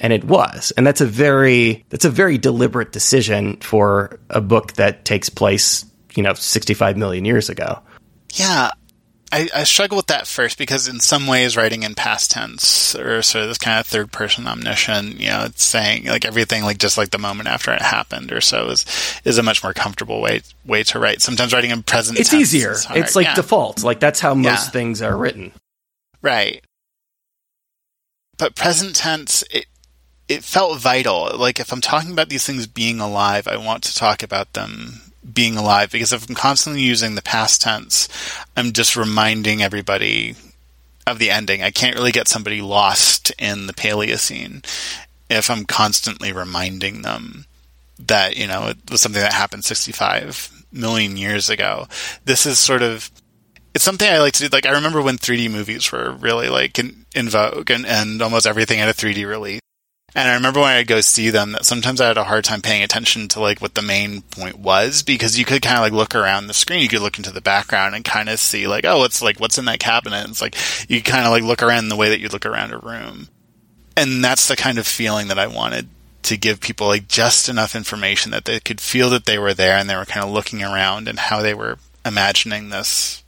and 0.00 0.12
it 0.12 0.24
was 0.24 0.72
and 0.76 0.86
that's 0.86 1.00
a 1.00 1.06
very 1.06 1.84
that's 1.90 2.04
a 2.04 2.10
very 2.10 2.38
deliberate 2.38 2.92
decision 2.92 3.56
for 3.58 4.18
a 4.30 4.40
book 4.40 4.72
that 4.74 5.04
takes 5.04 5.28
place 5.28 5.84
you 6.14 6.22
know 6.22 6.34
65 6.34 6.96
million 6.96 7.24
years 7.24 7.48
ago 7.48 7.78
yeah 8.34 8.70
I, 9.32 9.48
I 9.54 9.64
struggle 9.64 9.96
with 9.96 10.08
that 10.08 10.26
first 10.26 10.58
because 10.58 10.88
in 10.88 10.98
some 10.98 11.28
ways 11.28 11.56
writing 11.56 11.84
in 11.84 11.94
past 11.94 12.32
tense 12.32 12.96
or 12.96 13.22
sort 13.22 13.42
of 13.42 13.48
this 13.48 13.58
kind 13.58 13.78
of 13.78 13.86
third 13.86 14.10
person 14.10 14.48
omniscient, 14.48 15.20
you 15.20 15.28
know, 15.28 15.44
it's 15.44 15.62
saying 15.62 16.06
like 16.06 16.24
everything 16.24 16.64
like 16.64 16.78
just 16.78 16.98
like 16.98 17.10
the 17.10 17.18
moment 17.18 17.48
after 17.48 17.72
it 17.72 17.80
happened 17.80 18.32
or 18.32 18.40
so 18.40 18.70
is 18.70 18.84
is 19.24 19.38
a 19.38 19.42
much 19.42 19.62
more 19.62 19.72
comfortable 19.72 20.20
way 20.20 20.42
way 20.64 20.82
to 20.82 20.98
write. 20.98 21.22
Sometimes 21.22 21.52
writing 21.52 21.70
in 21.70 21.84
present 21.84 22.18
it's 22.18 22.34
easier. 22.34 22.74
It's 22.90 23.14
like 23.14 23.26
yeah. 23.26 23.34
default. 23.36 23.84
Like 23.84 24.00
that's 24.00 24.18
how 24.18 24.34
most 24.34 24.66
yeah. 24.66 24.70
things 24.70 25.00
are 25.00 25.16
written. 25.16 25.52
Right. 26.22 26.64
But 28.36 28.56
present 28.56 28.96
tense 28.96 29.44
it 29.52 29.66
it 30.30 30.44
felt 30.44 30.78
vital. 30.78 31.36
Like 31.36 31.58
if 31.58 31.72
I'm 31.72 31.80
talking 31.80 32.12
about 32.12 32.28
these 32.28 32.46
things 32.46 32.68
being 32.68 33.00
alive, 33.00 33.48
I 33.48 33.56
want 33.56 33.82
to 33.82 33.94
talk 33.96 34.22
about 34.22 34.52
them 34.52 35.00
being 35.30 35.56
alive 35.56 35.90
because 35.90 36.12
if 36.12 36.28
I'm 36.28 36.36
constantly 36.36 36.82
using 36.82 37.16
the 37.16 37.22
past 37.22 37.60
tense, 37.60 38.08
I'm 38.56 38.72
just 38.72 38.96
reminding 38.96 39.60
everybody 39.60 40.36
of 41.04 41.18
the 41.18 41.30
ending. 41.30 41.64
I 41.64 41.72
can't 41.72 41.96
really 41.96 42.12
get 42.12 42.28
somebody 42.28 42.62
lost 42.62 43.32
in 43.40 43.66
the 43.66 43.72
Paleocene 43.72 44.64
if 45.28 45.50
I'm 45.50 45.64
constantly 45.64 46.32
reminding 46.32 47.02
them 47.02 47.46
that, 47.98 48.36
you 48.36 48.46
know, 48.46 48.68
it 48.68 48.78
was 48.88 49.00
something 49.00 49.20
that 49.20 49.32
happened 49.32 49.64
65 49.64 50.64
million 50.70 51.16
years 51.16 51.50
ago. 51.50 51.88
This 52.24 52.46
is 52.46 52.60
sort 52.60 52.82
of 52.82 53.10
it's 53.74 53.84
something 53.84 54.08
I 54.08 54.18
like 54.18 54.34
to 54.34 54.48
do. 54.48 54.48
Like 54.52 54.66
I 54.66 54.72
remember 54.72 55.02
when 55.02 55.18
3D 55.18 55.50
movies 55.50 55.90
were 55.90 56.12
really 56.12 56.48
like 56.48 56.78
in, 56.78 57.04
in 57.16 57.28
vogue 57.28 57.70
and, 57.70 57.84
and 57.84 58.22
almost 58.22 58.46
everything 58.46 58.78
had 58.78 58.88
a 58.88 58.94
3D 58.94 59.26
release. 59.26 59.60
And 60.14 60.28
I 60.28 60.34
remember 60.34 60.60
when 60.60 60.70
I'd 60.70 60.86
go 60.86 61.00
see 61.00 61.30
them 61.30 61.52
that 61.52 61.64
sometimes 61.64 62.00
I 62.00 62.08
had 62.08 62.18
a 62.18 62.24
hard 62.24 62.44
time 62.44 62.62
paying 62.62 62.82
attention 62.82 63.28
to 63.28 63.40
like 63.40 63.60
what 63.60 63.74
the 63.74 63.82
main 63.82 64.22
point 64.22 64.58
was 64.58 65.02
because 65.02 65.38
you 65.38 65.44
could 65.44 65.62
kind 65.62 65.76
of 65.76 65.82
like 65.82 65.92
look 65.92 66.14
around 66.14 66.46
the 66.46 66.54
screen, 66.54 66.82
you 66.82 66.88
could 66.88 67.02
look 67.02 67.18
into 67.18 67.30
the 67.30 67.40
background 67.40 67.94
and 67.94 68.04
kind 68.04 68.28
of 68.28 68.40
see 68.40 68.66
like, 68.66 68.84
oh, 68.84 69.04
it's 69.04 69.22
like 69.22 69.38
what's 69.38 69.58
in 69.58 69.66
that 69.66 69.78
cabinet. 69.78 70.28
It's 70.28 70.42
like 70.42 70.56
you 70.88 71.02
kind 71.02 71.26
of 71.26 71.30
like 71.30 71.44
look 71.44 71.62
around 71.62 71.88
the 71.88 71.96
way 71.96 72.08
that 72.08 72.20
you 72.20 72.28
look 72.28 72.46
around 72.46 72.72
a 72.72 72.78
room. 72.78 73.28
And 73.96 74.24
that's 74.24 74.48
the 74.48 74.56
kind 74.56 74.78
of 74.78 74.86
feeling 74.86 75.28
that 75.28 75.38
I 75.38 75.46
wanted 75.46 75.88
to 76.22 76.36
give 76.36 76.60
people 76.60 76.88
like 76.88 77.08
just 77.08 77.48
enough 77.48 77.74
information 77.74 78.32
that 78.32 78.44
they 78.44 78.60
could 78.60 78.80
feel 78.80 79.10
that 79.10 79.26
they 79.26 79.38
were 79.38 79.54
there 79.54 79.76
and 79.76 79.88
they 79.88 79.96
were 79.96 80.04
kind 80.04 80.24
of 80.26 80.32
looking 80.32 80.62
around 80.62 81.08
and 81.08 81.18
how 81.18 81.40
they 81.40 81.54
were 81.54 81.78
imagining 82.04 82.68
this 82.70 83.19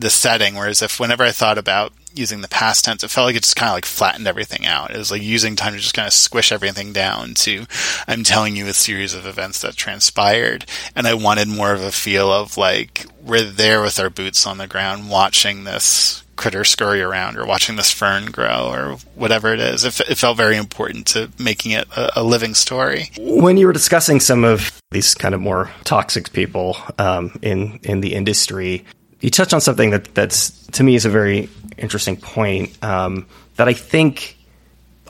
the 0.00 0.10
setting. 0.10 0.54
Whereas 0.54 0.82
if 0.82 0.98
whenever 0.98 1.22
I 1.22 1.32
thought 1.32 1.58
about 1.58 1.92
using 2.14 2.40
the 2.40 2.48
past 2.48 2.84
tense, 2.84 3.04
it 3.04 3.10
felt 3.10 3.26
like 3.26 3.36
it 3.36 3.42
just 3.42 3.56
kind 3.56 3.70
of 3.70 3.74
like 3.74 3.84
flattened 3.84 4.26
everything 4.26 4.66
out. 4.66 4.90
It 4.90 4.98
was 4.98 5.10
like 5.10 5.22
using 5.22 5.56
time 5.56 5.72
to 5.72 5.78
just 5.78 5.94
kind 5.94 6.06
of 6.08 6.12
squish 6.12 6.52
everything 6.52 6.92
down 6.92 7.34
to 7.34 7.66
I'm 8.08 8.24
telling 8.24 8.56
you 8.56 8.66
a 8.66 8.72
series 8.72 9.14
of 9.14 9.26
events 9.26 9.60
that 9.62 9.76
transpired. 9.76 10.66
And 10.96 11.06
I 11.06 11.14
wanted 11.14 11.48
more 11.48 11.72
of 11.72 11.82
a 11.82 11.92
feel 11.92 12.32
of 12.32 12.56
like 12.56 13.06
we're 13.22 13.44
there 13.44 13.82
with 13.82 14.00
our 14.00 14.10
boots 14.10 14.46
on 14.46 14.58
the 14.58 14.66
ground 14.66 15.10
watching 15.10 15.64
this 15.64 16.22
critter 16.40 16.64
scurry 16.64 17.02
around 17.02 17.36
or 17.36 17.44
watching 17.44 17.76
this 17.76 17.92
fern 17.92 18.30
grow 18.30 18.70
or 18.72 18.96
whatever 19.14 19.52
it 19.52 19.60
is. 19.60 19.84
It, 19.84 20.00
it 20.00 20.14
felt 20.16 20.38
very 20.38 20.56
important 20.56 21.06
to 21.08 21.30
making 21.38 21.72
it 21.72 21.86
a, 21.94 22.20
a, 22.20 22.24
living 22.24 22.54
story. 22.54 23.10
When 23.18 23.58
you 23.58 23.66
were 23.66 23.74
discussing 23.74 24.20
some 24.20 24.42
of 24.42 24.80
these 24.90 25.14
kind 25.14 25.34
of 25.34 25.42
more 25.42 25.70
toxic 25.84 26.32
people 26.32 26.78
um, 26.98 27.38
in 27.42 27.78
in 27.82 28.00
the 28.00 28.14
industry, 28.14 28.86
you 29.20 29.30
touched 29.30 29.54
on 29.54 29.60
something 29.60 29.90
that 29.90 30.14
that's 30.14 30.66
to 30.68 30.82
me 30.82 30.94
is 30.94 31.04
a 31.04 31.10
very 31.10 31.48
interesting 31.78 32.16
point 32.16 32.82
um, 32.82 33.26
that 33.56 33.68
I 33.68 33.72
think 33.74 34.36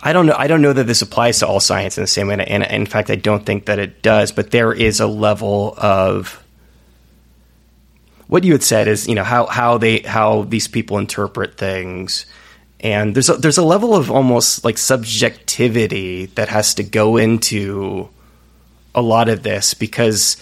I 0.03 0.13
don't 0.13 0.27
know 0.27 0.35
I 0.37 0.47
don't 0.47 0.63
know 0.63 0.73
that 0.73 0.87
this 0.87 1.03
applies 1.03 1.39
to 1.41 1.47
all 1.47 1.61
science 1.61 1.99
in 1.99 2.03
the 2.03 2.09
same 2.09 2.29
way, 2.29 2.35
and, 2.35 2.43
and 2.43 2.65
in 2.65 2.87
fact 2.87 3.11
I 3.11 3.17
don't 3.17 3.45
think 3.45 3.67
that 3.67 3.79
it 3.79 4.03
does. 4.03 4.33
But 4.33 4.51
there 4.51 4.73
is 4.73 5.01
a 5.01 5.07
level 5.07 5.75
of 5.79 6.43
what 8.27 8.45
you 8.45 8.53
had 8.53 8.63
said 8.63 8.89
is 8.89 9.09
you 9.09 9.15
know 9.15 9.25
how 9.25 9.47
how 9.47 9.79
they 9.79 10.01
how 10.01 10.43
these 10.43 10.69
people 10.69 10.99
interpret 10.99 11.57
things 11.57 12.27
And 12.83 13.15
there's 13.15 13.29
a, 13.29 13.35
there's 13.35 13.59
a 13.59 13.65
level 13.65 13.95
of 13.95 14.11
almost 14.11 14.65
like 14.65 14.79
subjectivity 14.79 16.27
that 16.35 16.49
has 16.49 16.75
to 16.75 16.83
go 16.83 17.19
into 17.19 18.09
a 18.95 19.03
lot 19.03 19.29
of 19.29 19.43
this 19.43 19.75
because, 19.75 20.39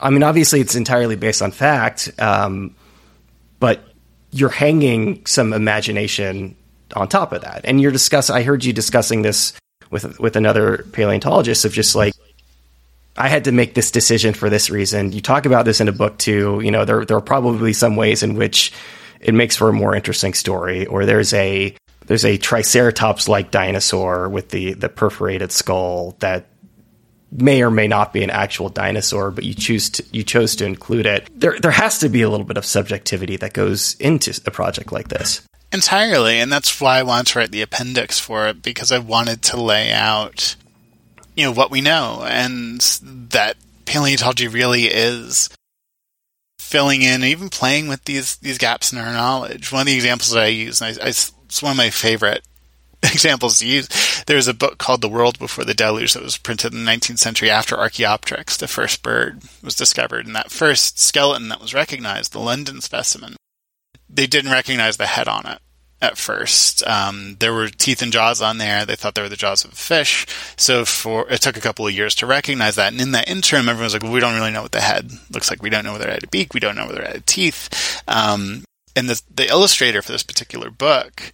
I 0.00 0.10
mean, 0.10 0.24
obviously 0.24 0.60
it's 0.60 0.74
entirely 0.74 1.14
based 1.14 1.42
on 1.42 1.52
fact, 1.52 2.10
um, 2.18 2.74
but 3.60 3.84
you're 4.30 4.48
hanging 4.48 5.24
some 5.26 5.52
imagination 5.52 6.56
on 6.94 7.08
top 7.08 7.32
of 7.32 7.42
that. 7.42 7.62
And 7.64 7.80
you're 7.80 7.92
discuss. 7.92 8.30
I 8.30 8.42
heard 8.42 8.64
you 8.64 8.72
discussing 8.72 9.22
this 9.22 9.52
with 9.90 10.18
with 10.20 10.36
another 10.36 10.86
paleontologist 10.92 11.64
of 11.64 11.72
just 11.72 11.94
like 11.94 12.12
I 13.16 13.28
had 13.28 13.44
to 13.44 13.52
make 13.52 13.74
this 13.74 13.90
decision 13.90 14.34
for 14.34 14.50
this 14.50 14.68
reason. 14.68 15.12
You 15.12 15.20
talk 15.20 15.46
about 15.46 15.64
this 15.64 15.80
in 15.80 15.88
a 15.88 15.92
book 15.92 16.18
too. 16.18 16.60
You 16.62 16.70
know, 16.70 16.84
there 16.84 17.04
there 17.04 17.16
are 17.16 17.22
probably 17.22 17.72
some 17.72 17.96
ways 17.96 18.22
in 18.22 18.34
which 18.34 18.72
it 19.20 19.34
makes 19.34 19.56
for 19.56 19.68
a 19.68 19.72
more 19.72 19.94
interesting 19.94 20.34
story. 20.34 20.86
Or 20.86 21.06
there's 21.06 21.32
a 21.32 21.74
there's 22.06 22.24
a 22.24 22.36
Triceratops 22.36 23.28
like 23.28 23.50
dinosaur 23.50 24.28
with 24.28 24.50
the 24.50 24.74
the 24.74 24.88
perforated 24.88 25.52
skull 25.52 26.16
that 26.20 26.46
may 27.36 27.62
or 27.62 27.70
may 27.70 27.86
not 27.86 28.12
be 28.12 28.22
an 28.22 28.30
actual 28.30 28.68
dinosaur, 28.68 29.30
but 29.30 29.44
you 29.44 29.54
choose 29.54 29.90
to, 29.90 30.04
you 30.12 30.22
chose 30.22 30.56
to 30.56 30.64
include 30.64 31.06
it. 31.06 31.28
There 31.34 31.58
there 31.58 31.70
has 31.70 31.98
to 31.98 32.08
be 32.08 32.22
a 32.22 32.30
little 32.30 32.46
bit 32.46 32.56
of 32.56 32.64
subjectivity 32.64 33.36
that 33.36 33.52
goes 33.52 33.94
into 34.00 34.38
a 34.46 34.50
project 34.50 34.92
like 34.92 35.08
this. 35.08 35.42
Entirely, 35.72 36.38
and 36.38 36.50
that's 36.50 36.80
why 36.80 36.98
I 36.98 37.02
wanted 37.02 37.26
to 37.28 37.38
write 37.38 37.50
the 37.50 37.62
appendix 37.62 38.18
for 38.18 38.46
it 38.46 38.62
because 38.62 38.92
I 38.92 38.98
wanted 38.98 39.42
to 39.42 39.60
lay 39.60 39.92
out, 39.92 40.56
you 41.34 41.44
know, 41.44 41.52
what 41.52 41.70
we 41.70 41.80
know 41.80 42.24
and 42.26 42.80
that 43.30 43.56
paleontology 43.84 44.48
really 44.48 44.84
is 44.84 45.50
filling 46.58 47.02
in, 47.02 47.24
even 47.24 47.48
playing 47.48 47.88
with 47.88 48.04
these 48.04 48.36
these 48.36 48.58
gaps 48.58 48.92
in 48.92 48.98
our 48.98 49.12
knowledge. 49.12 49.72
One 49.72 49.82
of 49.82 49.86
the 49.86 49.94
examples 49.94 50.30
that 50.30 50.44
I 50.44 50.48
use, 50.48 50.80
and 50.80 50.98
I, 50.98 51.04
I, 51.04 51.08
it's 51.08 51.62
one 51.62 51.72
of 51.72 51.76
my 51.76 51.90
favorite 51.90 52.42
examples 53.12 53.58
to 53.58 53.66
use. 53.66 53.88
There's 54.26 54.48
a 54.48 54.54
book 54.54 54.78
called 54.78 55.00
The 55.00 55.08
World 55.08 55.38
Before 55.38 55.64
the 55.64 55.74
Deluge 55.74 56.14
that 56.14 56.22
was 56.22 56.38
printed 56.38 56.72
in 56.72 56.84
the 56.84 56.90
19th 56.90 57.18
century 57.18 57.50
after 57.50 57.76
Archaeopteryx, 57.76 58.56
the 58.56 58.68
first 58.68 59.02
bird, 59.02 59.42
was 59.62 59.74
discovered. 59.74 60.26
And 60.26 60.34
that 60.34 60.50
first 60.50 60.98
skeleton 60.98 61.48
that 61.48 61.60
was 61.60 61.74
recognized, 61.74 62.32
the 62.32 62.40
London 62.40 62.80
specimen, 62.80 63.36
they 64.08 64.26
didn't 64.26 64.52
recognize 64.52 64.96
the 64.96 65.06
head 65.06 65.28
on 65.28 65.46
it 65.46 65.58
at 66.00 66.18
first. 66.18 66.86
Um, 66.86 67.36
there 67.40 67.54
were 67.54 67.68
teeth 67.68 68.02
and 68.02 68.12
jaws 68.12 68.42
on 68.42 68.58
there. 68.58 68.84
They 68.84 68.96
thought 68.96 69.14
they 69.14 69.22
were 69.22 69.28
the 69.28 69.36
jaws 69.36 69.64
of 69.64 69.72
a 69.72 69.76
fish. 69.76 70.26
So 70.56 70.84
for 70.84 71.28
it 71.30 71.40
took 71.40 71.56
a 71.56 71.60
couple 71.60 71.86
of 71.86 71.94
years 71.94 72.14
to 72.16 72.26
recognize 72.26 72.76
that. 72.76 72.92
And 72.92 73.00
in 73.00 73.12
that 73.12 73.28
interim, 73.28 73.68
everyone 73.68 73.84
was 73.84 73.92
like, 73.94 74.02
well, 74.02 74.12
we 74.12 74.20
don't 74.20 74.34
really 74.34 74.52
know 74.52 74.62
what 74.62 74.72
the 74.72 74.80
head 74.80 75.10
looks 75.30 75.50
like. 75.50 75.62
We 75.62 75.70
don't 75.70 75.84
know 75.84 75.92
whether 75.92 76.08
it 76.08 76.14
had 76.14 76.24
a 76.24 76.28
beak. 76.28 76.54
We 76.54 76.60
don't 76.60 76.76
know 76.76 76.86
whether 76.86 77.02
it 77.02 77.12
had 77.12 77.26
teeth. 77.26 78.02
Um, 78.06 78.64
and 78.94 79.08
the, 79.08 79.20
the 79.34 79.48
illustrator 79.48 80.02
for 80.02 80.12
this 80.12 80.22
particular 80.22 80.70
book 80.70 81.32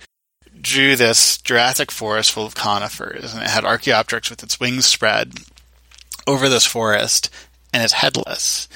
drew 0.62 0.96
this 0.96 1.38
Jurassic 1.38 1.90
forest 1.90 2.32
full 2.32 2.46
of 2.46 2.54
conifers, 2.54 3.34
and 3.34 3.42
it 3.42 3.50
had 3.50 3.64
Archaeopteryx 3.64 4.30
with 4.30 4.42
its 4.42 4.58
wings 4.58 4.86
spread 4.86 5.40
over 6.26 6.48
this 6.48 6.66
forest, 6.66 7.28
and 7.72 7.82
it's 7.82 7.94
headless. 7.94 8.68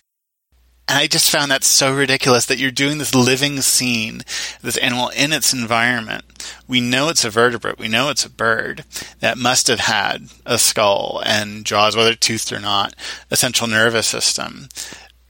And 0.88 0.98
I 0.98 1.08
just 1.08 1.30
found 1.30 1.50
that 1.50 1.64
so 1.64 1.92
ridiculous 1.92 2.46
that 2.46 2.58
you're 2.58 2.70
doing 2.70 2.98
this 2.98 3.14
living 3.14 3.60
scene, 3.60 4.22
this 4.62 4.76
animal 4.76 5.08
in 5.08 5.32
its 5.32 5.52
environment. 5.52 6.54
We 6.68 6.80
know 6.80 7.08
it's 7.08 7.24
a 7.24 7.30
vertebrate. 7.30 7.78
We 7.78 7.88
know 7.88 8.08
it's 8.08 8.24
a 8.24 8.30
bird 8.30 8.84
that 9.18 9.36
must 9.36 9.66
have 9.66 9.80
had 9.80 10.28
a 10.44 10.58
skull 10.58 11.22
and 11.26 11.64
jaws, 11.66 11.96
whether 11.96 12.14
toothed 12.14 12.52
or 12.52 12.60
not, 12.60 12.94
a 13.32 13.36
central 13.36 13.68
nervous 13.68 14.06
system 14.06 14.68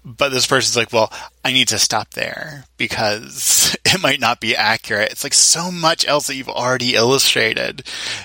but 0.07 0.29
this 0.29 0.47
person's 0.47 0.77
like, 0.77 0.93
well, 0.93 1.13
I 1.45 1.53
need 1.53 1.67
to 1.69 1.81
stop 1.81 2.11
there 2.13 2.65
because 2.77 3.77
it 3.85 4.01
might 4.01 4.21
not 4.21 4.41
be 4.41 4.55
accurate. 4.55 5.11
It's 5.11 5.25
like 5.25 5.35
so 5.35 5.73
much 5.73 6.07
else 6.07 6.29
that 6.29 6.37
you've 6.37 6.49
already 6.49 6.95
illustrated 6.95 7.83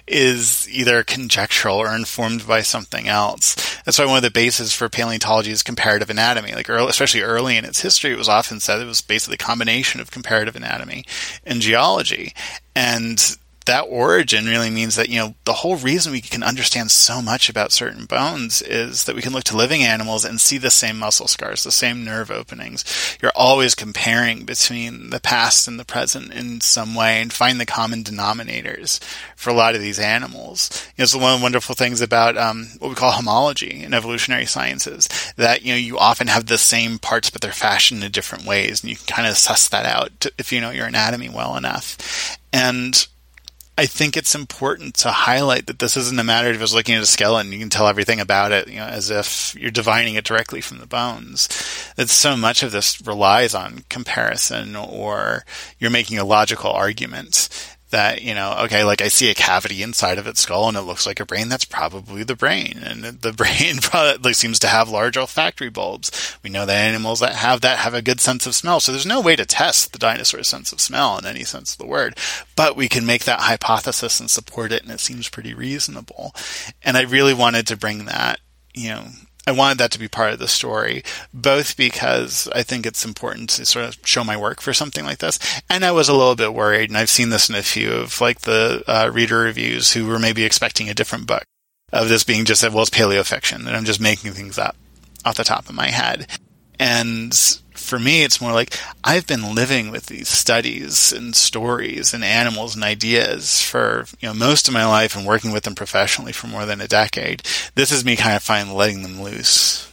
is 0.07 0.69
either 0.69 1.03
conjectural 1.03 1.77
or 1.77 1.95
informed 1.95 2.47
by 2.47 2.61
something 2.61 3.07
else. 3.07 3.55
That's 3.83 3.97
why 3.97 4.05
one 4.05 4.17
of 4.17 4.23
the 4.23 4.29
bases 4.29 4.75
for 4.75 4.89
paleontology 4.89 5.49
is 5.49 5.63
comparative 5.63 6.11
anatomy. 6.11 6.53
Like 6.53 6.69
early, 6.69 6.87
especially 6.87 7.21
early 7.21 7.57
in 7.57 7.65
its 7.65 7.81
history, 7.81 8.11
it 8.11 8.17
was 8.17 8.29
often 8.29 8.59
said 8.59 8.79
it 8.79 8.85
was 8.85 9.01
basically 9.01 9.35
a 9.35 9.37
combination 9.37 10.01
of 10.01 10.11
comparative 10.11 10.55
anatomy 10.55 11.03
and 11.43 11.61
geology. 11.61 12.35
And 12.75 13.37
that 13.71 13.87
origin 13.89 14.47
really 14.47 14.69
means 14.69 14.97
that 14.97 15.07
you 15.07 15.15
know 15.15 15.33
the 15.45 15.53
whole 15.53 15.77
reason 15.77 16.11
we 16.11 16.19
can 16.19 16.43
understand 16.43 16.91
so 16.91 17.21
much 17.21 17.49
about 17.49 17.71
certain 17.71 18.03
bones 18.03 18.61
is 18.61 19.05
that 19.05 19.15
we 19.15 19.21
can 19.21 19.31
look 19.31 19.45
to 19.45 19.55
living 19.55 19.81
animals 19.81 20.25
and 20.25 20.41
see 20.41 20.57
the 20.57 20.69
same 20.69 20.99
muscle 20.99 21.27
scars, 21.27 21.63
the 21.63 21.71
same 21.71 22.03
nerve 22.03 22.29
openings. 22.29 22.83
You're 23.21 23.31
always 23.33 23.73
comparing 23.73 24.43
between 24.43 25.09
the 25.09 25.21
past 25.21 25.69
and 25.69 25.79
the 25.79 25.85
present 25.85 26.33
in 26.33 26.59
some 26.59 26.95
way 26.95 27.21
and 27.21 27.31
find 27.31 27.61
the 27.61 27.65
common 27.65 28.03
denominators 28.03 29.01
for 29.37 29.51
a 29.51 29.53
lot 29.53 29.73
of 29.73 29.79
these 29.79 29.99
animals. 29.99 30.69
You 30.97 31.01
know, 31.01 31.03
it's 31.03 31.15
one 31.15 31.33
of 31.33 31.39
the 31.39 31.43
wonderful 31.43 31.73
things 31.73 32.01
about 32.01 32.37
um, 32.37 32.67
what 32.79 32.89
we 32.89 32.95
call 32.95 33.11
homology 33.11 33.83
in 33.83 33.93
evolutionary 33.93 34.47
sciences 34.47 35.07
that 35.37 35.61
you 35.61 35.71
know 35.71 35.77
you 35.77 35.97
often 35.97 36.27
have 36.27 36.47
the 36.47 36.57
same 36.57 36.99
parts 36.99 37.29
but 37.29 37.39
they're 37.39 37.53
fashioned 37.53 38.03
in 38.03 38.11
different 38.11 38.45
ways, 38.45 38.83
and 38.83 38.89
you 38.89 38.97
can 38.97 39.05
kind 39.05 39.29
of 39.29 39.37
suss 39.37 39.69
that 39.69 39.85
out 39.85 40.25
if 40.37 40.51
you 40.51 40.59
know 40.59 40.71
your 40.71 40.87
anatomy 40.87 41.29
well 41.29 41.55
enough. 41.55 42.37
And 42.51 43.07
I 43.77 43.85
think 43.85 44.15
it's 44.15 44.35
important 44.35 44.95
to 44.95 45.11
highlight 45.11 45.65
that 45.67 45.79
this 45.79 45.95
isn't 45.97 46.19
a 46.19 46.23
matter 46.23 46.49
of 46.49 46.59
just 46.59 46.73
looking 46.73 46.95
at 46.95 47.01
a 47.01 47.07
skeleton, 47.07 47.51
you 47.51 47.59
can 47.59 47.69
tell 47.69 47.87
everything 47.87 48.19
about 48.19 48.51
it, 48.51 48.67
you 48.67 48.75
know, 48.75 48.85
as 48.85 49.09
if 49.09 49.55
you're 49.55 49.71
divining 49.71 50.15
it 50.15 50.25
directly 50.25 50.61
from 50.61 50.79
the 50.79 50.85
bones. 50.85 51.47
That 51.95 52.09
so 52.09 52.35
much 52.35 52.63
of 52.63 52.71
this 52.71 53.01
relies 53.01 53.55
on 53.55 53.85
comparison 53.89 54.75
or 54.75 55.45
you're 55.79 55.89
making 55.89 56.19
a 56.19 56.25
logical 56.25 56.71
argument 56.71 57.49
that 57.91 58.21
you 58.21 58.33
know 58.33 58.55
okay 58.63 58.83
like 58.83 59.01
i 59.01 59.07
see 59.07 59.29
a 59.29 59.35
cavity 59.35 59.83
inside 59.83 60.17
of 60.17 60.27
its 60.27 60.41
skull 60.41 60.67
and 60.67 60.77
it 60.77 60.81
looks 60.81 61.05
like 61.05 61.19
a 61.19 61.25
brain 61.25 61.49
that's 61.49 61.65
probably 61.65 62.23
the 62.23 62.35
brain. 62.35 62.79
And 62.83 63.03
the 63.21 63.33
brain 63.33 63.77
probably 63.81 64.33
seems 64.33 64.59
to 64.59 64.67
have 64.67 64.89
large 64.89 65.17
olfactory 65.17 65.69
bulbs. 65.69 66.37
We 66.43 66.49
know 66.49 66.65
that 66.65 66.75
animals 66.75 67.19
that 67.19 67.35
have 67.35 67.61
that 67.61 67.79
have 67.79 67.93
a 67.93 68.01
good 68.01 68.19
sense 68.19 68.45
of 68.45 68.55
smell. 68.55 68.79
So 68.79 68.91
there's 68.91 69.05
no 69.05 69.21
way 69.21 69.35
to 69.35 69.45
test 69.45 69.93
the 69.93 69.99
dinosaur's 69.99 70.47
sense 70.47 70.71
of 70.71 70.81
smell 70.81 71.17
in 71.17 71.25
any 71.25 71.43
sense 71.43 71.73
of 71.73 71.77
the 71.77 71.87
word. 71.87 72.17
But 72.55 72.75
we 72.75 72.87
can 72.87 73.05
make 73.05 73.25
that 73.25 73.41
hypothesis 73.41 74.19
and 74.19 74.29
support 74.29 74.71
it 74.71 74.83
and 74.83 74.91
it 74.91 74.99
seems 74.99 75.29
pretty 75.29 75.53
reasonable. 75.53 76.33
And 76.81 76.97
i 76.97 77.01
really 77.01 77.33
wanted 77.33 77.67
to 77.67 77.77
bring 77.77 78.05
that 78.05 78.39
you 78.73 78.89
know 78.89 79.05
I 79.47 79.51
wanted 79.51 79.79
that 79.79 79.91
to 79.91 79.99
be 79.99 80.07
part 80.07 80.33
of 80.33 80.39
the 80.39 80.47
story, 80.47 81.03
both 81.33 81.75
because 81.75 82.47
I 82.53 82.61
think 82.63 82.85
it's 82.85 83.03
important 83.03 83.49
to 83.51 83.65
sort 83.65 83.85
of 83.85 83.97
show 84.05 84.23
my 84.23 84.37
work 84.37 84.61
for 84.61 84.73
something 84.73 85.03
like 85.03 85.17
this, 85.17 85.39
and 85.69 85.83
I 85.83 85.91
was 85.91 86.09
a 86.09 86.13
little 86.13 86.35
bit 86.35 86.53
worried, 86.53 86.89
and 86.89 86.97
I've 86.97 87.09
seen 87.09 87.29
this 87.29 87.49
in 87.49 87.55
a 87.55 87.63
few 87.63 87.91
of 87.91 88.21
like 88.21 88.41
the 88.41 88.83
uh, 88.87 89.09
reader 89.11 89.39
reviews 89.39 89.93
who 89.93 90.05
were 90.05 90.19
maybe 90.19 90.45
expecting 90.45 90.89
a 90.89 90.93
different 90.93 91.25
book 91.25 91.43
of 91.91 92.07
this 92.07 92.23
being 92.23 92.45
just 92.45 92.61
that, 92.61 92.71
well, 92.71 92.83
it's 92.83 92.91
paleo 92.91 93.25
fiction, 93.25 93.67
and 93.67 93.75
I'm 93.75 93.85
just 93.85 93.99
making 93.99 94.31
things 94.33 94.57
up 94.57 94.75
off 95.25 95.35
the 95.35 95.43
top 95.43 95.67
of 95.67 95.75
my 95.75 95.87
head, 95.87 96.27
and 96.79 97.33
for 97.91 97.99
me, 97.99 98.23
it's 98.23 98.39
more 98.39 98.53
like 98.53 98.79
I've 99.03 99.27
been 99.27 99.53
living 99.53 99.91
with 99.91 100.05
these 100.05 100.29
studies 100.29 101.11
and 101.11 101.35
stories 101.35 102.13
and 102.13 102.23
animals 102.23 102.73
and 102.73 102.85
ideas 102.85 103.61
for 103.61 104.05
you 104.21 104.29
know 104.29 104.33
most 104.33 104.69
of 104.69 104.73
my 104.73 104.85
life 104.85 105.13
and 105.13 105.25
working 105.25 105.51
with 105.51 105.63
them 105.63 105.75
professionally 105.75 106.31
for 106.31 106.47
more 106.47 106.65
than 106.65 106.79
a 106.79 106.87
decade. 106.87 107.43
This 107.75 107.91
is 107.91 108.05
me 108.05 108.15
kind 108.15 108.37
of 108.37 108.43
finally 108.43 108.73
letting 108.73 109.03
them 109.03 109.21
loose 109.21 109.91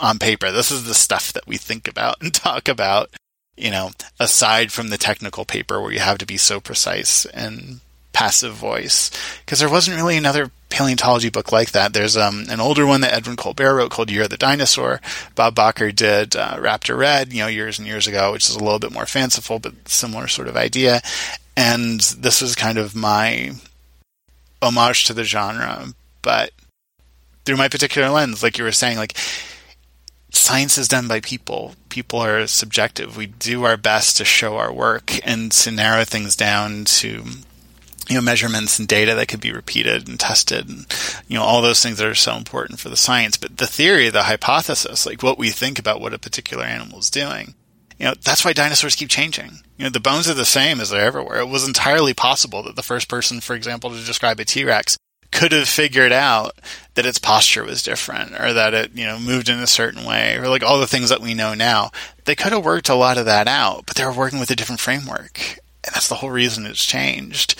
on 0.00 0.18
paper. 0.18 0.50
This 0.50 0.70
is 0.70 0.84
the 0.84 0.94
stuff 0.94 1.34
that 1.34 1.46
we 1.46 1.58
think 1.58 1.86
about 1.86 2.16
and 2.22 2.32
talk 2.32 2.66
about. 2.66 3.10
You 3.58 3.70
know, 3.70 3.90
aside 4.18 4.72
from 4.72 4.88
the 4.88 4.96
technical 4.96 5.44
paper 5.44 5.82
where 5.82 5.92
you 5.92 6.00
have 6.00 6.18
to 6.18 6.26
be 6.26 6.38
so 6.38 6.60
precise 6.60 7.26
and 7.26 7.80
passive 8.14 8.54
voice 8.54 9.10
because 9.44 9.58
there 9.58 9.68
wasn't 9.68 9.96
really 9.96 10.16
another 10.16 10.50
paleontology 10.70 11.28
book 11.28 11.52
like 11.52 11.72
that. 11.72 11.92
There's 11.92 12.16
um, 12.16 12.46
an 12.48 12.60
older 12.60 12.86
one 12.86 13.02
that 13.02 13.12
Edwin 13.12 13.36
Colbert 13.36 13.74
wrote 13.74 13.90
called 13.90 14.10
Year 14.10 14.22
of 14.22 14.30
the 14.30 14.38
Dinosaur. 14.38 15.02
Bob 15.34 15.54
Bakker 15.54 15.94
did 15.94 16.34
uh, 16.34 16.56
Raptor 16.56 16.96
Red, 16.96 17.32
you 17.32 17.40
know, 17.40 17.48
years 17.48 17.78
and 17.78 17.86
years 17.86 18.06
ago, 18.06 18.32
which 18.32 18.48
is 18.48 18.56
a 18.56 18.60
little 18.60 18.78
bit 18.78 18.92
more 18.92 19.04
fanciful 19.04 19.58
but 19.58 19.88
similar 19.88 20.28
sort 20.28 20.48
of 20.48 20.56
idea. 20.56 21.02
And 21.56 22.00
this 22.00 22.40
was 22.40 22.54
kind 22.54 22.78
of 22.78 22.96
my 22.96 23.52
homage 24.62 25.04
to 25.04 25.14
the 25.14 25.24
genre, 25.24 25.88
but 26.22 26.52
through 27.44 27.56
my 27.56 27.68
particular 27.68 28.08
lens, 28.08 28.42
like 28.42 28.56
you 28.56 28.64
were 28.64 28.72
saying, 28.72 28.96
like 28.96 29.16
science 30.30 30.78
is 30.78 30.88
done 30.88 31.08
by 31.08 31.20
people. 31.20 31.74
People 31.88 32.20
are 32.20 32.46
subjective. 32.46 33.16
We 33.16 33.26
do 33.26 33.64
our 33.64 33.76
best 33.76 34.16
to 34.16 34.24
show 34.24 34.56
our 34.56 34.72
work 34.72 35.12
and 35.26 35.52
to 35.52 35.70
narrow 35.70 36.04
things 36.04 36.34
down 36.36 36.84
to 36.86 37.24
you 38.08 38.16
know 38.16 38.20
measurements 38.20 38.78
and 38.78 38.86
data 38.86 39.14
that 39.14 39.28
could 39.28 39.40
be 39.40 39.52
repeated 39.52 40.08
and 40.08 40.20
tested 40.20 40.68
and 40.68 40.86
you 41.28 41.38
know 41.38 41.44
all 41.44 41.62
those 41.62 41.82
things 41.82 41.98
that 41.98 42.06
are 42.06 42.14
so 42.14 42.36
important 42.36 42.80
for 42.80 42.88
the 42.88 42.96
science. 42.96 43.36
But 43.36 43.56
the 43.56 43.66
theory 43.66 44.10
the 44.10 44.24
hypothesis 44.24 45.06
like 45.06 45.22
what 45.22 45.38
we 45.38 45.50
think 45.50 45.78
about 45.78 46.00
what 46.00 46.14
a 46.14 46.18
particular 46.18 46.64
animal 46.64 46.98
is 46.98 47.10
doing 47.10 47.54
you 47.98 48.06
know 48.06 48.14
that's 48.22 48.44
why 48.44 48.52
dinosaurs 48.52 48.96
keep 48.96 49.08
changing. 49.08 49.60
You 49.76 49.84
know 49.84 49.90
the 49.90 50.00
bones 50.00 50.28
are 50.28 50.34
the 50.34 50.44
same 50.44 50.80
as 50.80 50.90
they're 50.90 51.00
everywhere. 51.00 51.40
It 51.40 51.48
was 51.48 51.66
entirely 51.66 52.14
possible 52.14 52.62
that 52.64 52.76
the 52.76 52.82
first 52.82 53.08
person 53.08 53.40
for 53.40 53.54
example 53.54 53.90
to 53.90 54.04
describe 54.04 54.40
a 54.40 54.44
t-rex 54.44 54.96
could 55.30 55.52
have 55.52 55.68
figured 55.68 56.12
out 56.12 56.52
that 56.94 57.06
its 57.06 57.18
posture 57.18 57.64
was 57.64 57.82
different 57.82 58.32
or 58.40 58.52
that 58.52 58.74
it 58.74 58.92
you 58.94 59.06
know 59.06 59.18
moved 59.18 59.48
in 59.48 59.58
a 59.58 59.66
certain 59.66 60.04
way 60.04 60.36
or 60.36 60.48
like 60.48 60.62
all 60.62 60.78
the 60.78 60.86
things 60.86 61.08
that 61.08 61.20
we 61.20 61.34
know 61.34 61.54
now. 61.54 61.90
They 62.24 62.34
could 62.34 62.52
have 62.52 62.64
worked 62.64 62.88
a 62.88 62.94
lot 62.94 63.18
of 63.18 63.26
that 63.26 63.48
out 63.48 63.84
but 63.86 63.96
they 63.96 64.04
were 64.04 64.12
working 64.12 64.40
with 64.40 64.50
a 64.50 64.56
different 64.56 64.80
framework 64.80 65.58
And 65.84 65.94
that's 65.94 66.08
the 66.08 66.14
whole 66.16 66.30
reason 66.30 66.66
it's 66.66 66.84
changed. 66.84 67.58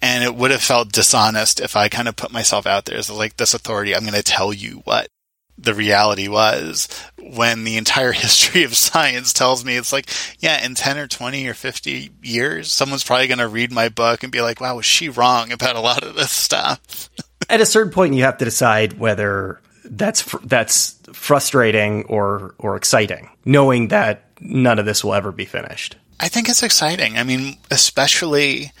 And 0.00 0.22
it 0.22 0.34
would 0.34 0.50
have 0.50 0.62
felt 0.62 0.92
dishonest 0.92 1.60
if 1.60 1.76
I 1.76 1.88
kind 1.88 2.08
of 2.08 2.16
put 2.16 2.32
myself 2.32 2.66
out 2.66 2.84
there 2.84 2.98
as 2.98 3.10
like 3.10 3.36
this 3.36 3.54
authority. 3.54 3.94
I'm 3.94 4.02
going 4.02 4.14
to 4.14 4.22
tell 4.22 4.52
you 4.52 4.82
what 4.84 5.08
the 5.56 5.74
reality 5.74 6.28
was 6.28 6.88
when 7.18 7.64
the 7.64 7.76
entire 7.76 8.12
history 8.12 8.64
of 8.64 8.76
science 8.76 9.32
tells 9.32 9.64
me 9.64 9.76
it's 9.76 9.92
like, 9.92 10.08
yeah, 10.40 10.64
in 10.64 10.74
10 10.74 10.98
or 10.98 11.06
20 11.06 11.46
or 11.48 11.54
50 11.54 12.10
years, 12.22 12.70
someone's 12.70 13.04
probably 13.04 13.28
going 13.28 13.38
to 13.38 13.48
read 13.48 13.72
my 13.72 13.88
book 13.88 14.22
and 14.22 14.32
be 14.32 14.40
like, 14.40 14.60
wow, 14.60 14.76
was 14.76 14.86
she 14.86 15.08
wrong 15.08 15.52
about 15.52 15.76
a 15.76 15.80
lot 15.80 16.02
of 16.02 16.14
this 16.14 16.32
stuff? 16.32 17.08
At 17.48 17.60
a 17.60 17.66
certain 17.66 17.92
point, 17.92 18.14
you 18.14 18.24
have 18.24 18.38
to 18.38 18.44
decide 18.44 18.98
whether 18.98 19.60
that's 19.84 20.22
fr- 20.22 20.38
that's 20.44 20.98
frustrating 21.12 22.04
or 22.04 22.54
or 22.58 22.76
exciting, 22.76 23.28
knowing 23.44 23.88
that 23.88 24.30
none 24.40 24.78
of 24.78 24.86
this 24.86 25.04
will 25.04 25.12
ever 25.12 25.30
be 25.30 25.44
finished. 25.44 25.96
I 26.20 26.28
think 26.28 26.48
it's 26.48 26.62
exciting. 26.62 27.18
I 27.18 27.24
mean, 27.24 27.58
especially 27.70 28.72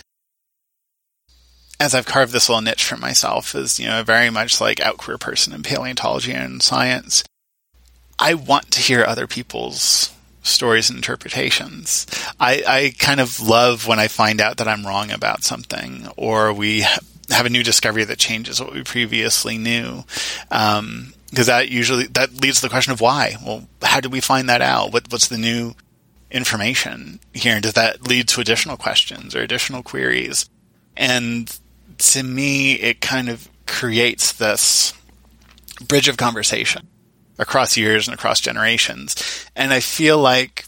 as 1.80 1.94
I've 1.94 2.06
carved 2.06 2.32
this 2.32 2.48
little 2.48 2.62
niche 2.62 2.84
for 2.84 2.96
myself 2.96 3.54
as, 3.54 3.78
you 3.78 3.86
know, 3.86 4.00
a 4.00 4.04
very 4.04 4.30
much 4.30 4.60
like 4.60 4.80
out 4.80 4.96
queer 4.96 5.18
person 5.18 5.52
in 5.52 5.62
paleontology 5.62 6.32
and 6.32 6.62
science. 6.62 7.24
I 8.18 8.34
want 8.34 8.70
to 8.72 8.80
hear 8.80 9.04
other 9.04 9.26
people's 9.26 10.12
stories 10.42 10.88
and 10.88 10.98
interpretations. 10.98 12.06
I, 12.38 12.62
I 12.66 12.92
kind 12.98 13.20
of 13.20 13.40
love 13.40 13.86
when 13.86 13.98
I 13.98 14.08
find 14.08 14.40
out 14.40 14.58
that 14.58 14.68
I'm 14.68 14.86
wrong 14.86 15.10
about 15.10 15.42
something 15.42 16.08
or 16.16 16.52
we 16.52 16.82
have 17.30 17.46
a 17.46 17.50
new 17.50 17.62
discovery 17.62 18.04
that 18.04 18.18
changes 18.18 18.60
what 18.60 18.72
we 18.72 18.84
previously 18.84 19.58
knew. 19.58 20.04
Um, 20.50 21.14
because 21.30 21.46
that 21.46 21.68
usually 21.68 22.06
that 22.08 22.32
leads 22.40 22.60
to 22.60 22.66
the 22.66 22.70
question 22.70 22.92
of 22.92 23.00
why. 23.00 23.34
Well, 23.44 23.66
how 23.82 23.98
did 23.98 24.12
we 24.12 24.20
find 24.20 24.48
that 24.48 24.62
out? 24.62 24.92
What, 24.92 25.10
what's 25.10 25.26
the 25.26 25.36
new 25.36 25.74
information 26.34 27.20
here? 27.32 27.60
Does 27.60 27.74
that 27.74 28.06
lead 28.06 28.28
to 28.28 28.40
additional 28.40 28.76
questions 28.76 29.34
or 29.34 29.40
additional 29.40 29.82
queries? 29.82 30.50
And 30.96 31.56
to 31.98 32.22
me, 32.22 32.74
it 32.74 33.00
kind 33.00 33.28
of 33.28 33.48
creates 33.66 34.32
this 34.32 34.92
bridge 35.86 36.08
of 36.08 36.16
conversation 36.16 36.88
across 37.38 37.76
years 37.76 38.08
and 38.08 38.14
across 38.14 38.40
generations. 38.40 39.14
And 39.54 39.72
I 39.72 39.80
feel 39.80 40.18
like 40.18 40.66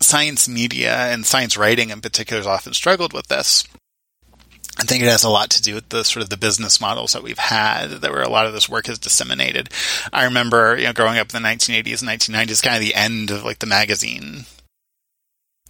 science 0.00 0.48
media 0.48 0.94
and 0.94 1.24
science 1.24 1.56
writing 1.56 1.90
in 1.90 2.00
particular 2.00 2.40
has 2.40 2.46
often 2.46 2.74
struggled 2.74 3.12
with 3.12 3.28
this. 3.28 3.64
I 4.76 4.82
think 4.82 5.04
it 5.04 5.08
has 5.08 5.22
a 5.22 5.30
lot 5.30 5.50
to 5.50 5.62
do 5.62 5.76
with 5.76 5.88
the 5.90 6.02
sort 6.02 6.24
of 6.24 6.30
the 6.30 6.36
business 6.36 6.80
models 6.80 7.12
that 7.12 7.22
we've 7.22 7.38
had, 7.38 7.90
that 7.90 8.10
where 8.10 8.22
a 8.22 8.28
lot 8.28 8.46
of 8.46 8.52
this 8.52 8.68
work 8.68 8.88
is 8.88 8.98
disseminated. 8.98 9.68
I 10.12 10.24
remember, 10.24 10.76
you 10.76 10.84
know, 10.84 10.92
growing 10.92 11.16
up 11.16 11.32
in 11.32 11.40
the 11.40 11.48
1980s 11.48 12.02
and 12.02 12.10
1990s, 12.10 12.62
kind 12.62 12.74
of 12.74 12.80
the 12.80 12.94
end 12.96 13.30
of 13.30 13.44
like 13.44 13.60
the 13.60 13.66
magazine 13.66 14.46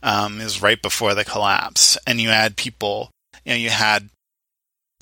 um, 0.05 0.41
is 0.41 0.63
right 0.63 0.81
before 0.81 1.15
the 1.15 1.25
collapse, 1.25 1.99
and 2.07 2.21
you 2.21 2.29
had 2.29 2.57
people, 2.57 3.11
you 3.45 3.53
know, 3.53 3.57
you 3.59 3.71
had 3.71 4.09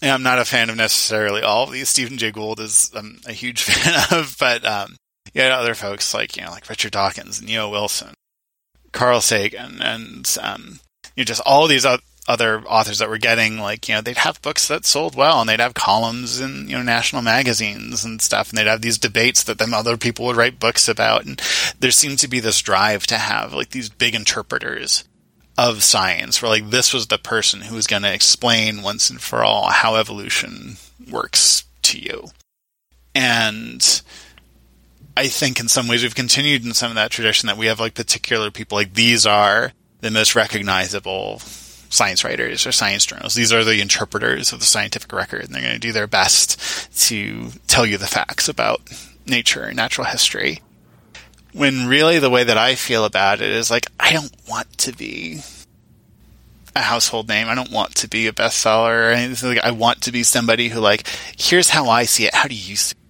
yeah, 0.01 0.15
I'm 0.15 0.23
not 0.23 0.41
a 0.41 0.45
fan 0.45 0.69
of 0.69 0.77
necessarily 0.77 1.43
all 1.43 1.65
of 1.65 1.71
these. 1.71 1.89
Stephen 1.89 2.19
Jay 2.19 2.33
Gould 2.33 2.59
is 2.59 2.91
um, 2.95 3.21
a 3.27 3.33
huge 3.33 3.63
fan 3.63 4.03
of, 4.11 4.37
but 4.39 4.65
um, 4.65 4.97
you 5.35 5.43
had 5.43 5.53
other 5.53 5.75
folks 5.75 6.15
like 6.15 6.37
you 6.37 6.45
know 6.45 6.51
like 6.51 6.69
Richard 6.69 6.93
Dawkins, 6.93 7.43
E.O. 7.43 7.69
Wilson, 7.69 8.15
Carl 8.93 9.21
Sagan, 9.21 9.83
and 9.83 10.37
um, 10.41 10.81
you 11.15 11.23
know 11.23 11.25
just 11.25 11.43
all 11.45 11.67
these 11.67 11.85
other 11.85 12.03
authors 12.29 12.99
that 12.99 13.09
were 13.09 13.19
getting 13.19 13.59
like 13.59 13.89
you 13.89 13.95
know 13.95 14.01
they'd 14.01 14.17
have 14.17 14.43
books 14.43 14.69
that 14.69 14.85
sold 14.85 15.15
well, 15.17 15.41
and 15.41 15.49
they'd 15.49 15.61
have 15.61 15.75
columns 15.75 16.41
in 16.41 16.69
you 16.69 16.77
know 16.77 16.83
national 16.83 17.23
magazines 17.23 18.05
and 18.05 18.21
stuff, 18.21 18.49
and 18.51 18.59
they'd 18.59 18.67
have 18.67 18.83
these 18.83 18.99
debates 18.99 19.43
that 19.45 19.59
then 19.59 19.75
other 19.75 19.97
people 19.97 20.27
would 20.27 20.37
write 20.37 20.61
books 20.61 20.89
about, 20.89 21.25
and 21.25 21.41
there 21.81 21.91
seemed 21.91 22.19
to 22.21 22.29
be 22.29 22.41
this 22.41 22.61
drive 22.61 23.07
to 23.09 23.19
have 23.19 23.53
like 23.53 23.71
these 23.71 23.89
big 23.89 24.15
interpreters 24.15 25.05
of 25.59 25.83
science 25.83 26.41
where 26.41 26.49
like 26.49 26.71
this 26.71 26.95
was 26.95 27.09
the 27.09 27.19
person 27.19 27.63
who 27.63 27.75
was 27.75 27.87
going 27.87 28.03
to 28.03 28.13
explain 28.13 28.83
once 28.83 29.11
and 29.11 29.21
for 29.21 29.43
all 29.43 29.69
how 29.71 29.97
evolution 29.97 30.77
works 31.11 31.65
to 31.83 31.99
you. 31.99 32.29
And 33.15 34.03
i 35.15 35.29
think 35.29 35.61
in 35.61 35.69
some 35.69 35.89
ways 35.89 36.03
we've 36.03 36.15
continued 36.15 36.65
in 36.65 36.73
some 36.73 36.91
of 36.91 36.95
that 36.95 37.11
tradition 37.11 37.47
that 37.47 37.59
we 37.59 37.67
have 37.67 37.79
like 37.79 37.93
particular 37.93 38.51
people 38.51 38.77
like 38.77 38.95
these 38.95 39.27
are 39.27 39.73
the 40.01 40.11
most 40.11 40.35
recognizable 40.35 41.41
science 41.93 42.25
writers 42.25 42.67
or 42.67 42.73
science 42.73 43.05
journals 43.05 43.35
these 43.35 43.53
are 43.53 43.65
the 43.65 43.81
interpreters 43.81 44.53
of 44.53 44.61
the 44.61 44.67
scientific 44.67 45.13
record 45.13 45.45
and 45.45 45.55
they're 45.55 45.63
going 45.63 45.75
to 45.75 45.79
do 45.79 45.93
their 45.93 46.07
best 46.07 46.59
to 47.09 47.51
tell 47.67 47.85
you 47.85 47.99
the 47.99 48.07
facts 48.07 48.49
about 48.49 48.81
nature 49.27 49.65
and 49.65 49.77
natural 49.77 50.07
history 50.07 50.61
when 51.53 51.87
really 51.87 52.19
the 52.19 52.31
way 52.31 52.45
that 52.45 52.57
I 52.57 52.75
feel 52.75 53.05
about 53.05 53.41
it 53.41 53.51
is 53.51 53.71
like, 53.71 53.87
I 54.01 54.13
don't 54.13 54.33
want 54.49 54.79
to 54.79 54.93
be 54.93 55.41
a 56.75 56.81
household 56.81 57.29
name. 57.29 57.49
I 57.49 57.55
don't 57.55 57.71
want 57.71 57.95
to 57.97 58.09
be 58.09 58.27
a 58.27 58.33
bestseller. 58.33 59.43
Like, 59.43 59.65
I 59.65 59.71
want 59.71 60.03
to 60.03 60.13
be 60.13 60.23
somebody 60.23 60.69
who 60.69 60.81
like, 60.81 61.07
here's 61.37 61.69
how 61.69 61.89
I 61.89 62.05
see 62.05 62.27
it. 62.27 62.35
How 62.35 62.49
do 62.49 62.55
you 62.55 62.77
see 62.77 62.93
it? 62.93 63.02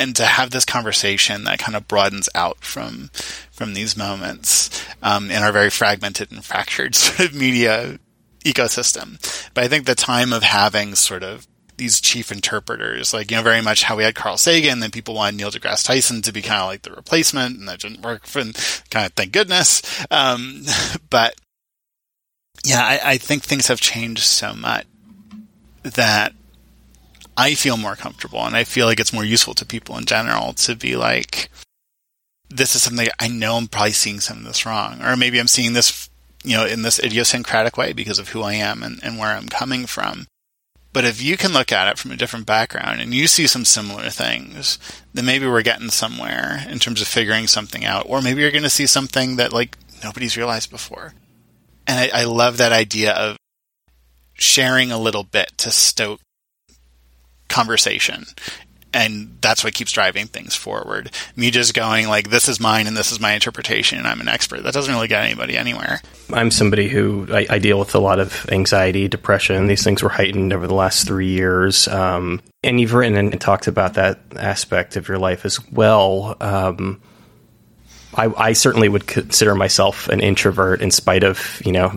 And 0.00 0.16
to 0.16 0.24
have 0.24 0.50
this 0.50 0.64
conversation 0.64 1.44
that 1.44 1.58
kind 1.58 1.76
of 1.76 1.86
broadens 1.86 2.28
out 2.34 2.64
from 2.64 3.10
from 3.52 3.74
these 3.74 3.96
moments 3.96 4.84
um, 5.02 5.30
in 5.30 5.42
our 5.42 5.52
very 5.52 5.70
fragmented 5.70 6.32
and 6.32 6.44
fractured 6.44 6.94
sort 6.96 7.20
of 7.20 7.34
media 7.34 7.98
ecosystem. 8.44 9.20
But 9.54 9.64
I 9.64 9.68
think 9.68 9.84
the 9.84 9.94
time 9.94 10.32
of 10.32 10.42
having 10.42 10.94
sort 10.94 11.22
of 11.22 11.46
these 11.76 12.00
chief 12.00 12.30
interpreters, 12.30 13.12
like 13.12 13.30
you 13.30 13.36
know, 13.36 13.42
very 13.42 13.62
much 13.62 13.82
how 13.82 13.96
we 13.96 14.04
had 14.04 14.14
Carl 14.14 14.36
Sagan, 14.36 14.80
then 14.80 14.90
people 14.90 15.14
wanted 15.14 15.36
Neil 15.36 15.50
deGrasse 15.50 15.84
Tyson 15.84 16.22
to 16.22 16.32
be 16.32 16.42
kind 16.42 16.60
of 16.60 16.66
like 16.66 16.82
the 16.82 16.92
replacement, 16.92 17.58
and 17.58 17.68
that 17.68 17.80
didn't 17.80 18.02
work. 18.02 18.26
For 18.26 18.42
kind 18.90 19.06
of 19.06 19.12
thank 19.14 19.32
goodness. 19.32 19.82
Um, 20.10 20.64
but 21.10 21.34
yeah, 22.64 22.82
I, 22.82 23.12
I 23.12 23.18
think 23.18 23.42
things 23.42 23.68
have 23.68 23.80
changed 23.80 24.22
so 24.22 24.54
much 24.54 24.86
that 25.82 26.34
I 27.40 27.54
feel 27.54 27.78
more 27.78 27.96
comfortable, 27.96 28.44
and 28.44 28.54
I 28.54 28.64
feel 28.64 28.84
like 28.84 29.00
it's 29.00 29.14
more 29.14 29.24
useful 29.24 29.54
to 29.54 29.64
people 29.64 29.96
in 29.96 30.04
general 30.04 30.52
to 30.52 30.76
be 30.76 30.94
like, 30.94 31.48
this 32.50 32.74
is 32.74 32.82
something 32.82 33.08
I 33.18 33.28
know 33.28 33.56
I'm 33.56 33.66
probably 33.66 33.92
seeing 33.92 34.20
some 34.20 34.36
of 34.38 34.44
this 34.44 34.66
wrong, 34.66 35.00
or 35.00 35.16
maybe 35.16 35.40
I'm 35.40 35.48
seeing 35.48 35.72
this, 35.72 36.10
you 36.44 36.54
know, 36.54 36.66
in 36.66 36.82
this 36.82 37.02
idiosyncratic 37.02 37.78
way 37.78 37.94
because 37.94 38.18
of 38.18 38.28
who 38.28 38.42
I 38.42 38.52
am 38.54 38.82
and, 38.82 39.00
and 39.02 39.16
where 39.16 39.30
I'm 39.30 39.48
coming 39.48 39.86
from. 39.86 40.26
But 40.92 41.06
if 41.06 41.22
you 41.22 41.38
can 41.38 41.54
look 41.54 41.72
at 41.72 41.88
it 41.88 41.96
from 41.96 42.10
a 42.10 42.16
different 42.16 42.44
background 42.44 43.00
and 43.00 43.14
you 43.14 43.26
see 43.26 43.46
some 43.46 43.64
similar 43.64 44.10
things, 44.10 44.78
then 45.14 45.24
maybe 45.24 45.46
we're 45.46 45.62
getting 45.62 45.88
somewhere 45.88 46.66
in 46.68 46.78
terms 46.78 47.00
of 47.00 47.08
figuring 47.08 47.46
something 47.46 47.86
out. 47.86 48.04
Or 48.06 48.20
maybe 48.20 48.42
you're 48.42 48.50
going 48.50 48.64
to 48.64 48.68
see 48.68 48.86
something 48.86 49.36
that 49.36 49.50
like 49.50 49.78
nobody's 50.04 50.36
realized 50.36 50.68
before. 50.68 51.14
And 51.86 51.98
I, 52.00 52.20
I 52.20 52.24
love 52.24 52.58
that 52.58 52.72
idea 52.72 53.12
of 53.12 53.38
sharing 54.34 54.92
a 54.92 54.98
little 54.98 55.24
bit 55.24 55.56
to 55.58 55.70
stoke 55.70 56.20
conversation 57.50 58.24
and 58.92 59.36
that's 59.40 59.62
what 59.62 59.74
keeps 59.74 59.92
driving 59.92 60.26
things 60.26 60.54
forward. 60.54 61.10
Me 61.36 61.50
just 61.50 61.74
going 61.74 62.08
like, 62.08 62.30
"This 62.30 62.48
is 62.48 62.60
mine, 62.60 62.86
and 62.86 62.96
this 62.96 63.12
is 63.12 63.20
my 63.20 63.32
interpretation, 63.32 63.98
and 63.98 64.06
I'm 64.06 64.20
an 64.20 64.28
expert." 64.28 64.62
That 64.62 64.74
doesn't 64.74 64.92
really 64.92 65.08
get 65.08 65.24
anybody 65.24 65.56
anywhere. 65.56 66.00
I'm 66.32 66.50
somebody 66.50 66.88
who 66.88 67.26
I, 67.32 67.46
I 67.48 67.58
deal 67.58 67.78
with 67.78 67.94
a 67.94 68.00
lot 68.00 68.18
of 68.18 68.48
anxiety, 68.50 69.08
depression. 69.08 69.66
These 69.66 69.84
things 69.84 70.02
were 70.02 70.08
heightened 70.08 70.52
over 70.52 70.66
the 70.66 70.74
last 70.74 71.06
three 71.06 71.30
years, 71.30 71.86
um, 71.88 72.40
and 72.62 72.80
you've 72.80 72.94
written 72.94 73.16
and 73.16 73.40
talked 73.40 73.66
about 73.66 73.94
that 73.94 74.20
aspect 74.36 74.96
of 74.96 75.08
your 75.08 75.18
life 75.18 75.44
as 75.44 75.64
well. 75.70 76.36
Um, 76.40 77.00
I, 78.14 78.26
I 78.36 78.52
certainly 78.54 78.88
would 78.88 79.06
consider 79.06 79.54
myself 79.54 80.08
an 80.08 80.20
introvert, 80.20 80.82
in 80.82 80.90
spite 80.90 81.22
of 81.22 81.62
you 81.64 81.72
know 81.72 81.96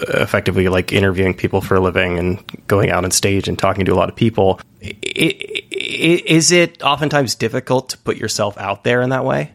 effectively 0.00 0.68
like 0.68 0.92
interviewing 0.92 1.34
people 1.34 1.60
for 1.60 1.76
a 1.76 1.80
living 1.80 2.18
and 2.18 2.66
going 2.66 2.90
out 2.90 3.04
on 3.04 3.10
stage 3.10 3.48
and 3.48 3.58
talking 3.58 3.84
to 3.84 3.92
a 3.92 3.96
lot 3.96 4.08
of 4.08 4.16
people. 4.16 4.60
Is 4.80 6.52
it 6.52 6.82
oftentimes 6.82 7.34
difficult 7.34 7.90
to 7.90 7.98
put 7.98 8.16
yourself 8.16 8.58
out 8.58 8.84
there 8.84 9.02
in 9.02 9.10
that 9.10 9.24
way? 9.24 9.52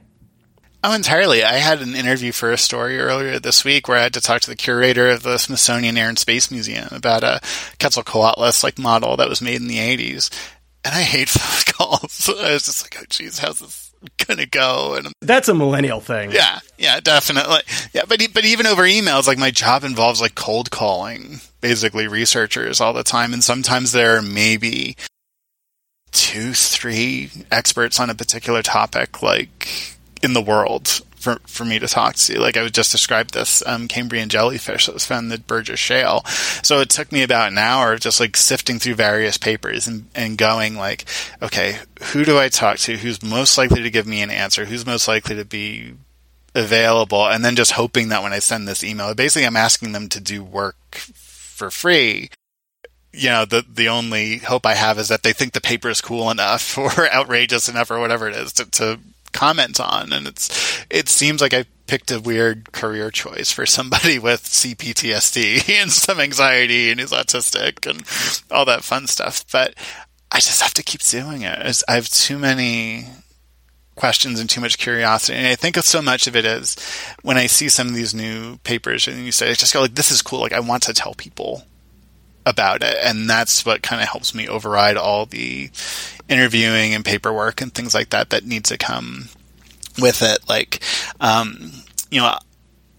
Oh, 0.81 0.95
entirely. 0.95 1.43
I 1.43 1.55
had 1.55 1.81
an 1.81 1.93
interview 1.93 2.31
for 2.31 2.51
a 2.51 2.57
story 2.57 2.99
earlier 2.99 3.37
this 3.37 3.65
week 3.65 3.87
where 3.87 3.97
I 3.97 4.03
had 4.03 4.13
to 4.13 4.21
talk 4.21 4.41
to 4.41 4.49
the 4.49 4.55
curator 4.55 5.09
of 5.09 5.23
the 5.23 5.37
Smithsonian 5.37 5.97
Air 5.97 6.07
and 6.07 6.17
Space 6.17 6.49
Museum 6.49 6.87
about 6.91 7.23
a 7.23 7.41
Quetzalcoatlus 7.79 8.63
like 8.63 8.79
model 8.79 9.17
that 9.17 9.27
was 9.27 9.41
made 9.41 9.59
in 9.59 9.67
the 9.67 9.77
80s. 9.77 10.29
And 10.85 10.95
I 10.95 11.01
hate 11.01 11.27
phone 11.29 11.73
calls. 11.73 12.29
I 12.29 12.53
was 12.53 12.63
just 12.63 12.85
like, 12.85 12.95
oh, 13.01 13.05
geez, 13.09 13.39
how's 13.39 13.59
this 13.59 13.88
gonna 14.25 14.45
go 14.45 14.95
and 14.95 15.07
that's 15.21 15.47
a 15.49 15.53
millennial 15.53 15.99
thing. 15.99 16.31
Yeah 16.31 16.59
yeah 16.77 16.99
definitely. 16.99 17.59
Yeah 17.93 18.03
but 18.07 18.21
but 18.33 18.45
even 18.45 18.65
over 18.65 18.83
emails 18.83 19.27
like 19.27 19.37
my 19.37 19.51
job 19.51 19.83
involves 19.83 20.21
like 20.21 20.35
cold 20.35 20.71
calling 20.71 21.41
basically 21.61 22.07
researchers 22.07 22.79
all 22.79 22.93
the 22.93 23.03
time 23.03 23.33
and 23.33 23.43
sometimes 23.43 23.91
there 23.91 24.17
are 24.17 24.21
maybe 24.21 24.95
two 26.11 26.53
three 26.53 27.29
experts 27.51 27.99
on 27.99 28.09
a 28.09 28.15
particular 28.15 28.61
topic 28.61 29.21
like 29.21 29.95
in 30.23 30.33
the 30.33 30.41
world 30.41 31.01
for 31.19 31.39
for 31.45 31.65
me 31.65 31.77
to 31.79 31.87
talk 31.87 32.15
to. 32.15 32.39
Like 32.39 32.57
I 32.57 32.63
was 32.63 32.71
just 32.71 32.91
described 32.91 33.33
this 33.33 33.61
um, 33.67 33.87
Cambrian 33.87 34.29
jellyfish 34.29 34.85
that 34.85 34.93
was 34.93 35.05
found 35.05 35.25
in 35.25 35.29
the 35.29 35.37
Burgess 35.37 35.79
Shale. 35.79 36.23
So 36.63 36.79
it 36.79 36.89
took 36.89 37.11
me 37.11 37.21
about 37.21 37.51
an 37.51 37.57
hour 37.57 37.93
of 37.93 37.99
just 37.99 38.19
like 38.19 38.37
sifting 38.37 38.79
through 38.79 38.95
various 38.95 39.37
papers 39.37 39.87
and, 39.87 40.07
and 40.15 40.37
going 40.37 40.75
like, 40.75 41.05
okay, 41.41 41.79
who 42.13 42.23
do 42.23 42.39
I 42.39 42.49
talk 42.49 42.77
to? 42.79 42.97
Who's 42.97 43.21
most 43.21 43.57
likely 43.57 43.83
to 43.83 43.91
give 43.91 44.07
me 44.07 44.21
an 44.21 44.31
answer? 44.31 44.65
Who's 44.65 44.85
most 44.85 45.07
likely 45.07 45.35
to 45.35 45.45
be 45.45 45.93
available 46.55 47.27
and 47.27 47.43
then 47.43 47.55
just 47.55 47.73
hoping 47.73 48.09
that 48.09 48.23
when 48.23 48.33
I 48.33 48.39
send 48.39 48.67
this 48.67 48.83
email, 48.83 49.13
basically 49.13 49.45
I'm 49.45 49.57
asking 49.57 49.91
them 49.91 50.07
to 50.09 50.19
do 50.19 50.43
work 50.43 50.75
for 50.95 51.69
free. 51.69 52.29
You 53.11 53.29
know, 53.29 53.45
the 53.45 53.65
the 53.67 53.89
only 53.89 54.37
hope 54.37 54.65
I 54.65 54.75
have 54.75 54.99
is 54.99 55.09
that 55.09 55.23
they 55.23 55.33
think 55.33 55.53
the 55.53 55.61
paper 55.61 55.89
is 55.89 55.99
cool 55.99 56.29
enough 56.29 56.77
or 56.77 57.11
outrageous 57.11 57.67
enough 57.67 57.91
or 57.91 57.99
whatever 57.99 58.29
it 58.29 58.35
is 58.35 58.53
to, 58.53 58.65
to 58.71 58.99
comment 59.31 59.79
on. 59.79 60.13
And 60.13 60.27
it's 60.27 60.85
it 60.89 61.09
seems 61.09 61.41
like 61.41 61.53
I 61.53 61.65
picked 61.87 62.11
a 62.11 62.19
weird 62.19 62.71
career 62.71 63.09
choice 63.09 63.51
for 63.51 63.65
somebody 63.65 64.19
with 64.19 64.43
CPTSD 64.43 65.69
and 65.81 65.91
some 65.91 66.19
anxiety 66.19 66.91
and 66.91 66.99
who's 66.99 67.11
autistic 67.11 67.89
and 67.89 68.03
all 68.51 68.65
that 68.65 68.83
fun 68.83 69.07
stuff. 69.07 69.45
But 69.51 69.75
I 70.31 70.37
just 70.39 70.61
have 70.61 70.73
to 70.75 70.83
keep 70.83 71.01
doing 71.01 71.41
it. 71.41 71.83
I 71.87 71.95
have 71.95 72.09
too 72.09 72.37
many 72.37 73.07
questions 73.95 74.39
and 74.39 74.49
too 74.49 74.61
much 74.61 74.77
curiosity. 74.77 75.37
And 75.37 75.47
I 75.47 75.55
think 75.55 75.75
so 75.77 76.01
much 76.01 76.27
of 76.27 76.35
it 76.35 76.45
is 76.45 76.77
when 77.21 77.37
I 77.37 77.47
see 77.47 77.67
some 77.67 77.87
of 77.87 77.93
these 77.93 78.15
new 78.15 78.57
papers 78.59 79.07
and 79.07 79.25
you 79.25 79.31
say, 79.31 79.49
I 79.49 79.53
just 79.53 79.73
go 79.73 79.81
like, 79.81 79.95
this 79.95 80.11
is 80.11 80.21
cool. 80.21 80.39
Like 80.39 80.53
I 80.53 80.61
want 80.61 80.83
to 80.83 80.93
tell 80.93 81.13
people 81.13 81.63
about 82.45 82.83
it. 82.83 82.97
And 83.03 83.29
that's 83.29 83.65
what 83.65 83.81
kind 83.81 84.01
of 84.01 84.07
helps 84.07 84.33
me 84.33 84.47
override 84.47 84.97
all 84.97 85.25
the 85.25 85.69
interviewing 86.27 86.93
and 86.93 87.05
paperwork 87.05 87.61
and 87.61 87.73
things 87.73 87.93
like 87.93 88.09
that 88.09 88.29
that 88.29 88.45
need 88.45 88.65
to 88.65 88.77
come 88.77 89.29
with 89.99 90.21
it. 90.21 90.39
Like, 90.47 90.83
um, 91.19 91.71
you 92.09 92.21
know, 92.21 92.37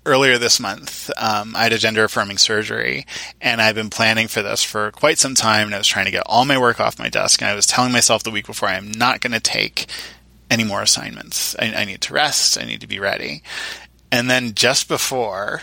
earlier 0.07 0.39
this 0.39 0.61
month, 0.61 1.11
um, 1.17 1.55
I 1.55 1.65
had 1.65 1.73
a 1.73 1.79
gender 1.79 2.05
affirming 2.05 2.39
surgery, 2.39 3.07
and 3.41 3.61
I've 3.61 3.75
been 3.75 3.91
planning 3.91 4.29
for 4.29 4.43
this 4.43 4.63
for 4.63 4.91
quite 4.93 5.19
some 5.19 5.35
time. 5.35 5.67
And 5.67 5.75
I 5.75 5.79
was 5.79 5.87
trying 5.87 6.07
to 6.07 6.11
get 6.11 6.23
all 6.27 6.45
my 6.45 6.59
work 6.59 6.81
off 6.81 6.99
my 6.99 7.09
desk, 7.09 7.43
and 7.43 7.51
I 7.51 7.55
was 7.55 7.67
telling 7.67 7.93
myself 7.93 8.23
the 8.23 8.31
week 8.31 8.47
before, 8.47 8.69
I'm 8.69 8.91
not 8.93 9.21
going 9.21 9.33
to 9.33 9.41
take 9.41 9.87
any 10.51 10.65
more 10.65 10.83
assignments. 10.83 11.55
I, 11.59 11.73
I 11.75 11.85
need 11.85 12.01
to 12.03 12.15
rest. 12.15 12.59
I 12.59 12.65
need 12.65 12.81
to 12.81 12.89
be 12.89 12.99
ready. 12.99 13.43
And 14.11 14.29
then 14.29 14.55
just 14.55 14.89
before 14.89 15.63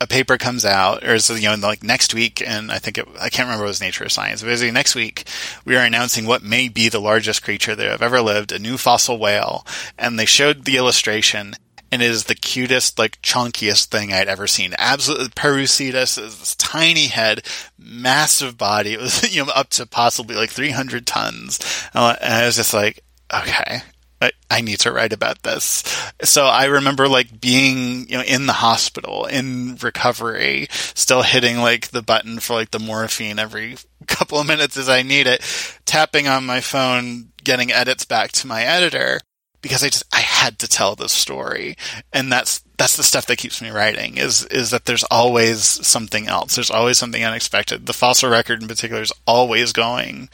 a 0.00 0.06
paper 0.06 0.36
comes 0.36 0.64
out, 0.64 1.02
or 1.04 1.14
is 1.14 1.28
you 1.30 1.48
know 1.48 1.54
like 1.54 1.82
next 1.82 2.14
week, 2.14 2.42
and 2.46 2.70
I 2.70 2.78
think 2.78 2.98
it, 2.98 3.08
I 3.20 3.28
can't 3.28 3.46
remember 3.46 3.64
it 3.64 3.68
was 3.68 3.80
Nature 3.80 4.04
or 4.04 4.08
Science. 4.08 4.42
But 4.42 4.48
basically 4.48 4.72
next 4.72 4.94
week, 4.94 5.24
we 5.64 5.76
are 5.76 5.84
announcing 5.84 6.26
what 6.26 6.42
may 6.42 6.68
be 6.68 6.88
the 6.88 7.00
largest 7.00 7.42
creature 7.42 7.74
that 7.74 7.90
have 7.90 8.02
ever 8.02 8.20
lived, 8.20 8.52
a 8.52 8.58
new 8.58 8.76
fossil 8.76 9.18
whale, 9.18 9.66
and 9.98 10.18
they 10.18 10.26
showed 10.26 10.64
the 10.64 10.76
illustration. 10.76 11.54
And 11.92 12.02
it 12.02 12.10
is 12.10 12.24
the 12.24 12.34
cutest, 12.34 12.98
like 12.98 13.22
chunkiest 13.22 13.86
thing 13.86 14.12
I'd 14.12 14.26
ever 14.26 14.48
seen. 14.48 14.74
Absolutely, 14.76 15.28
Perucetus 15.28 16.18
is 16.18 16.38
this 16.40 16.56
tiny 16.56 17.06
head, 17.06 17.46
massive 17.78 18.58
body. 18.58 18.94
It 18.94 19.00
was 19.00 19.34
you 19.34 19.44
know 19.44 19.52
up 19.54 19.70
to 19.70 19.86
possibly 19.86 20.34
like 20.34 20.50
300 20.50 21.06
tons, 21.06 21.60
uh, 21.94 22.16
and 22.20 22.34
I 22.34 22.46
was 22.46 22.56
just 22.56 22.74
like, 22.74 23.02
okay, 23.32 23.82
I, 24.20 24.32
I 24.50 24.60
need 24.60 24.80
to 24.80 24.92
write 24.92 25.12
about 25.12 25.42
this. 25.42 25.82
So 26.22 26.46
I 26.46 26.66
remember 26.66 27.08
like 27.08 27.40
being, 27.40 28.08
you 28.08 28.16
know, 28.16 28.24
in 28.24 28.46
the 28.46 28.54
hospital, 28.54 29.26
in 29.26 29.76
recovery, 29.82 30.68
still 30.70 31.22
hitting 31.22 31.58
like 31.58 31.88
the 31.88 32.02
button 32.02 32.38
for 32.40 32.54
like 32.54 32.70
the 32.70 32.78
morphine 32.78 33.38
every 33.38 33.76
couple 34.06 34.38
of 34.38 34.46
minutes 34.46 34.76
as 34.76 34.88
I 34.88 35.02
need 35.02 35.26
it, 35.26 35.42
tapping 35.84 36.28
on 36.28 36.46
my 36.46 36.60
phone, 36.60 37.32
getting 37.44 37.70
edits 37.70 38.04
back 38.04 38.32
to 38.32 38.46
my 38.46 38.62
editor 38.62 39.20
because 39.60 39.82
I 39.82 39.88
just, 39.88 40.04
I 40.14 40.20
had 40.20 40.58
to 40.60 40.68
tell 40.68 40.94
this 40.94 41.12
story. 41.12 41.76
And 42.12 42.32
that's, 42.32 42.62
that's 42.78 42.96
the 42.96 43.02
stuff 43.02 43.26
that 43.26 43.38
keeps 43.38 43.60
me 43.60 43.70
writing 43.70 44.16
is, 44.16 44.44
is 44.46 44.70
that 44.70 44.84
there's 44.84 45.04
always 45.04 45.62
something 45.62 46.28
else. 46.28 46.54
There's 46.54 46.70
always 46.70 46.98
something 46.98 47.24
unexpected. 47.24 47.86
The 47.86 47.92
fossil 47.92 48.30
record 48.30 48.62
in 48.62 48.68
particular 48.68 49.02
is 49.02 49.12
always 49.26 49.72
going 49.72 50.28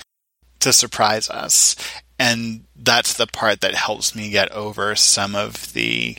to 0.60 0.72
surprise 0.72 1.28
us 1.30 1.76
and 2.18 2.64
that's 2.82 3.14
the 3.14 3.26
part 3.26 3.60
that 3.60 3.74
helps 3.74 4.14
me 4.14 4.30
get 4.30 4.50
over 4.52 4.94
some 4.94 5.34
of 5.34 5.72
the 5.72 6.16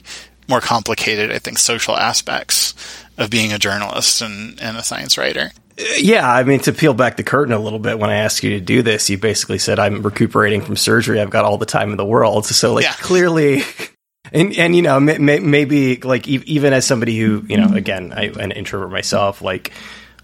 more 0.47 0.61
complicated, 0.61 1.32
I 1.32 1.39
think, 1.39 1.57
social 1.57 1.95
aspects 1.95 2.74
of 3.18 3.30
being 3.30 3.53
a 3.53 3.59
journalist 3.59 4.22
and, 4.22 4.59
and 4.61 4.78
a 4.78 4.84
science 4.84 5.18
writer. 5.18 5.51
Uh, 5.80 5.84
yeah, 5.97 6.30
I 6.30 6.43
mean, 6.43 6.59
to 6.61 6.74
peel 6.74 6.93
back 6.93 7.18
the 7.18 7.24
curtain 7.24 7.53
a 7.53 7.59
little 7.59 7.80
bit, 7.80 7.99
when 7.99 8.09
I 8.09 8.18
asked 8.18 8.43
you 8.43 8.51
to 8.51 8.59
do 8.59 8.82
this, 8.82 9.09
you 9.09 9.18
basically 9.18 9.57
said, 9.57 9.80
I'm 9.80 10.01
recuperating 10.01 10.61
from 10.61 10.76
surgery. 10.76 11.20
I've 11.20 11.30
got 11.30 11.45
all 11.45 11.57
the 11.57 11.66
time 11.66 11.91
in 11.91 11.97
the 11.97 12.05
world. 12.05 12.45
So, 12.45 12.74
like, 12.74 12.84
yeah. 12.84 12.93
clearly, 12.93 13.61
and, 14.32 14.55
and, 14.57 14.76
you 14.76 14.82
know, 14.82 14.99
may, 14.99 15.18
may, 15.18 15.39
maybe, 15.39 15.97
like, 15.97 16.28
even 16.28 16.74
as 16.74 16.86
somebody 16.86 17.18
who, 17.18 17.43
you 17.47 17.57
know, 17.57 17.74
again, 17.74 18.14
I, 18.14 18.26
an 18.26 18.51
introvert 18.51 18.91
myself, 18.91 19.41
like, 19.41 19.72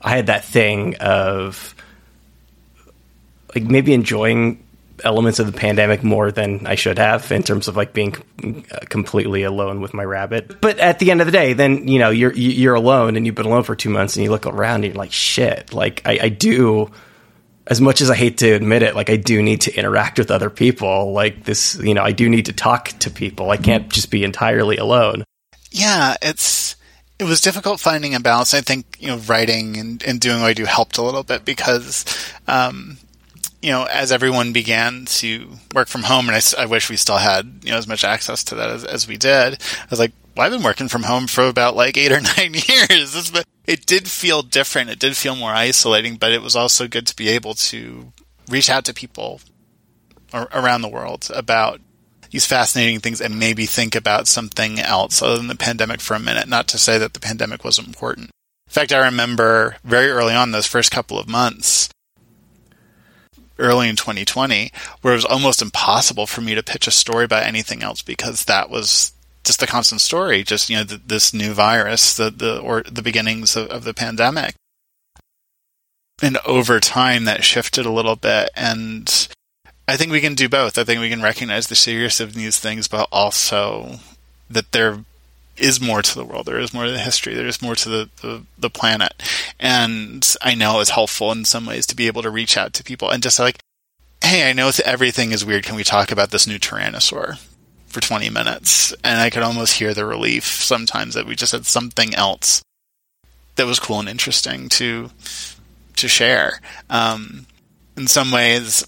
I 0.01 0.15
had 0.15 0.27
that 0.27 0.45
thing 0.45 0.95
of, 0.97 1.75
like, 3.55 3.63
maybe 3.63 3.93
enjoying 3.93 4.63
elements 5.03 5.39
of 5.39 5.45
the 5.45 5.57
pandemic 5.57 6.03
more 6.03 6.31
than 6.31 6.65
I 6.67 6.75
should 6.75 6.97
have 6.97 7.31
in 7.31 7.43
terms 7.43 7.67
of 7.67 7.75
like 7.75 7.93
being 7.93 8.15
completely 8.89 9.43
alone 9.43 9.81
with 9.81 9.93
my 9.93 10.03
rabbit. 10.03 10.61
But 10.61 10.79
at 10.79 10.99
the 10.99 11.11
end 11.11 11.21
of 11.21 11.27
the 11.27 11.31
day, 11.31 11.53
then 11.53 11.87
you 11.87 11.99
know 11.99 12.09
you're 12.09 12.33
you're 12.33 12.75
alone 12.75 13.15
and 13.15 13.25
you've 13.25 13.35
been 13.35 13.45
alone 13.45 13.63
for 13.63 13.75
two 13.75 13.89
months 13.89 14.15
and 14.15 14.23
you 14.23 14.31
look 14.31 14.45
around 14.45 14.83
and 14.83 14.93
you're 14.93 14.95
like 14.95 15.11
shit. 15.11 15.73
Like 15.73 16.01
I, 16.05 16.19
I 16.23 16.29
do. 16.29 16.91
As 17.67 17.79
much 17.79 18.01
as 18.01 18.09
I 18.09 18.15
hate 18.15 18.39
to 18.39 18.49
admit 18.51 18.81
it, 18.81 18.95
like 18.95 19.11
I 19.11 19.15
do 19.15 19.43
need 19.43 19.61
to 19.61 19.75
interact 19.75 20.17
with 20.17 20.31
other 20.31 20.49
people. 20.49 21.11
Like 21.13 21.43
this, 21.43 21.75
you 21.75 21.93
know, 21.93 22.01
I 22.01 22.13
do 22.13 22.27
need 22.27 22.47
to 22.47 22.53
talk 22.53 22.87
to 22.99 23.11
people. 23.11 23.51
I 23.51 23.57
can't 23.57 23.89
just 23.89 24.09
be 24.09 24.23
entirely 24.23 24.77
alone. 24.77 25.23
Yeah, 25.69 26.15
it's 26.19 26.75
it 27.19 27.25
was 27.25 27.41
difficult 27.41 27.79
finding 27.79 28.15
a 28.15 28.19
balance. 28.19 28.53
I 28.53 28.61
think 28.61 28.97
you 28.99 29.07
know 29.09 29.17
writing 29.17 29.77
and, 29.77 30.01
and 30.03 30.19
doing 30.19 30.41
what 30.41 30.47
I 30.47 30.53
do 30.53 30.65
helped 30.65 30.97
a 30.97 31.03
little 31.03 31.23
bit 31.23 31.45
because 31.45 32.05
um, 32.47 32.97
you 33.61 33.71
know, 33.71 33.83
as 33.85 34.11
everyone 34.11 34.53
began 34.53 35.05
to 35.05 35.49
work 35.73 35.87
from 35.87 36.03
home, 36.03 36.29
and 36.29 36.35
I, 36.35 36.61
I, 36.61 36.65
wish 36.65 36.89
we 36.89 36.95
still 36.95 37.17
had, 37.17 37.61
you 37.63 37.71
know, 37.71 37.77
as 37.77 37.87
much 37.87 38.03
access 38.03 38.43
to 38.45 38.55
that 38.55 38.69
as, 38.69 38.85
as 38.85 39.07
we 39.07 39.17
did, 39.17 39.61
I 39.61 39.87
was 39.89 39.99
like, 39.99 40.13
well, 40.35 40.45
I've 40.45 40.53
been 40.53 40.63
working 40.63 40.87
from 40.87 41.03
home 41.03 41.27
for 41.27 41.47
about 41.47 41.75
like 41.75 41.97
eight 41.97 42.11
or 42.11 42.21
nine 42.37 42.53
years. 42.53 43.31
It 43.65 43.85
did 43.85 44.07
feel 44.07 44.41
different. 44.41 44.89
It 44.89 44.99
did 44.99 45.17
feel 45.17 45.35
more 45.35 45.51
isolating, 45.51 46.15
but 46.15 46.31
it 46.31 46.41
was 46.41 46.55
also 46.55 46.87
good 46.87 47.05
to 47.07 47.15
be 47.15 47.29
able 47.29 47.53
to 47.55 48.13
reach 48.49 48.69
out 48.69 48.85
to 48.85 48.93
people 48.93 49.41
around 50.33 50.81
the 50.81 50.87
world 50.87 51.29
about 51.33 51.81
these 52.31 52.45
fascinating 52.45 52.99
things 52.99 53.19
and 53.19 53.39
maybe 53.39 53.65
think 53.65 53.95
about 53.95 54.27
something 54.27 54.79
else 54.79 55.21
other 55.21 55.37
than 55.37 55.47
the 55.47 55.55
pandemic 55.55 55.99
for 55.99 56.13
a 56.13 56.19
minute. 56.19 56.47
Not 56.47 56.67
to 56.69 56.77
say 56.77 56.97
that 56.97 57.13
the 57.13 57.19
pandemic 57.19 57.63
wasn't 57.63 57.87
important. 57.87 58.29
In 58.67 58.71
fact, 58.71 58.93
I 58.93 58.99
remember 58.99 59.77
very 59.83 60.09
early 60.09 60.35
on 60.35 60.51
those 60.51 60.67
first 60.67 60.91
couple 60.91 61.17
of 61.17 61.27
months, 61.27 61.89
early 63.59 63.89
in 63.89 63.95
2020 63.95 64.71
where 65.01 65.13
it 65.13 65.17
was 65.17 65.25
almost 65.25 65.61
impossible 65.61 66.25
for 66.25 66.41
me 66.41 66.55
to 66.55 66.63
pitch 66.63 66.87
a 66.87 66.91
story 66.91 67.25
about 67.25 67.43
anything 67.43 67.83
else 67.83 68.01
because 68.01 68.45
that 68.45 68.69
was 68.69 69.13
just 69.43 69.59
the 69.59 69.67
constant 69.67 70.01
story 70.01 70.43
just 70.43 70.69
you 70.69 70.77
know 70.77 70.83
this 70.83 71.33
new 71.33 71.53
virus 71.53 72.15
the 72.15 72.29
the 72.29 72.59
or 72.59 72.83
the 72.83 73.01
beginnings 73.01 73.55
of, 73.55 73.67
of 73.67 73.83
the 73.83 73.93
pandemic 73.93 74.55
and 76.21 76.37
over 76.45 76.79
time 76.79 77.25
that 77.25 77.43
shifted 77.43 77.85
a 77.85 77.91
little 77.91 78.15
bit 78.15 78.49
and 78.55 79.29
I 79.89 79.97
think 79.97 80.11
we 80.11 80.21
can 80.21 80.35
do 80.35 80.47
both. 80.47 80.77
I 80.77 80.83
think 80.83 81.01
we 81.01 81.09
can 81.09 81.23
recognize 81.23 81.65
the 81.65 81.73
seriousness 81.73 82.19
of 82.19 82.35
these 82.35 82.59
things, 82.59 82.87
but 82.87 83.07
also 83.11 83.95
that 84.47 84.71
there 84.71 85.03
is 85.59 85.81
more 85.81 86.01
to 86.01 86.15
the 86.15 86.25
world. 86.25 86.45
There 86.45 86.59
is 86.59 86.73
more 86.73 86.85
to 86.85 86.91
the 86.91 86.99
history. 86.99 87.33
There 87.33 87.47
is 87.47 87.61
more 87.61 87.75
to 87.75 87.89
the, 87.89 88.09
the, 88.21 88.45
the, 88.57 88.69
planet. 88.69 89.13
And 89.59 90.35
I 90.41 90.55
know 90.55 90.79
it's 90.79 90.89
helpful 90.91 91.31
in 91.31 91.45
some 91.45 91.65
ways 91.65 91.85
to 91.87 91.95
be 91.95 92.07
able 92.07 92.21
to 92.21 92.29
reach 92.29 92.57
out 92.57 92.73
to 92.73 92.83
people 92.83 93.09
and 93.09 93.23
just 93.23 93.39
like, 93.39 93.59
hey, 94.23 94.49
I 94.49 94.53
know 94.53 94.71
everything 94.83 95.31
is 95.31 95.45
weird. 95.45 95.63
Can 95.63 95.75
we 95.75 95.83
talk 95.83 96.11
about 96.11 96.31
this 96.31 96.47
new 96.47 96.59
Tyrannosaur 96.59 97.37
for 97.87 97.99
20 98.01 98.29
minutes? 98.29 98.93
And 99.03 99.19
I 99.19 99.29
could 99.29 99.43
almost 99.43 99.75
hear 99.75 99.93
the 99.93 100.05
relief 100.05 100.45
sometimes 100.45 101.13
that 101.13 101.25
we 101.25 101.35
just 101.35 101.51
had 101.51 101.65
something 101.65 102.13
else 102.15 102.61
that 103.55 103.65
was 103.67 103.79
cool 103.79 103.99
and 103.99 104.09
interesting 104.09 104.69
to 104.69 105.11
to 105.97 106.07
share. 106.07 106.61
Um, 106.89 107.45
in 107.97 108.07
some 108.07 108.31
ways, 108.31 108.85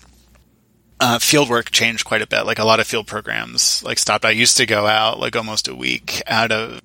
uh, 1.01 1.17
field 1.17 1.49
work 1.49 1.71
changed 1.71 2.05
quite 2.05 2.21
a 2.21 2.27
bit. 2.27 2.45
Like 2.45 2.59
a 2.59 2.63
lot 2.63 2.79
of 2.79 2.87
field 2.87 3.07
programs, 3.07 3.83
like 3.83 3.97
stopped. 3.97 4.23
I 4.23 4.29
used 4.29 4.57
to 4.57 4.67
go 4.67 4.85
out 4.85 5.19
like 5.19 5.35
almost 5.35 5.67
a 5.67 5.75
week 5.75 6.21
out 6.27 6.51
of 6.51 6.79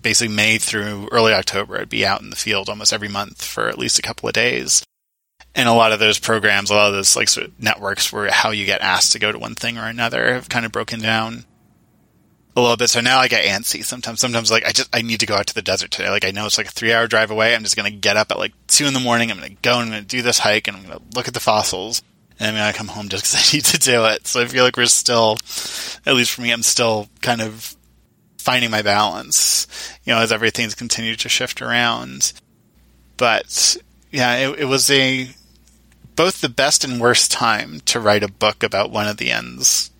basically 0.00 0.34
May 0.34 0.56
through 0.58 1.08
early 1.12 1.34
October. 1.34 1.78
I'd 1.78 1.90
be 1.90 2.06
out 2.06 2.22
in 2.22 2.30
the 2.30 2.36
field 2.36 2.70
almost 2.70 2.94
every 2.94 3.08
month 3.08 3.44
for 3.44 3.68
at 3.68 3.78
least 3.78 3.98
a 3.98 4.02
couple 4.02 4.26
of 4.26 4.32
days. 4.32 4.82
And 5.54 5.68
a 5.68 5.74
lot 5.74 5.92
of 5.92 6.00
those 6.00 6.18
programs, 6.18 6.70
a 6.70 6.74
lot 6.74 6.88
of 6.88 6.94
those 6.94 7.14
like 7.14 7.28
sort 7.28 7.48
of 7.48 7.62
networks 7.62 8.10
where 8.10 8.30
how 8.30 8.50
you 8.50 8.64
get 8.64 8.80
asked 8.80 9.12
to 9.12 9.18
go 9.18 9.30
to 9.30 9.38
one 9.38 9.54
thing 9.54 9.76
or 9.76 9.86
another 9.86 10.32
have 10.32 10.48
kind 10.48 10.64
of 10.64 10.72
broken 10.72 10.98
down 10.98 11.44
a 12.56 12.60
little 12.60 12.78
bit. 12.78 12.88
So 12.88 13.02
now 13.02 13.18
I 13.18 13.28
get 13.28 13.44
antsy 13.44 13.84
sometimes. 13.84 14.18
Sometimes 14.18 14.50
like 14.50 14.64
I 14.64 14.72
just 14.72 14.88
I 14.96 15.02
need 15.02 15.20
to 15.20 15.26
go 15.26 15.34
out 15.34 15.48
to 15.48 15.54
the 15.54 15.60
desert 15.60 15.90
today. 15.90 16.08
Like 16.08 16.24
I 16.24 16.30
know 16.30 16.46
it's 16.46 16.56
like 16.56 16.68
a 16.68 16.70
three 16.70 16.94
hour 16.94 17.06
drive 17.06 17.30
away. 17.30 17.54
I'm 17.54 17.64
just 17.64 17.76
gonna 17.76 17.90
get 17.90 18.16
up 18.16 18.30
at 18.30 18.38
like 18.38 18.54
two 18.66 18.86
in 18.86 18.94
the 18.94 19.00
morning. 19.00 19.30
I'm 19.30 19.36
gonna 19.36 19.50
go 19.60 19.74
and 19.74 19.82
I'm 19.82 19.88
gonna 19.90 20.02
do 20.02 20.22
this 20.22 20.38
hike 20.38 20.68
and 20.68 20.78
I'm 20.78 20.84
gonna 20.84 21.02
look 21.14 21.28
at 21.28 21.34
the 21.34 21.40
fossils 21.40 22.00
and 22.38 22.58
I 22.58 22.72
come 22.72 22.88
home 22.88 23.08
just 23.08 23.24
because 23.24 23.36
I 23.52 23.56
need 23.56 23.64
to 23.66 23.78
do 23.78 24.04
it. 24.06 24.26
So 24.26 24.40
I 24.40 24.46
feel 24.46 24.64
like 24.64 24.76
we're 24.76 24.86
still, 24.86 25.36
at 26.06 26.14
least 26.14 26.32
for 26.32 26.42
me, 26.42 26.50
I'm 26.50 26.62
still 26.62 27.08
kind 27.20 27.40
of 27.40 27.76
finding 28.38 28.70
my 28.70 28.82
balance, 28.82 29.66
you 30.04 30.12
know, 30.12 30.20
as 30.20 30.32
everything's 30.32 30.74
continued 30.74 31.20
to 31.20 31.28
shift 31.28 31.62
around. 31.62 32.32
But 33.16 33.76
yeah, 34.10 34.34
it, 34.48 34.60
it 34.60 34.64
was 34.64 34.90
a 34.90 35.30
both 36.14 36.40
the 36.40 36.48
best 36.48 36.84
and 36.84 37.00
worst 37.00 37.30
time 37.32 37.80
to 37.86 38.00
write 38.00 38.22
a 38.22 38.28
book 38.28 38.62
about 38.62 38.90
one 38.90 39.08
of 39.08 39.16
the 39.16 39.30
ends 39.30 39.90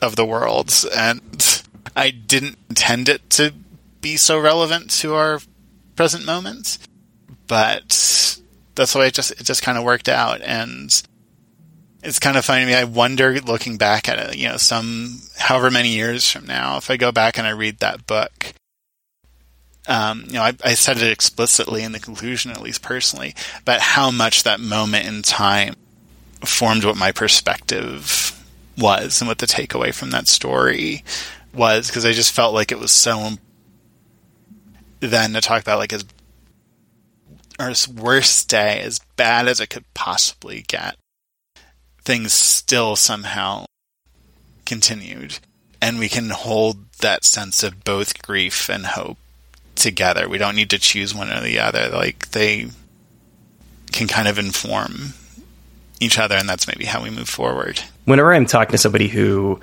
of 0.00 0.16
the 0.16 0.24
world, 0.24 0.72
and 0.94 1.62
I 1.94 2.10
didn't 2.10 2.58
intend 2.70 3.08
it 3.08 3.28
to 3.30 3.52
be 4.00 4.16
so 4.16 4.38
relevant 4.38 4.90
to 4.90 5.14
our 5.14 5.40
present 5.96 6.24
moments, 6.24 6.78
but 7.46 7.88
that's 8.74 8.92
the 8.92 8.98
way 8.98 9.08
it 9.08 9.14
just 9.14 9.32
it 9.32 9.44
just 9.44 9.62
kind 9.62 9.76
of 9.76 9.84
worked 9.84 10.08
out, 10.08 10.40
and 10.40 11.02
it's 12.08 12.18
kind 12.18 12.38
of 12.38 12.44
funny 12.44 12.62
to 12.62 12.66
me. 12.66 12.74
I 12.74 12.84
wonder, 12.84 13.38
looking 13.40 13.76
back 13.76 14.08
at 14.08 14.18
it, 14.18 14.38
you 14.38 14.48
know, 14.48 14.56
some 14.56 15.20
however 15.36 15.70
many 15.70 15.90
years 15.90 16.30
from 16.30 16.46
now, 16.46 16.78
if 16.78 16.90
I 16.90 16.96
go 16.96 17.12
back 17.12 17.36
and 17.36 17.46
I 17.46 17.50
read 17.50 17.78
that 17.78 18.06
book, 18.06 18.54
um, 19.86 20.24
you 20.26 20.34
know, 20.34 20.42
I, 20.42 20.54
I 20.64 20.74
said 20.74 20.96
it 20.96 21.12
explicitly 21.12 21.82
in 21.82 21.92
the 21.92 22.00
conclusion, 22.00 22.50
at 22.50 22.62
least 22.62 22.82
personally, 22.82 23.34
but 23.66 23.80
how 23.80 24.10
much 24.10 24.44
that 24.44 24.58
moment 24.58 25.06
in 25.06 25.20
time 25.20 25.74
formed 26.44 26.84
what 26.84 26.96
my 26.96 27.12
perspective 27.12 28.34
was 28.78 29.20
and 29.20 29.28
what 29.28 29.38
the 29.38 29.46
takeaway 29.46 29.92
from 29.92 30.10
that 30.10 30.28
story 30.28 31.04
was, 31.52 31.88
because 31.88 32.06
I 32.06 32.12
just 32.12 32.32
felt 32.32 32.54
like 32.54 32.72
it 32.72 32.78
was 32.78 32.92
so. 32.92 33.32
Then 35.00 35.34
to 35.34 35.40
talk 35.40 35.60
about 35.60 35.78
like 35.78 35.90
his 35.90 36.04
or 37.60 37.68
his 37.68 37.86
worst 37.86 38.48
day, 38.48 38.80
as 38.80 38.98
bad 39.16 39.46
as 39.46 39.60
it 39.60 39.68
could 39.68 39.84
possibly 39.94 40.64
get, 40.66 40.96
things 42.08 42.32
still 42.32 42.96
somehow 42.96 43.66
continued, 44.64 45.38
and 45.78 45.98
we 45.98 46.08
can 46.08 46.30
hold 46.30 46.90
that 47.02 47.22
sense 47.22 47.62
of 47.62 47.84
both 47.84 48.22
grief 48.22 48.70
and 48.70 48.86
hope 48.86 49.18
together. 49.74 50.26
We 50.26 50.38
don't 50.38 50.56
need 50.56 50.70
to 50.70 50.78
choose 50.78 51.14
one 51.14 51.30
or 51.30 51.42
the 51.42 51.58
other. 51.58 51.90
Like 51.90 52.30
they 52.30 52.68
can 53.92 54.08
kind 54.08 54.26
of 54.26 54.38
inform 54.38 55.12
each 56.00 56.18
other, 56.18 56.34
and 56.34 56.48
that's 56.48 56.66
maybe 56.66 56.86
how 56.86 57.02
we 57.02 57.10
move 57.10 57.28
forward. 57.28 57.82
Whenever 58.06 58.32
I'm 58.32 58.46
talking 58.46 58.72
to 58.72 58.78
somebody 58.78 59.08
who 59.08 59.60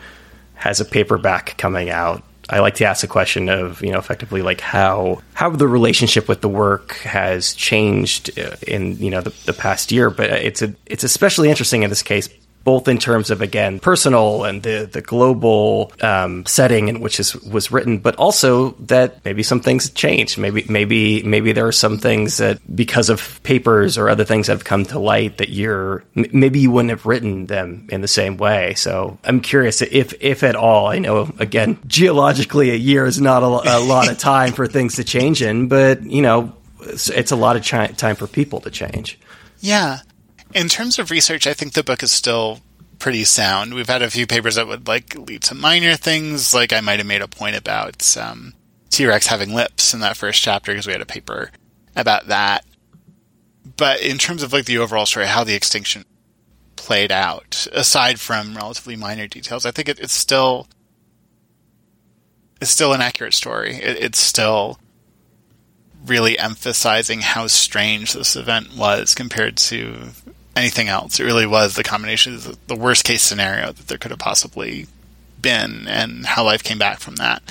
has 0.53 0.79
a 0.79 0.85
paperback 0.85 1.57
coming 1.57 1.89
out, 1.89 2.21
I 2.49 2.59
like 2.59 2.75
to 2.75 2.85
ask 2.85 3.01
the 3.01 3.07
question 3.07 3.49
of, 3.49 3.81
you 3.81 3.91
know, 3.91 3.97
effectively 3.97 4.41
like 4.41 4.61
how 4.61 5.21
how 5.33 5.49
the 5.49 5.67
relationship 5.67 6.27
with 6.27 6.41
the 6.41 6.49
work 6.49 6.93
has 6.97 7.53
changed 7.53 8.37
uh, 8.37 8.55
in, 8.67 8.97
you 8.97 9.09
know, 9.09 9.21
the, 9.21 9.33
the 9.45 9.53
past 9.53 9.91
year. 9.91 10.09
But 10.09 10.29
it's 10.29 10.61
a 10.61 10.73
it's 10.85 11.03
especially 11.03 11.49
interesting 11.49 11.83
in 11.83 11.89
this 11.89 12.03
case 12.03 12.29
both 12.65 12.87
in 12.89 12.97
terms 12.97 13.29
of 13.29 13.41
again 13.41 13.79
personal 13.79 14.43
and 14.43 14.63
the 14.63 14.89
the 14.91 15.01
global 15.01 15.93
um, 16.01 16.45
setting 16.45 16.89
in 16.89 16.99
which 16.99 17.17
this 17.17 17.35
was 17.35 17.71
written, 17.71 17.99
but 17.99 18.15
also 18.17 18.71
that 18.71 19.23
maybe 19.23 19.43
some 19.43 19.61
things 19.61 19.89
changed. 19.91 20.37
Maybe 20.37 20.65
maybe 20.67 21.23
maybe 21.23 21.53
there 21.53 21.67
are 21.67 21.71
some 21.71 21.97
things 21.99 22.37
that 22.37 22.59
because 22.75 23.09
of 23.09 23.41
papers 23.43 23.97
or 23.97 24.09
other 24.09 24.25
things 24.25 24.47
that 24.47 24.53
have 24.53 24.65
come 24.65 24.83
to 24.85 24.99
light 24.99 25.37
that 25.37 25.49
you're 25.49 26.03
maybe 26.15 26.59
you 26.59 26.71
wouldn't 26.71 26.89
have 26.89 27.05
written 27.05 27.45
them 27.45 27.87
in 27.91 28.01
the 28.01 28.07
same 28.07 28.35
way. 28.35 28.73
So 28.73 29.17
I'm 29.23 29.39
curious 29.39 29.81
if 29.81 30.13
if 30.19 30.43
at 30.43 30.55
all. 30.55 30.87
I 30.87 30.97
know 30.97 31.31
again 31.39 31.77
geologically 31.85 32.71
a 32.71 32.75
year 32.75 33.05
is 33.05 33.21
not 33.21 33.43
a, 33.43 33.77
a 33.77 33.79
lot 33.79 34.09
of 34.09 34.17
time 34.17 34.51
for 34.53 34.67
things 34.67 34.95
to 34.95 35.03
change 35.03 35.41
in, 35.41 35.67
but 35.67 36.03
you 36.03 36.23
know 36.23 36.55
it's, 36.81 37.31
a 37.31 37.35
lot 37.35 37.55
of 37.55 37.65
time 37.65 38.15
for 38.15 38.27
people 38.27 38.61
to 38.61 38.69
change. 38.69 39.19
Yeah, 39.59 39.99
in 40.55 40.69
terms 40.69 40.97
of 40.97 41.11
research, 41.11 41.45
I 41.45 41.53
think 41.53 41.73
the 41.73 41.83
book 41.83 42.01
is 42.01 42.11
still 42.11 42.61
pretty 42.97 43.25
sound. 43.25 43.73
We've 43.73 43.89
had 43.89 44.01
a 44.01 44.09
few 44.09 44.25
papers 44.25 44.55
that 44.55 44.67
would 44.67 44.87
like 44.87 45.13
lead 45.15 45.43
to 45.43 45.53
minor 45.53 45.95
things, 45.95 46.53
like 46.53 46.71
I 46.71 46.79
might 46.79 46.99
have 46.99 47.07
made 47.07 47.21
a 47.21 47.27
point 47.27 47.57
about 47.57 48.17
um, 48.17 48.53
T 48.89 49.05
Rex 49.05 49.27
having 49.27 49.53
lips 49.53 49.93
in 49.93 49.99
that 49.99 50.17
first 50.17 50.41
chapter 50.41 50.71
because 50.71 50.87
we 50.87 50.93
had 50.93 51.01
a 51.01 51.05
paper 51.05 51.51
about 51.95 52.27
that. 52.27 52.65
But 53.77 54.01
in 54.01 54.17
terms 54.17 54.41
of 54.41 54.53
like 54.53 54.65
the 54.65 54.77
overall 54.77 55.05
story, 55.05 55.25
how 55.25 55.43
the 55.43 55.55
extinction 55.55 56.05
played 56.77 57.11
out, 57.11 57.67
aside 57.73 58.19
from 58.19 58.55
relatively 58.55 58.95
minor 58.95 59.27
details, 59.27 59.65
I 59.65 59.71
think 59.71 59.89
it, 59.89 59.99
it's 59.99 60.13
still 60.13 60.67
it's 62.61 62.71
still 62.71 62.93
an 62.93 63.01
accurate 63.01 63.33
story. 63.33 63.75
It, 63.75 64.03
it's 64.03 64.19
still 64.19 64.79
really 66.05 66.39
emphasizing 66.39 67.19
how 67.21 67.47
strange 67.47 68.13
this 68.13 68.37
event 68.37 68.77
was 68.77 69.15
compared 69.15 69.57
to 69.57 70.11
anything 70.55 70.87
else. 70.87 71.19
It 71.19 71.25
really 71.25 71.45
was 71.45 71.75
the 71.75 71.83
combination 71.83 72.35
of 72.35 72.67
the 72.67 72.75
worst 72.75 73.03
case 73.03 73.21
scenario 73.21 73.71
that 73.71 73.87
there 73.87 73.97
could 73.97 74.11
have 74.11 74.19
possibly 74.19 74.87
been 75.41 75.87
and 75.87 76.25
how 76.25 76.43
life 76.43 76.63
came 76.63 76.79
back 76.79 76.99
from 76.99 77.17
that. 77.17 77.43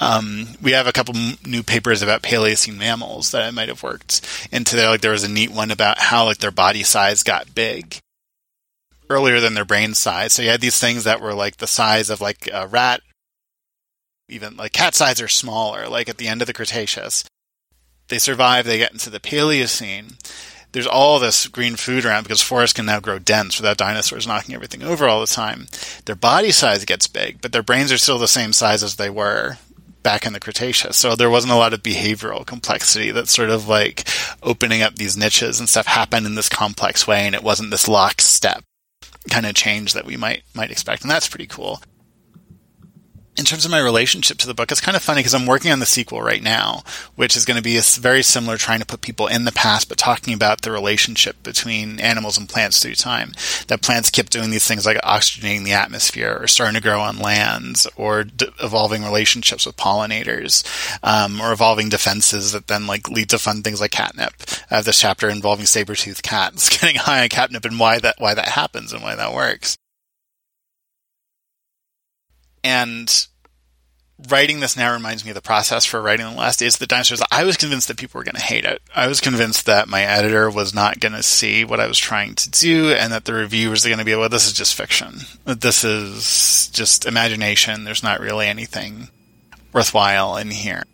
Um, 0.00 0.48
we 0.62 0.72
have 0.72 0.86
a 0.86 0.92
couple 0.92 1.14
new 1.44 1.62
papers 1.62 2.00
about 2.00 2.22
Paleocene 2.22 2.78
mammals 2.78 3.32
that 3.32 3.42
I 3.42 3.50
might 3.50 3.68
have 3.68 3.82
worked 3.82 4.48
into 4.50 4.76
there. 4.76 4.88
Like 4.88 5.02
there 5.02 5.10
was 5.10 5.24
a 5.24 5.30
neat 5.30 5.50
one 5.50 5.70
about 5.70 5.98
how 5.98 6.24
like 6.24 6.38
their 6.38 6.50
body 6.50 6.82
size 6.82 7.22
got 7.22 7.54
big 7.54 7.98
earlier 9.10 9.40
than 9.40 9.54
their 9.54 9.66
brain 9.66 9.94
size. 9.94 10.32
So 10.32 10.42
you 10.42 10.48
had 10.48 10.62
these 10.62 10.80
things 10.80 11.04
that 11.04 11.20
were 11.20 11.34
like 11.34 11.58
the 11.58 11.66
size 11.66 12.08
of 12.08 12.22
like 12.22 12.48
a 12.52 12.66
rat, 12.66 13.02
even 14.28 14.56
like 14.56 14.72
cat 14.72 14.94
size 14.94 15.20
or 15.20 15.28
smaller, 15.28 15.86
like 15.88 16.08
at 16.08 16.16
the 16.16 16.28
end 16.28 16.40
of 16.40 16.46
the 16.46 16.54
Cretaceous. 16.54 17.24
They 18.08 18.18
survive, 18.18 18.64
they 18.64 18.78
get 18.78 18.92
into 18.92 19.10
the 19.10 19.20
Paleocene 19.20 20.14
there's 20.74 20.86
all 20.88 21.20
this 21.20 21.46
green 21.46 21.76
food 21.76 22.04
around 22.04 22.24
because 22.24 22.42
forests 22.42 22.74
can 22.74 22.84
now 22.84 22.98
grow 22.98 23.20
dense 23.20 23.58
without 23.58 23.76
dinosaurs 23.76 24.26
knocking 24.26 24.56
everything 24.56 24.82
over 24.82 25.06
all 25.06 25.20
the 25.20 25.26
time. 25.26 25.68
Their 26.04 26.16
body 26.16 26.50
size 26.50 26.84
gets 26.84 27.06
big, 27.06 27.40
but 27.40 27.52
their 27.52 27.62
brains 27.62 27.92
are 27.92 27.98
still 27.98 28.18
the 28.18 28.26
same 28.26 28.52
size 28.52 28.82
as 28.82 28.96
they 28.96 29.08
were 29.08 29.56
back 30.02 30.26
in 30.26 30.32
the 30.32 30.40
Cretaceous. 30.40 30.96
So 30.96 31.14
there 31.14 31.30
wasn't 31.30 31.52
a 31.52 31.56
lot 31.56 31.74
of 31.74 31.82
behavioral 31.84 32.44
complexity 32.44 33.12
that 33.12 33.28
sort 33.28 33.50
of 33.50 33.68
like 33.68 34.08
opening 34.42 34.82
up 34.82 34.96
these 34.96 35.16
niches 35.16 35.60
and 35.60 35.68
stuff 35.68 35.86
happened 35.86 36.26
in 36.26 36.34
this 36.34 36.48
complex 36.48 37.06
way 37.06 37.20
and 37.20 37.36
it 37.36 37.44
wasn't 37.44 37.70
this 37.70 37.86
lockstep 37.86 38.64
kind 39.30 39.46
of 39.46 39.54
change 39.54 39.92
that 39.92 40.04
we 40.04 40.16
might 40.16 40.42
might 40.54 40.72
expect. 40.72 41.02
And 41.02 41.10
that's 41.10 41.28
pretty 41.28 41.46
cool 41.46 41.80
in 43.36 43.44
terms 43.44 43.64
of 43.64 43.70
my 43.70 43.80
relationship 43.80 44.38
to 44.38 44.46
the 44.46 44.54
book, 44.54 44.70
it's 44.70 44.80
kind 44.80 44.96
of 44.96 45.02
funny 45.02 45.18
because 45.18 45.34
I'm 45.34 45.46
working 45.46 45.72
on 45.72 45.80
the 45.80 45.86
sequel 45.86 46.22
right 46.22 46.42
now, 46.42 46.84
which 47.16 47.36
is 47.36 47.44
going 47.44 47.56
to 47.56 47.62
be 47.62 47.78
very 47.80 48.22
similar, 48.22 48.56
trying 48.56 48.78
to 48.78 48.86
put 48.86 49.00
people 49.00 49.26
in 49.26 49.44
the 49.44 49.52
past, 49.52 49.88
but 49.88 49.98
talking 49.98 50.32
about 50.32 50.62
the 50.62 50.70
relationship 50.70 51.42
between 51.42 51.98
animals 51.98 52.38
and 52.38 52.48
plants 52.48 52.80
through 52.80 52.94
time. 52.94 53.32
That 53.66 53.82
plants 53.82 54.10
keep 54.10 54.30
doing 54.30 54.50
these 54.50 54.66
things 54.66 54.86
like 54.86 54.98
oxygenating 54.98 55.64
the 55.64 55.72
atmosphere, 55.72 56.38
or 56.40 56.46
starting 56.46 56.76
to 56.76 56.80
grow 56.80 57.00
on 57.00 57.18
lands, 57.18 57.88
or 57.96 58.22
d- 58.22 58.46
evolving 58.62 59.02
relationships 59.02 59.66
with 59.66 59.76
pollinators, 59.76 60.64
um, 61.02 61.40
or 61.40 61.52
evolving 61.52 61.88
defenses 61.88 62.52
that 62.52 62.68
then 62.68 62.86
like 62.86 63.08
lead 63.08 63.30
to 63.30 63.38
fun 63.38 63.62
things 63.62 63.80
like 63.80 63.90
catnip. 63.90 64.32
I 64.70 64.76
have 64.76 64.84
this 64.84 65.00
chapter 65.00 65.28
involving 65.28 65.66
saber-toothed 65.66 66.22
cats 66.22 66.68
getting 66.80 66.96
high 66.96 67.24
on 67.24 67.28
catnip 67.30 67.64
and 67.64 67.80
why 67.80 67.98
that 67.98 68.16
why 68.18 68.34
that 68.34 68.48
happens 68.48 68.92
and 68.92 69.02
why 69.02 69.16
that 69.16 69.34
works. 69.34 69.76
And 72.64 73.28
writing 74.28 74.60
this 74.60 74.76
now 74.76 74.92
reminds 74.92 75.24
me 75.24 75.30
of 75.30 75.34
the 75.34 75.42
process 75.42 75.84
for 75.84 76.00
writing 76.00 76.26
the 76.26 76.32
last 76.32 76.58
days 76.58 76.76
of 76.76 76.78
the 76.80 76.86
dinosaurs. 76.86 77.22
I 77.30 77.44
was 77.44 77.56
convinced 77.56 77.88
that 77.88 77.98
people 77.98 78.18
were 78.18 78.24
going 78.24 78.36
to 78.36 78.40
hate 78.40 78.64
it. 78.64 78.80
I 78.96 79.06
was 79.06 79.20
convinced 79.20 79.66
that 79.66 79.86
my 79.86 80.02
editor 80.02 80.50
was 80.50 80.74
not 80.74 80.98
going 80.98 81.12
to 81.12 81.22
see 81.22 81.64
what 81.64 81.78
I 81.78 81.86
was 81.86 81.98
trying 81.98 82.34
to 82.36 82.50
do, 82.50 82.90
and 82.92 83.12
that 83.12 83.26
the 83.26 83.34
reviewers 83.34 83.84
are 83.84 83.90
going 83.90 83.98
to 83.98 84.04
be, 84.04 84.14
well, 84.14 84.28
this 84.28 84.46
is 84.46 84.54
just 84.54 84.74
fiction. 84.74 85.18
This 85.44 85.84
is 85.84 86.70
just 86.72 87.06
imagination. 87.06 87.84
There's 87.84 88.02
not 88.02 88.20
really 88.20 88.46
anything 88.46 89.10
worthwhile 89.72 90.36
in 90.36 90.50
here 90.50 90.84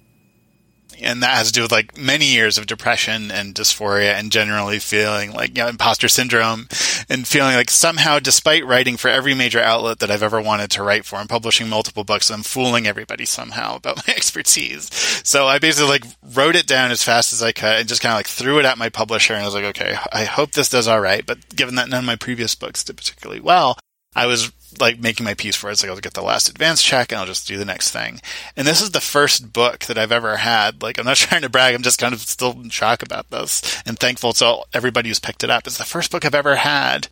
and 1.03 1.23
that 1.23 1.37
has 1.37 1.49
to 1.49 1.53
do 1.53 1.63
with 1.63 1.73
like 1.73 1.97
many 1.97 2.27
years 2.27 2.59
of 2.59 2.67
depression 2.67 3.31
and 3.31 3.55
dysphoria 3.55 4.13
and 4.13 4.33
generally 4.33 4.79
feeling 4.79 5.33
like 5.33 5.57
you 5.57 5.63
know 5.63 5.69
imposter 5.69 6.09
syndrome 6.09 6.69
and 7.09 7.27
feeling 7.27 7.55
like 7.55 7.71
somehow 7.71 8.19
despite 8.19 8.67
writing 8.67 8.97
for 8.97 9.09
every 9.09 9.35
major 9.35 9.61
outlet 9.61 9.99
that 9.99 10.11
I've 10.11 10.23
ever 10.23 10.41
wanted 10.41 10.71
to 10.73 10.83
write 10.83 11.05
for 11.05 11.17
and 11.17 11.29
publishing 11.29 11.69
multiple 11.69 12.05
books 12.05 12.31
I'm 12.31 12.43
fooling 12.43 12.87
everybody 12.87 13.25
somehow 13.25 13.77
about 13.77 13.97
my 14.09 14.15
expertise. 14.15 14.93
So 15.25 15.47
I 15.47 15.59
basically 15.59 15.91
like 15.91 16.05
wrote 16.35 16.57
it 16.57 16.67
down 16.67 16.91
as 16.91 17.03
fast 17.03 17.33
as 17.33 17.43
I 17.43 17.53
could 17.53 17.79
and 17.81 17.89
just 17.89 18.03
kind 18.03 18.13
of 18.13 18.19
like 18.19 18.29
threw 18.29 18.59
it 18.59 18.65
at 18.65 18.79
my 18.79 18.89
publisher 18.89 19.35
and 19.35 19.43
I 19.43 19.47
was 19.47 19.55
like 19.55 19.65
okay 19.65 19.97
I 20.13 20.25
hope 20.25 20.53
this 20.53 20.69
does 20.69 20.89
all 20.89 21.01
right. 21.01 21.25
But 21.25 21.55
given 21.55 21.77
that 21.77 21.89
none 21.89 22.01
of 22.01 22.07
my 22.07 22.17
previous 22.17 22.55
books 22.55 22.85
did 22.85 22.97
particularly 22.97 23.41
well 23.41 23.79
I 24.15 24.27
was 24.27 24.53
like 24.79 25.01
making 25.01 25.25
my 25.25 25.35
piece 25.35 25.57
for 25.57 25.69
it. 25.69 25.73
It's 25.73 25.83
like 25.83 25.91
I'll 25.91 25.99
get 25.99 26.15
the 26.15 26.23
last 26.23 26.49
advance 26.49 26.83
check 26.83 27.11
and 27.11 27.21
I'll 27.21 27.27
just 27.27 27.49
do 27.49 27.57
the 27.57 27.65
next 27.65 27.91
thing. 27.91 28.21
And 28.57 28.67
this 28.67 28.81
is 28.81 28.91
the 28.91 29.01
first 29.01 29.53
book 29.53 29.81
that 29.87 29.99
I've 29.99 30.13
ever 30.13 30.37
had. 30.37 30.83
Like 30.83 30.99
I'm 30.99 31.07
not 31.07 31.17
trying 31.19 31.43
to 31.43 31.49
brag. 31.49 31.75
I'm 31.75 31.83
just 31.83 31.99
kind 31.99 32.15
of 32.15 32.21
still 32.21 32.53
in 32.53 32.71
shock 32.71 33.03
about 33.03 33.31
this 33.31 33.83
and 33.87 33.99
thankful 33.99 34.33
to 34.35 34.61
everybody 34.73 35.09
who's 35.09 35.19
picked 35.19 35.45
it 35.45 35.51
up. 35.51 35.67
It's 35.67 35.79
the 35.79 35.85
first 35.85 36.11
book 36.11 36.25
I've 36.25 36.35
ever 36.35 36.57
had 36.57 37.09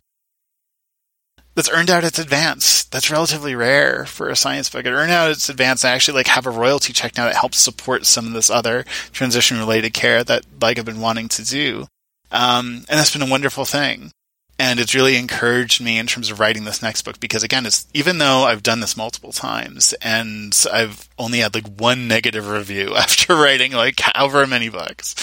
that's 1.55 1.69
earned 1.71 1.89
out 1.89 2.03
its 2.03 2.19
advance. 2.19 2.85
That's 2.85 3.11
relatively 3.11 3.55
rare 3.55 4.05
for 4.05 4.29
a 4.29 4.35
science 4.35 4.69
book. 4.69 4.85
It 4.85 4.91
earned 4.91 5.11
out 5.11 5.31
its 5.31 5.49
advance 5.49 5.83
and 5.83 5.91
actually 5.91 6.15
like 6.15 6.27
have 6.27 6.45
a 6.45 6.51
royalty 6.51 6.93
check 6.93 7.17
now 7.17 7.25
that 7.25 7.35
helps 7.35 7.59
support 7.59 8.05
some 8.05 8.27
of 8.27 8.33
this 8.33 8.49
other 8.49 8.83
transition 9.11 9.57
related 9.57 9.93
care 9.93 10.23
that 10.23 10.45
like 10.61 10.79
I've 10.79 10.85
been 10.85 11.01
wanting 11.01 11.27
to 11.29 11.43
do. 11.43 11.87
Um, 12.31 12.85
and 12.87 12.99
that's 12.99 13.11
been 13.11 13.27
a 13.27 13.31
wonderful 13.31 13.65
thing 13.65 14.11
and 14.59 14.79
it's 14.79 14.93
really 14.93 15.15
encouraged 15.15 15.81
me 15.81 15.97
in 15.97 16.05
terms 16.05 16.29
of 16.29 16.39
writing 16.39 16.65
this 16.65 16.81
next 16.81 17.03
book 17.03 17.19
because 17.19 17.43
again 17.43 17.65
it's 17.65 17.87
even 17.93 18.17
though 18.17 18.43
i've 18.43 18.61
done 18.61 18.81
this 18.81 18.97
multiple 18.97 19.31
times 19.31 19.93
and 20.01 20.65
i've 20.71 21.07
only 21.17 21.39
had 21.39 21.55
like 21.55 21.67
one 21.79 22.07
negative 22.07 22.47
review 22.47 22.95
after 22.95 23.33
writing 23.33 23.71
like 23.71 23.99
however 23.99 24.45
many 24.45 24.69
books 24.69 25.15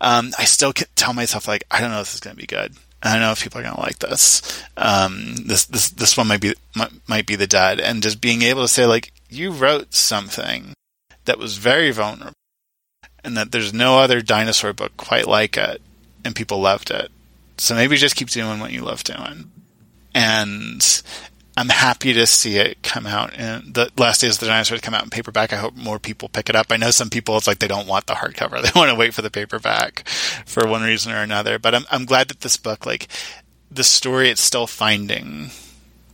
um, 0.00 0.32
i 0.38 0.44
still 0.44 0.72
tell 0.94 1.14
myself 1.14 1.48
like 1.48 1.64
i 1.70 1.80
don't 1.80 1.90
know 1.90 2.00
if 2.00 2.06
this 2.06 2.14
is 2.14 2.20
going 2.20 2.36
to 2.36 2.40
be 2.40 2.46
good 2.46 2.74
I 3.04 3.14
don't 3.14 3.22
know 3.22 3.32
if 3.32 3.42
people 3.42 3.58
are 3.58 3.64
going 3.64 3.74
to 3.74 3.80
like 3.80 3.98
this. 3.98 4.62
Um, 4.76 5.34
this 5.46 5.64
this 5.64 5.88
this 5.88 6.16
one 6.16 6.28
might 6.28 6.40
be 6.40 6.54
might, 6.76 6.92
might 7.08 7.26
be 7.26 7.34
the 7.34 7.48
dud, 7.48 7.80
and 7.80 8.00
just 8.00 8.20
being 8.20 8.42
able 8.42 8.62
to 8.62 8.68
say 8.68 8.86
like 8.86 9.12
you 9.28 9.50
wrote 9.50 9.92
something 9.92 10.74
that 11.24 11.36
was 11.36 11.56
very 11.56 11.90
vulnerable 11.90 12.34
and 13.24 13.36
that 13.36 13.52
there's 13.52 13.72
no 13.72 13.98
other 13.98 14.20
dinosaur 14.20 14.72
book 14.72 14.96
quite 14.96 15.26
like 15.26 15.56
it 15.56 15.80
and 16.24 16.36
people 16.36 16.60
loved 16.60 16.90
it. 16.90 17.10
So 17.62 17.76
maybe 17.76 17.94
just 17.96 18.16
keep 18.16 18.28
doing 18.28 18.58
what 18.58 18.72
you 18.72 18.82
love 18.82 19.04
doing. 19.04 19.48
And 20.16 21.02
I'm 21.56 21.68
happy 21.68 22.12
to 22.12 22.26
see 22.26 22.56
it 22.56 22.82
come 22.82 23.06
out 23.06 23.34
in 23.34 23.72
the 23.72 23.88
last 23.96 24.20
days 24.20 24.34
of 24.34 24.40
the 24.40 24.46
dinosaurs 24.46 24.80
come 24.80 24.94
out 24.94 25.04
in 25.04 25.10
paperback. 25.10 25.52
I 25.52 25.58
hope 25.58 25.76
more 25.76 26.00
people 26.00 26.28
pick 26.28 26.48
it 26.48 26.56
up. 26.56 26.66
I 26.70 26.76
know 26.76 26.90
some 26.90 27.08
people 27.08 27.36
it's 27.36 27.46
like 27.46 27.60
they 27.60 27.68
don't 27.68 27.86
want 27.86 28.08
the 28.08 28.14
hardcover. 28.14 28.60
They 28.62 28.70
want 28.74 28.90
to 28.90 28.96
wait 28.96 29.14
for 29.14 29.22
the 29.22 29.30
paperback 29.30 30.08
for 30.44 30.66
one 30.66 30.82
reason 30.82 31.12
or 31.12 31.22
another. 31.22 31.60
But 31.60 31.76
I'm 31.76 31.84
I'm 31.92 32.04
glad 32.04 32.26
that 32.28 32.40
this 32.40 32.56
book, 32.56 32.84
like 32.84 33.06
the 33.70 33.84
story 33.84 34.28
it's 34.28 34.40
still 34.40 34.66
finding 34.66 35.50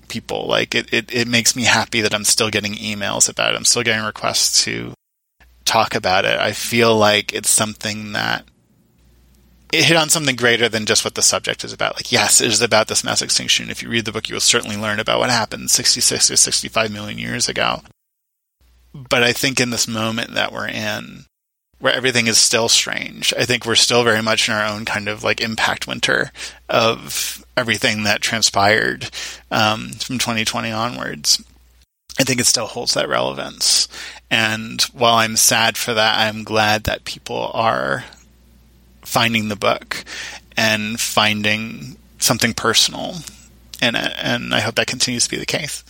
people. 0.09 0.46
Like 0.46 0.74
it, 0.74 0.92
it, 0.92 1.11
it 1.14 1.28
makes 1.28 1.57
me 1.57 1.62
happy 1.62 2.03
that 2.03 2.14
I'm 2.14 2.24
still 2.24 2.51
getting 2.51 2.74
emails 2.74 3.26
about 3.26 3.55
it. 3.55 3.57
I'm 3.57 3.64
still 3.64 3.82
getting 3.82 4.05
requests 4.05 4.64
to 4.64 4.92
talk 5.64 5.94
about 5.94 6.26
it. 6.26 6.38
I 6.38 6.53
feel 6.53 6.94
like 6.94 7.32
it's 7.32 7.49
something 7.49 8.12
that 8.12 8.44
it 9.73 9.85
hit 9.85 9.97
on 9.97 10.09
something 10.09 10.37
greater 10.37 10.69
than 10.69 10.87
just 10.87 11.05
what 11.05 11.14
the 11.14 11.23
subject 11.23 11.64
is 11.64 11.73
about. 11.73 11.97
Like, 11.97 12.11
yes, 12.11 12.41
it 12.41 12.49
is 12.49 12.62
about 12.62 12.89
this 12.89 13.05
mass 13.05 13.23
extinction. 13.23 13.71
If 13.71 13.83
you 13.83 13.89
read 13.89 14.05
the 14.05 14.12
book, 14.12 14.29
you 14.29 14.35
will 14.35 14.41
certainly 14.41 14.77
learn 14.77 15.01
about 15.01 15.19
what 15.19 15.31
happened 15.31 15.71
66 15.71 16.31
or 16.31 16.37
65 16.37 16.91
million 16.91 17.19
years 17.19 17.49
ago. 17.49 17.83
But 18.95 19.23
I 19.23 19.33
think 19.33 19.61
in 19.61 19.71
this 19.71 19.87
moment 19.87 20.35
that 20.35 20.53
we're 20.53 20.69
in, 20.69 21.27
where 21.79 21.93
everything 21.93 22.27
is 22.27 22.39
still 22.39 22.69
strange, 22.69 23.35
I 23.39 23.45
think 23.45 23.64
we're 23.64 23.75
still 23.75 24.03
very 24.05 24.23
much 24.23 24.49
in 24.49 24.55
our 24.55 24.64
own 24.64 24.85
kind 24.85 25.09
of 25.09 25.23
like 25.23 25.41
impact 25.41 25.87
winter 25.87 26.33
of 26.69 27.45
everything 27.57 28.05
that 28.05 28.23
transpired 28.23 29.11
um, 29.51 29.91
from 29.91 30.19
2020 30.19 30.71
onwards. 30.73 31.43
I 32.19 32.25
think 32.25 32.41
it 32.41 32.47
still 32.47 32.66
holds 32.66 32.95
that 32.95 33.09
relevance. 33.09 33.87
And 34.31 34.83
while 34.93 35.14
I'm 35.16 35.37
sad 35.37 35.77
for 35.77 35.95
that, 35.95 36.19
I'm 36.19 36.43
glad 36.43 36.85
that 36.85 37.05
people 37.05 37.51
are 37.55 38.05
finding 39.09 39.48
the 39.48 39.56
book 39.56 40.04
and 40.56 41.00
finding 41.00 41.96
something 42.18 42.52
personal 42.52 43.14
in 43.80 43.94
it. 43.94 44.12
And 44.22 44.54
I 44.54 44.61
hope 44.61 44.74
that 44.74 44.86
continues 44.86 45.24
to 45.24 45.30
be 45.30 45.38
the 45.38 45.46
case. 45.46 45.82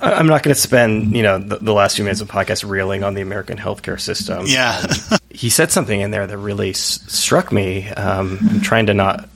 I'm 0.00 0.26
not 0.26 0.42
going 0.42 0.54
to 0.54 0.60
spend, 0.60 1.16
you 1.16 1.22
know, 1.22 1.38
the, 1.38 1.56
the, 1.56 1.72
last 1.72 1.96
few 1.96 2.04
minutes 2.04 2.20
of 2.20 2.28
the 2.28 2.34
podcast 2.34 2.68
reeling 2.68 3.02
on 3.02 3.14
the 3.14 3.22
American 3.22 3.56
healthcare 3.56 4.00
system. 4.00 4.44
Yeah. 4.46 4.86
He 5.32 5.48
said 5.48 5.70
something 5.70 5.98
in 5.98 6.10
there 6.10 6.26
that 6.26 6.36
really 6.36 6.70
s- 6.70 7.00
struck 7.06 7.50
me. 7.50 7.88
Um, 7.88 8.36
I'm 8.50 8.60
trying 8.60 8.86
to 8.86 8.94
not 8.94 9.28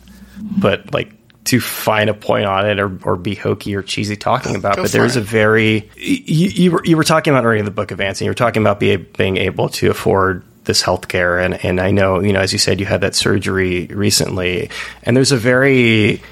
put 0.60 0.92
like 0.92 1.12
too 1.44 1.60
fine 1.60 2.08
a 2.08 2.14
point 2.14 2.44
on 2.46 2.68
it 2.68 2.80
or, 2.80 2.98
or 3.04 3.16
be 3.16 3.34
hokey 3.34 3.74
or 3.76 3.82
cheesy 3.82 4.16
talking 4.16 4.56
about, 4.56 4.76
Go 4.76 4.82
but 4.82 4.92
there's 4.92 5.16
it. 5.16 5.20
a 5.20 5.22
very, 5.22 5.88
you, 5.96 6.48
you, 6.48 6.70
were, 6.72 6.84
you 6.84 6.96
were 6.96 7.04
talking 7.04 7.32
about 7.32 7.44
reading 7.44 7.64
the 7.64 7.70
book 7.70 7.90
of 7.90 8.00
and 8.00 8.20
you 8.20 8.28
were 8.28 8.34
talking 8.34 8.62
about 8.62 8.80
be, 8.80 8.96
being 8.96 9.36
able 9.36 9.68
to 9.70 9.88
afford 9.88 10.44
this 10.64 10.82
healthcare. 10.82 11.44
And, 11.44 11.64
and 11.64 11.80
I 11.80 11.90
know, 11.90 12.20
you 12.20 12.32
know, 12.32 12.40
as 12.40 12.52
you 12.52 12.58
said, 12.58 12.80
you 12.80 12.86
had 12.86 13.00
that 13.02 13.14
surgery 13.14 13.86
recently 13.86 14.70
and 15.02 15.16
there's 15.16 15.32
a 15.32 15.36
very 15.36 16.22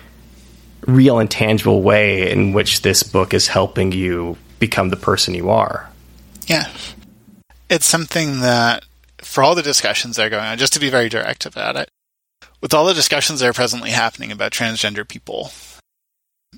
real 0.87 1.19
and 1.19 1.31
tangible 1.31 1.83
way 1.83 2.31
in 2.31 2.53
which 2.53 2.83
this 2.83 3.03
book 3.03 3.35
is 3.35 3.49
helping 3.49 3.93
you 3.93 4.37
become 4.59 4.89
the 4.89 4.97
person 4.97 5.35
you 5.35 5.51
are. 5.51 5.89
Yeah. 6.47 6.69
It's 7.69 7.87
something 7.87 8.41
that, 8.41 8.85
for 9.19 9.43
all 9.43 9.55
the 9.55 9.63
discussions 9.63 10.17
that 10.17 10.27
are 10.27 10.31
going 10.31 10.45
on, 10.45 10.59
just 10.59 10.73
to 10.75 10.81
be 10.81 10.91
very 10.91 11.09
direct 11.09 11.47
about 11.47 11.77
it, 11.77 11.89
with 12.61 12.75
all 12.75 12.87
the 12.87 12.95
discussions 12.95 13.41
that 13.41 13.49
are 13.49 13.53
presently 13.53 13.91
happening 13.91 14.31
about 14.31 14.53
transgender 14.53 15.07
people 15.07 15.53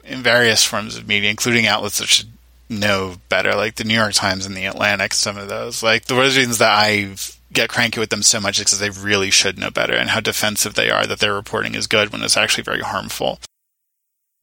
in 0.03 0.23
various 0.23 0.65
forms 0.65 0.97
of 0.97 1.07
media, 1.07 1.31
including 1.31 1.67
outlets 1.67 1.99
that 1.99 2.09
should 2.09 2.29
know 2.69 3.17
better, 3.29 3.55
like 3.55 3.77
the 3.77 3.85
New 3.85 3.95
York 3.95 4.13
Times 4.15 4.47
and 4.47 4.57
the 4.57 4.67
Atlantic, 4.67 5.15
some 5.15 5.37
of 5.37 5.49
those, 5.49 5.83
like 5.83 6.07
the 6.07 6.15
reasons 6.15 6.59
that 6.59 6.73
I 6.73 7.15
get 7.55 7.71
cranky 7.71 8.01
with 8.01 8.11
them 8.11 8.23
so 8.23 8.41
much 8.41 8.59
because 8.59 8.79
they 8.79 8.91
really 8.91 9.31
should 9.31 9.59
know 9.59 9.71
better 9.71 9.95
and 9.95 10.11
how 10.11 10.21
defensive 10.21 10.75
they 10.75 10.91
are 10.91 11.07
that 11.07 11.21
their 11.21 11.35
reporting 11.35 11.75
is 11.75 11.87
good 11.87 12.13
when 12.13 12.23
it's 12.23 12.37
actually 12.37 12.65
very 12.65 12.81
harmful 12.81 13.39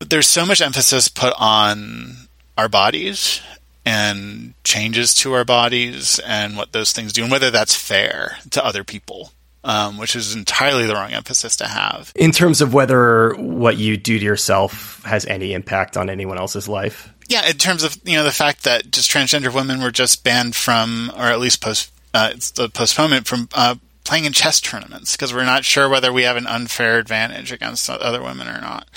there's 0.09 0.27
so 0.27 0.45
much 0.45 0.61
emphasis 0.61 1.07
put 1.07 1.33
on 1.37 2.15
our 2.57 2.67
bodies 2.67 3.41
and 3.85 4.53
changes 4.63 5.15
to 5.15 5.33
our 5.33 5.45
bodies 5.45 6.19
and 6.19 6.55
what 6.57 6.71
those 6.71 6.91
things 6.91 7.13
do 7.13 7.23
and 7.23 7.31
whether 7.31 7.51
that's 7.51 7.75
fair 7.75 8.37
to 8.51 8.65
other 8.65 8.83
people. 8.83 9.31
Um, 9.63 9.99
which 9.99 10.15
is 10.15 10.33
entirely 10.33 10.87
the 10.87 10.95
wrong 10.95 11.11
emphasis 11.11 11.57
to 11.57 11.67
have. 11.67 12.11
In 12.15 12.31
terms 12.31 12.61
of 12.61 12.73
whether 12.73 13.35
what 13.35 13.77
you 13.77 13.95
do 13.95 14.17
to 14.17 14.25
yourself 14.25 15.03
has 15.05 15.23
any 15.27 15.53
impact 15.53 15.97
on 15.97 16.09
anyone 16.09 16.39
else's 16.39 16.67
life? 16.67 17.13
Yeah, 17.27 17.47
in 17.47 17.57
terms 17.57 17.83
of 17.83 17.95
you 18.03 18.15
know 18.15 18.23
the 18.23 18.31
fact 18.31 18.63
that 18.63 18.89
just 18.89 19.11
transgender 19.11 19.53
women 19.53 19.79
were 19.79 19.91
just 19.91 20.23
banned 20.23 20.55
from, 20.55 21.11
or 21.15 21.25
at 21.25 21.39
least 21.39 21.61
post 21.61 21.91
uh, 22.13 22.31
it's 22.33 22.51
the 22.51 22.69
postponement 22.69 23.27
from 23.27 23.49
uh, 23.53 23.75
playing 24.03 24.25
in 24.25 24.33
chess 24.33 24.59
tournaments 24.59 25.15
because 25.15 25.33
we're 25.33 25.45
not 25.45 25.65
sure 25.65 25.87
whether 25.87 26.11
we 26.11 26.23
have 26.23 26.37
an 26.37 26.47
unfair 26.47 26.97
advantage 26.97 27.51
against 27.51 27.89
other 27.89 28.21
women 28.21 28.47
or 28.47 28.59
not. 28.59 28.87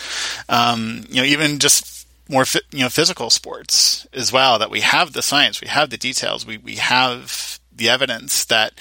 Um, 0.49 1.05
you 1.09 1.17
know, 1.17 1.25
even 1.25 1.59
just 1.59 2.07
more 2.29 2.45
you 2.73 2.81
know 2.81 2.89
physical 2.89 3.31
sports 3.31 4.07
as 4.12 4.33
well 4.33 4.59
that 4.59 4.71
we 4.71 4.81
have 4.81 5.12
the 5.12 5.23
science, 5.23 5.61
we 5.61 5.69
have 5.69 5.91
the 5.91 5.99
details, 5.99 6.47
we 6.47 6.59
we 6.59 6.77
have 6.77 7.61
the 7.75 7.89
evidence 7.89 8.45
that 8.47 8.73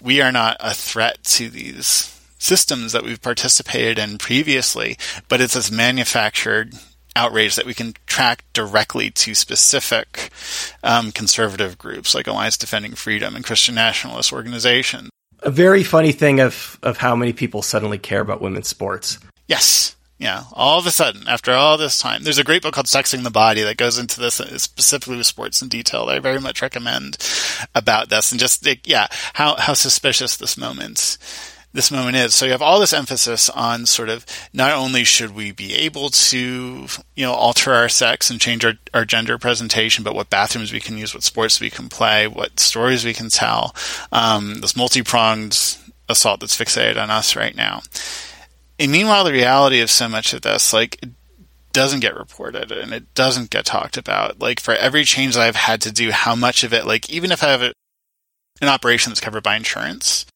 we 0.00 0.20
are 0.20 0.32
not 0.32 0.56
a 0.60 0.74
threat 0.74 1.22
to 1.24 1.48
these 1.48 2.08
systems 2.38 2.92
that 2.92 3.04
we've 3.04 3.22
participated 3.22 3.98
in 3.98 4.18
previously, 4.18 4.98
but 5.28 5.40
it's 5.40 5.54
this 5.54 5.70
manufactured 5.70 6.74
outrage 7.14 7.56
that 7.56 7.66
we 7.66 7.74
can 7.74 7.94
track 8.06 8.44
directly 8.52 9.10
to 9.10 9.34
specific 9.34 10.30
um, 10.82 11.12
conservative 11.12 11.78
groups 11.78 12.14
like 12.14 12.26
Alliance 12.26 12.56
Defending 12.56 12.94
Freedom 12.94 13.36
and 13.36 13.44
Christian 13.44 13.74
nationalist 13.74 14.32
organizations 14.32 15.10
a 15.42 15.50
very 15.50 15.82
funny 15.82 16.12
thing 16.12 16.40
of 16.40 16.78
of 16.82 16.98
how 16.98 17.14
many 17.16 17.32
people 17.32 17.62
suddenly 17.62 17.98
care 17.98 18.20
about 18.20 18.40
women's 18.40 18.68
sports. 18.68 19.18
Yes. 19.46 19.96
Yeah, 20.18 20.44
all 20.52 20.78
of 20.78 20.86
a 20.86 20.92
sudden, 20.92 21.26
after 21.26 21.50
all 21.50 21.76
this 21.76 21.98
time, 21.98 22.22
there's 22.22 22.38
a 22.38 22.44
great 22.44 22.62
book 22.62 22.74
called 22.74 22.86
"Sexing 22.86 23.24
the 23.24 23.30
Body" 23.30 23.62
that 23.62 23.76
goes 23.76 23.98
into 23.98 24.20
this 24.20 24.40
uh, 24.40 24.56
specifically 24.56 25.16
with 25.16 25.26
sports 25.26 25.60
in 25.60 25.66
detail. 25.66 26.06
That 26.06 26.14
I 26.14 26.20
very 26.20 26.38
much 26.38 26.62
recommend 26.62 27.16
about 27.74 28.08
this, 28.08 28.30
and 28.30 28.38
just 28.38 28.64
yeah, 28.86 29.08
how 29.32 29.56
how 29.56 29.74
suspicious 29.74 30.36
this 30.36 30.56
moment 30.56 31.18
this 31.72 31.90
moment 31.90 32.16
is. 32.16 32.34
So 32.34 32.44
you 32.44 32.52
have 32.52 32.62
all 32.62 32.80
this 32.80 32.92
emphasis 32.92 33.48
on 33.50 33.86
sort 33.86 34.08
of 34.08 34.26
not 34.52 34.72
only 34.72 35.04
should 35.04 35.34
we 35.34 35.52
be 35.52 35.74
able 35.74 36.10
to, 36.10 36.86
you 37.14 37.24
know, 37.24 37.32
alter 37.32 37.72
our 37.72 37.88
sex 37.88 38.30
and 38.30 38.40
change 38.40 38.64
our, 38.64 38.74
our 38.92 39.04
gender 39.04 39.38
presentation, 39.38 40.04
but 40.04 40.14
what 40.14 40.30
bathrooms 40.30 40.72
we 40.72 40.80
can 40.80 40.98
use, 40.98 41.14
what 41.14 41.22
sports 41.22 41.60
we 41.60 41.70
can 41.70 41.88
play, 41.88 42.26
what 42.26 42.60
stories 42.60 43.04
we 43.04 43.14
can 43.14 43.30
tell. 43.30 43.74
Um, 44.10 44.60
this 44.60 44.76
multi 44.76 45.02
pronged 45.02 45.78
assault 46.08 46.40
that's 46.40 46.58
fixated 46.58 47.02
on 47.02 47.10
us 47.10 47.36
right 47.36 47.56
now. 47.56 47.82
And 48.78 48.92
meanwhile, 48.92 49.24
the 49.24 49.32
reality 49.32 49.80
of 49.80 49.90
so 49.90 50.08
much 50.08 50.32
of 50.34 50.42
this, 50.42 50.72
like, 50.72 50.98
it 51.02 51.10
doesn't 51.72 52.00
get 52.00 52.16
reported 52.16 52.72
and 52.72 52.92
it 52.92 53.14
doesn't 53.14 53.50
get 53.50 53.64
talked 53.64 53.96
about. 53.96 54.40
Like, 54.40 54.60
for 54.60 54.74
every 54.74 55.04
change 55.04 55.34
that 55.34 55.42
I've 55.42 55.56
had 55.56 55.80
to 55.82 55.92
do, 55.92 56.10
how 56.10 56.34
much 56.34 56.64
of 56.64 56.72
it, 56.72 56.86
like, 56.86 57.08
even 57.08 57.32
if 57.32 57.42
I 57.42 57.50
have 57.50 57.62
a, 57.62 57.72
an 58.60 58.68
operation 58.68 59.10
that's 59.10 59.20
covered 59.20 59.42
by 59.42 59.56
insurance, 59.56 60.26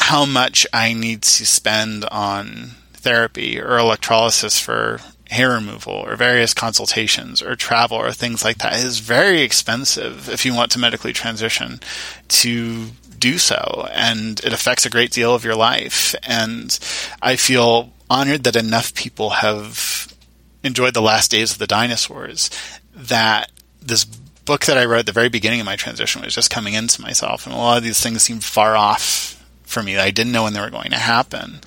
how 0.00 0.24
much 0.24 0.66
I 0.72 0.92
need 0.92 1.22
to 1.22 1.46
spend 1.46 2.04
on 2.06 2.72
therapy 2.92 3.60
or 3.60 3.78
electrolysis 3.78 4.58
for 4.58 5.00
hair 5.30 5.50
removal 5.50 5.92
or 5.92 6.16
various 6.16 6.54
consultations 6.54 7.42
or 7.42 7.54
travel 7.54 7.98
or 7.98 8.12
things 8.12 8.44
like 8.44 8.58
that. 8.58 8.74
Is 8.74 9.00
very 9.00 9.42
expensive 9.42 10.28
if 10.28 10.44
you 10.46 10.54
want 10.54 10.70
to 10.72 10.78
medically 10.78 11.12
transition 11.12 11.80
to 12.28 12.86
do 13.18 13.36
so 13.36 13.88
and 13.92 14.40
it 14.40 14.52
affects 14.52 14.86
a 14.86 14.90
great 14.90 15.10
deal 15.10 15.34
of 15.34 15.44
your 15.44 15.56
life. 15.56 16.14
And 16.22 16.78
I 17.20 17.36
feel 17.36 17.92
honored 18.08 18.44
that 18.44 18.56
enough 18.56 18.94
people 18.94 19.30
have 19.30 20.14
enjoyed 20.62 20.94
the 20.94 21.02
last 21.02 21.30
days 21.30 21.52
of 21.52 21.58
the 21.58 21.66
dinosaurs 21.66 22.50
that 22.94 23.50
this 23.82 24.04
book 24.04 24.64
that 24.64 24.78
I 24.78 24.86
wrote 24.86 25.00
at 25.00 25.06
the 25.06 25.12
very 25.12 25.28
beginning 25.28 25.60
of 25.60 25.66
my 25.66 25.76
transition 25.76 26.22
was 26.22 26.34
just 26.34 26.50
coming 26.50 26.72
into 26.72 27.02
myself 27.02 27.44
and 27.44 27.54
a 27.54 27.58
lot 27.58 27.76
of 27.76 27.84
these 27.84 28.02
things 28.02 28.22
seem 28.22 28.40
far 28.40 28.76
off 28.76 29.37
for 29.68 29.82
me. 29.82 29.96
I 29.98 30.10
didn't 30.10 30.32
know 30.32 30.44
when 30.44 30.54
they 30.54 30.60
were 30.60 30.70
going 30.70 30.90
to 30.90 30.96
happen. 30.98 31.60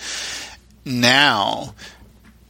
Now 0.84 1.76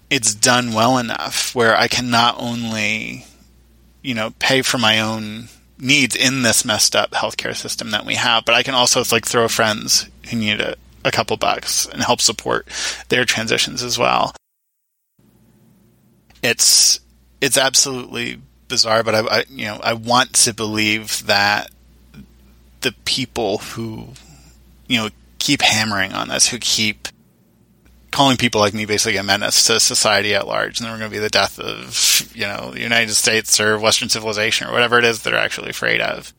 it's 0.10 0.34
done 0.34 0.74
well 0.74 0.98
enough 0.98 1.56
where 1.56 1.76
I 1.76 1.88
can 1.88 2.10
not 2.10 2.36
only, 2.40 3.26
you 4.02 4.14
know, 4.14 4.32
pay 4.40 4.62
for 4.62 4.78
my 4.78 5.00
own 5.00 5.48
needs 5.78 6.16
in 6.16 6.44
this 6.44 6.66
messed 6.66 6.96
up 6.96 7.12
healthcare 7.12 7.56
system 7.56 7.92
that 7.92 8.06
we 8.06 8.16
have, 8.16 8.46
but 8.46 8.54
I 8.54 8.64
can 8.64 8.76
also 8.76 9.04
like 9.12 9.26
throw 9.26 9.48
friends 9.48 10.10
who 10.30 10.38
need 10.38 10.62
a, 10.62 10.76
a 11.04 11.12
couple 11.12 11.38
bucks 11.38 11.88
and 11.88 12.02
help 12.02 12.22
support 12.22 12.68
their 13.10 13.26
transitions 13.26 13.84
as 13.84 13.98
well. 13.98 14.36
It's 16.44 17.00
it's 17.40 17.58
absolutely 17.58 18.42
bizarre, 18.68 19.04
but 19.04 19.16
I, 19.16 19.20
I 19.20 19.44
you 19.50 19.66
know 19.66 19.80
I 19.84 19.94
want 19.94 20.34
to 20.34 20.54
believe 20.54 21.26
that 21.28 21.72
the 22.82 22.94
people 23.06 23.60
who 23.60 24.10
you 24.88 24.98
know 24.98 25.10
keep 25.42 25.62
hammering 25.62 26.14
on 26.14 26.30
this, 26.30 26.48
who 26.48 26.60
keep 26.60 27.08
calling 28.12 28.38
people 28.38 28.62
like 28.62 28.74
me 28.74 28.86
basically 28.86 29.18
a 29.18 29.24
menace 29.24 29.66
to 29.68 29.80
society 29.80 30.36
at 30.36 30.48
large, 30.48 30.80
and 30.80 30.86
then 30.86 30.94
we're 30.94 31.00
going 31.00 31.12
to 31.12 31.16
be 31.16 31.22
the 31.22 31.30
death 31.30 31.60
of 31.60 32.32
you 32.36 32.46
know 32.46 32.72
the 32.72 32.82
United 32.82 33.14
States 33.14 33.60
or 33.60 33.78
Western 33.80 34.10
civilization 34.10 34.68
or 34.68 34.72
whatever 34.72 35.00
it 35.00 35.06
is 35.06 35.22
they're 35.22 35.36
actually 35.36 35.72
afraid 35.72 36.00
of. 36.00 36.34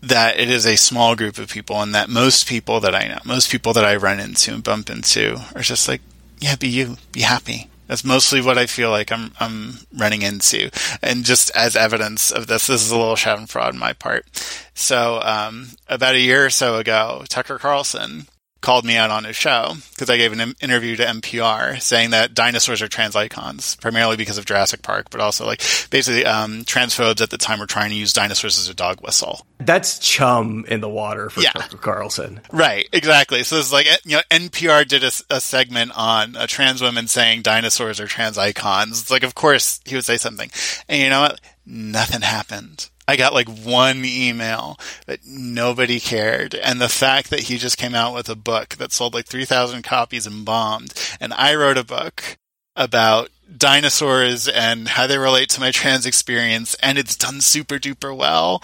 That 0.00 0.40
it 0.40 0.50
is 0.50 0.66
a 0.66 0.76
small 0.76 1.14
group 1.14 1.38
of 1.38 1.50
people, 1.50 1.80
and 1.80 1.94
that 1.94 2.08
most 2.08 2.48
people 2.48 2.80
that 2.80 2.94
I 2.94 3.06
know, 3.06 3.18
most 3.24 3.50
people 3.50 3.72
that 3.74 3.84
I 3.84 3.94
run 3.96 4.18
into 4.18 4.52
and 4.52 4.64
bump 4.64 4.90
into, 4.90 5.40
are 5.54 5.62
just 5.62 5.86
like, 5.86 6.00
yeah, 6.40 6.56
be 6.56 6.68
you, 6.68 6.96
be 7.12 7.20
happy. 7.20 7.68
That's 7.92 8.06
mostly 8.06 8.40
what 8.40 8.56
I 8.56 8.64
feel 8.64 8.88
like 8.88 9.12
I'm 9.12 9.32
I'm 9.38 9.80
running 9.94 10.22
into, 10.22 10.70
and 11.02 11.26
just 11.26 11.54
as 11.54 11.76
evidence 11.76 12.30
of 12.30 12.46
this, 12.46 12.66
this 12.66 12.82
is 12.82 12.90
a 12.90 12.96
little 12.96 13.16
Schadenfreude 13.16 13.68
on 13.68 13.78
my 13.78 13.92
part. 13.92 14.24
So, 14.72 15.20
um, 15.22 15.72
about 15.90 16.14
a 16.14 16.18
year 16.18 16.46
or 16.46 16.48
so 16.48 16.78
ago, 16.78 17.22
Tucker 17.28 17.58
Carlson 17.58 18.28
called 18.62 18.84
me 18.84 18.96
out 18.96 19.10
on 19.10 19.24
his 19.24 19.36
show 19.36 19.74
because 19.90 20.08
I 20.08 20.16
gave 20.16 20.32
an 20.32 20.54
interview 20.60 20.96
to 20.96 21.04
NPR 21.04 21.82
saying 21.82 22.10
that 22.10 22.32
dinosaurs 22.32 22.80
are 22.80 22.88
trans 22.88 23.14
icons, 23.14 23.76
primarily 23.76 24.16
because 24.16 24.38
of 24.38 24.46
Jurassic 24.46 24.82
Park, 24.82 25.10
but 25.10 25.20
also 25.20 25.44
like 25.44 25.60
basically 25.90 26.24
um, 26.24 26.64
transphobes 26.64 27.20
at 27.20 27.30
the 27.30 27.36
time 27.36 27.58
were 27.58 27.66
trying 27.66 27.90
to 27.90 27.96
use 27.96 28.12
dinosaurs 28.12 28.58
as 28.58 28.68
a 28.68 28.74
dog 28.74 29.02
whistle. 29.02 29.44
That's 29.58 29.98
chum 29.98 30.64
in 30.68 30.80
the 30.80 30.88
water 30.88 31.28
for 31.28 31.42
yeah. 31.42 31.50
Tucker 31.50 31.76
Carlson. 31.76 32.40
Right, 32.52 32.88
exactly. 32.92 33.42
So 33.42 33.56
it's 33.56 33.72
like 33.72 33.86
you 34.04 34.16
know 34.16 34.22
NPR 34.30 34.86
did 34.86 35.04
a, 35.04 35.10
a 35.28 35.40
segment 35.40 35.92
on 35.94 36.36
a 36.36 36.46
trans 36.46 36.80
woman 36.80 37.08
saying 37.08 37.42
dinosaurs 37.42 38.00
are 38.00 38.06
trans 38.06 38.38
icons. 38.38 39.02
It's 39.02 39.10
like 39.10 39.24
of 39.24 39.34
course 39.34 39.80
he 39.84 39.96
would 39.96 40.04
say 40.04 40.16
something, 40.16 40.50
and 40.88 41.02
you 41.02 41.10
know 41.10 41.22
what? 41.22 41.40
Nothing 41.66 42.22
happened. 42.22 42.88
I 43.12 43.16
got 43.16 43.34
like 43.34 43.48
one 43.48 44.06
email 44.06 44.78
that 45.04 45.26
nobody 45.26 46.00
cared. 46.00 46.54
And 46.54 46.80
the 46.80 46.88
fact 46.88 47.28
that 47.28 47.40
he 47.40 47.58
just 47.58 47.76
came 47.76 47.94
out 47.94 48.14
with 48.14 48.30
a 48.30 48.34
book 48.34 48.76
that 48.76 48.90
sold 48.90 49.12
like 49.12 49.26
3,000 49.26 49.82
copies 49.82 50.26
and 50.26 50.46
bombed. 50.46 50.94
And 51.20 51.34
I 51.34 51.54
wrote 51.54 51.76
a 51.76 51.84
book 51.84 52.38
about 52.74 53.28
dinosaurs 53.54 54.48
and 54.48 54.88
how 54.88 55.06
they 55.06 55.18
relate 55.18 55.50
to 55.50 55.60
my 55.60 55.72
trans 55.72 56.06
experience. 56.06 56.74
And 56.76 56.96
it's 56.96 57.14
done 57.14 57.42
super 57.42 57.74
duper 57.74 58.16
well. 58.16 58.62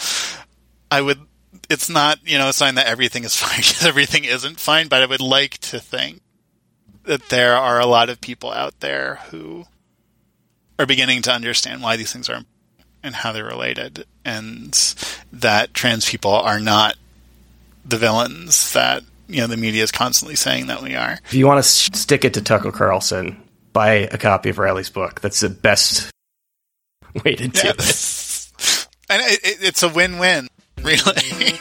I 0.90 1.02
would, 1.02 1.20
it's 1.68 1.90
not, 1.90 2.18
you 2.24 2.38
know, 2.38 2.48
a 2.48 2.54
sign 2.54 2.76
that 2.76 2.86
everything 2.86 3.24
is 3.24 3.36
fine 3.40 3.58
because 3.58 3.84
everything 3.84 4.24
isn't 4.24 4.60
fine, 4.60 4.88
but 4.88 5.02
I 5.02 5.06
would 5.06 5.20
like 5.20 5.58
to 5.58 5.78
think 5.78 6.22
that 7.02 7.28
there 7.28 7.54
are 7.54 7.78
a 7.78 7.86
lot 7.86 8.08
of 8.08 8.22
people 8.22 8.50
out 8.50 8.80
there 8.80 9.16
who 9.28 9.66
are 10.78 10.86
beginning 10.86 11.20
to 11.20 11.32
understand 11.34 11.82
why 11.82 11.96
these 11.96 12.14
things 12.14 12.30
are 12.30 12.36
important 12.36 12.57
and 13.02 13.14
how 13.14 13.32
they're 13.32 13.44
related, 13.44 14.04
and 14.24 14.72
that 15.32 15.74
trans 15.74 16.08
people 16.08 16.32
are 16.32 16.60
not 16.60 16.96
the 17.84 17.96
villains 17.96 18.72
that 18.72 19.02
you 19.28 19.40
know 19.40 19.46
the 19.46 19.56
media 19.56 19.82
is 19.82 19.92
constantly 19.92 20.36
saying 20.36 20.66
that 20.66 20.82
we 20.82 20.94
are. 20.94 21.18
If 21.26 21.34
you 21.34 21.46
want 21.46 21.62
to 21.62 21.68
stick 21.68 22.24
it 22.24 22.34
to 22.34 22.42
Tucker 22.42 22.72
Carlson, 22.72 23.42
buy 23.72 24.08
a 24.10 24.18
copy 24.18 24.50
of 24.50 24.58
Riley's 24.58 24.90
book. 24.90 25.20
That's 25.20 25.40
the 25.40 25.50
best 25.50 26.10
way 27.24 27.34
to 27.34 27.48
do 27.48 27.60
yeah, 27.64 27.72
it. 27.78 28.88
And 29.10 29.22
it, 29.22 29.40
it, 29.42 29.58
it's 29.62 29.82
a 29.82 29.88
win-win, 29.88 30.48
really. 30.82 31.58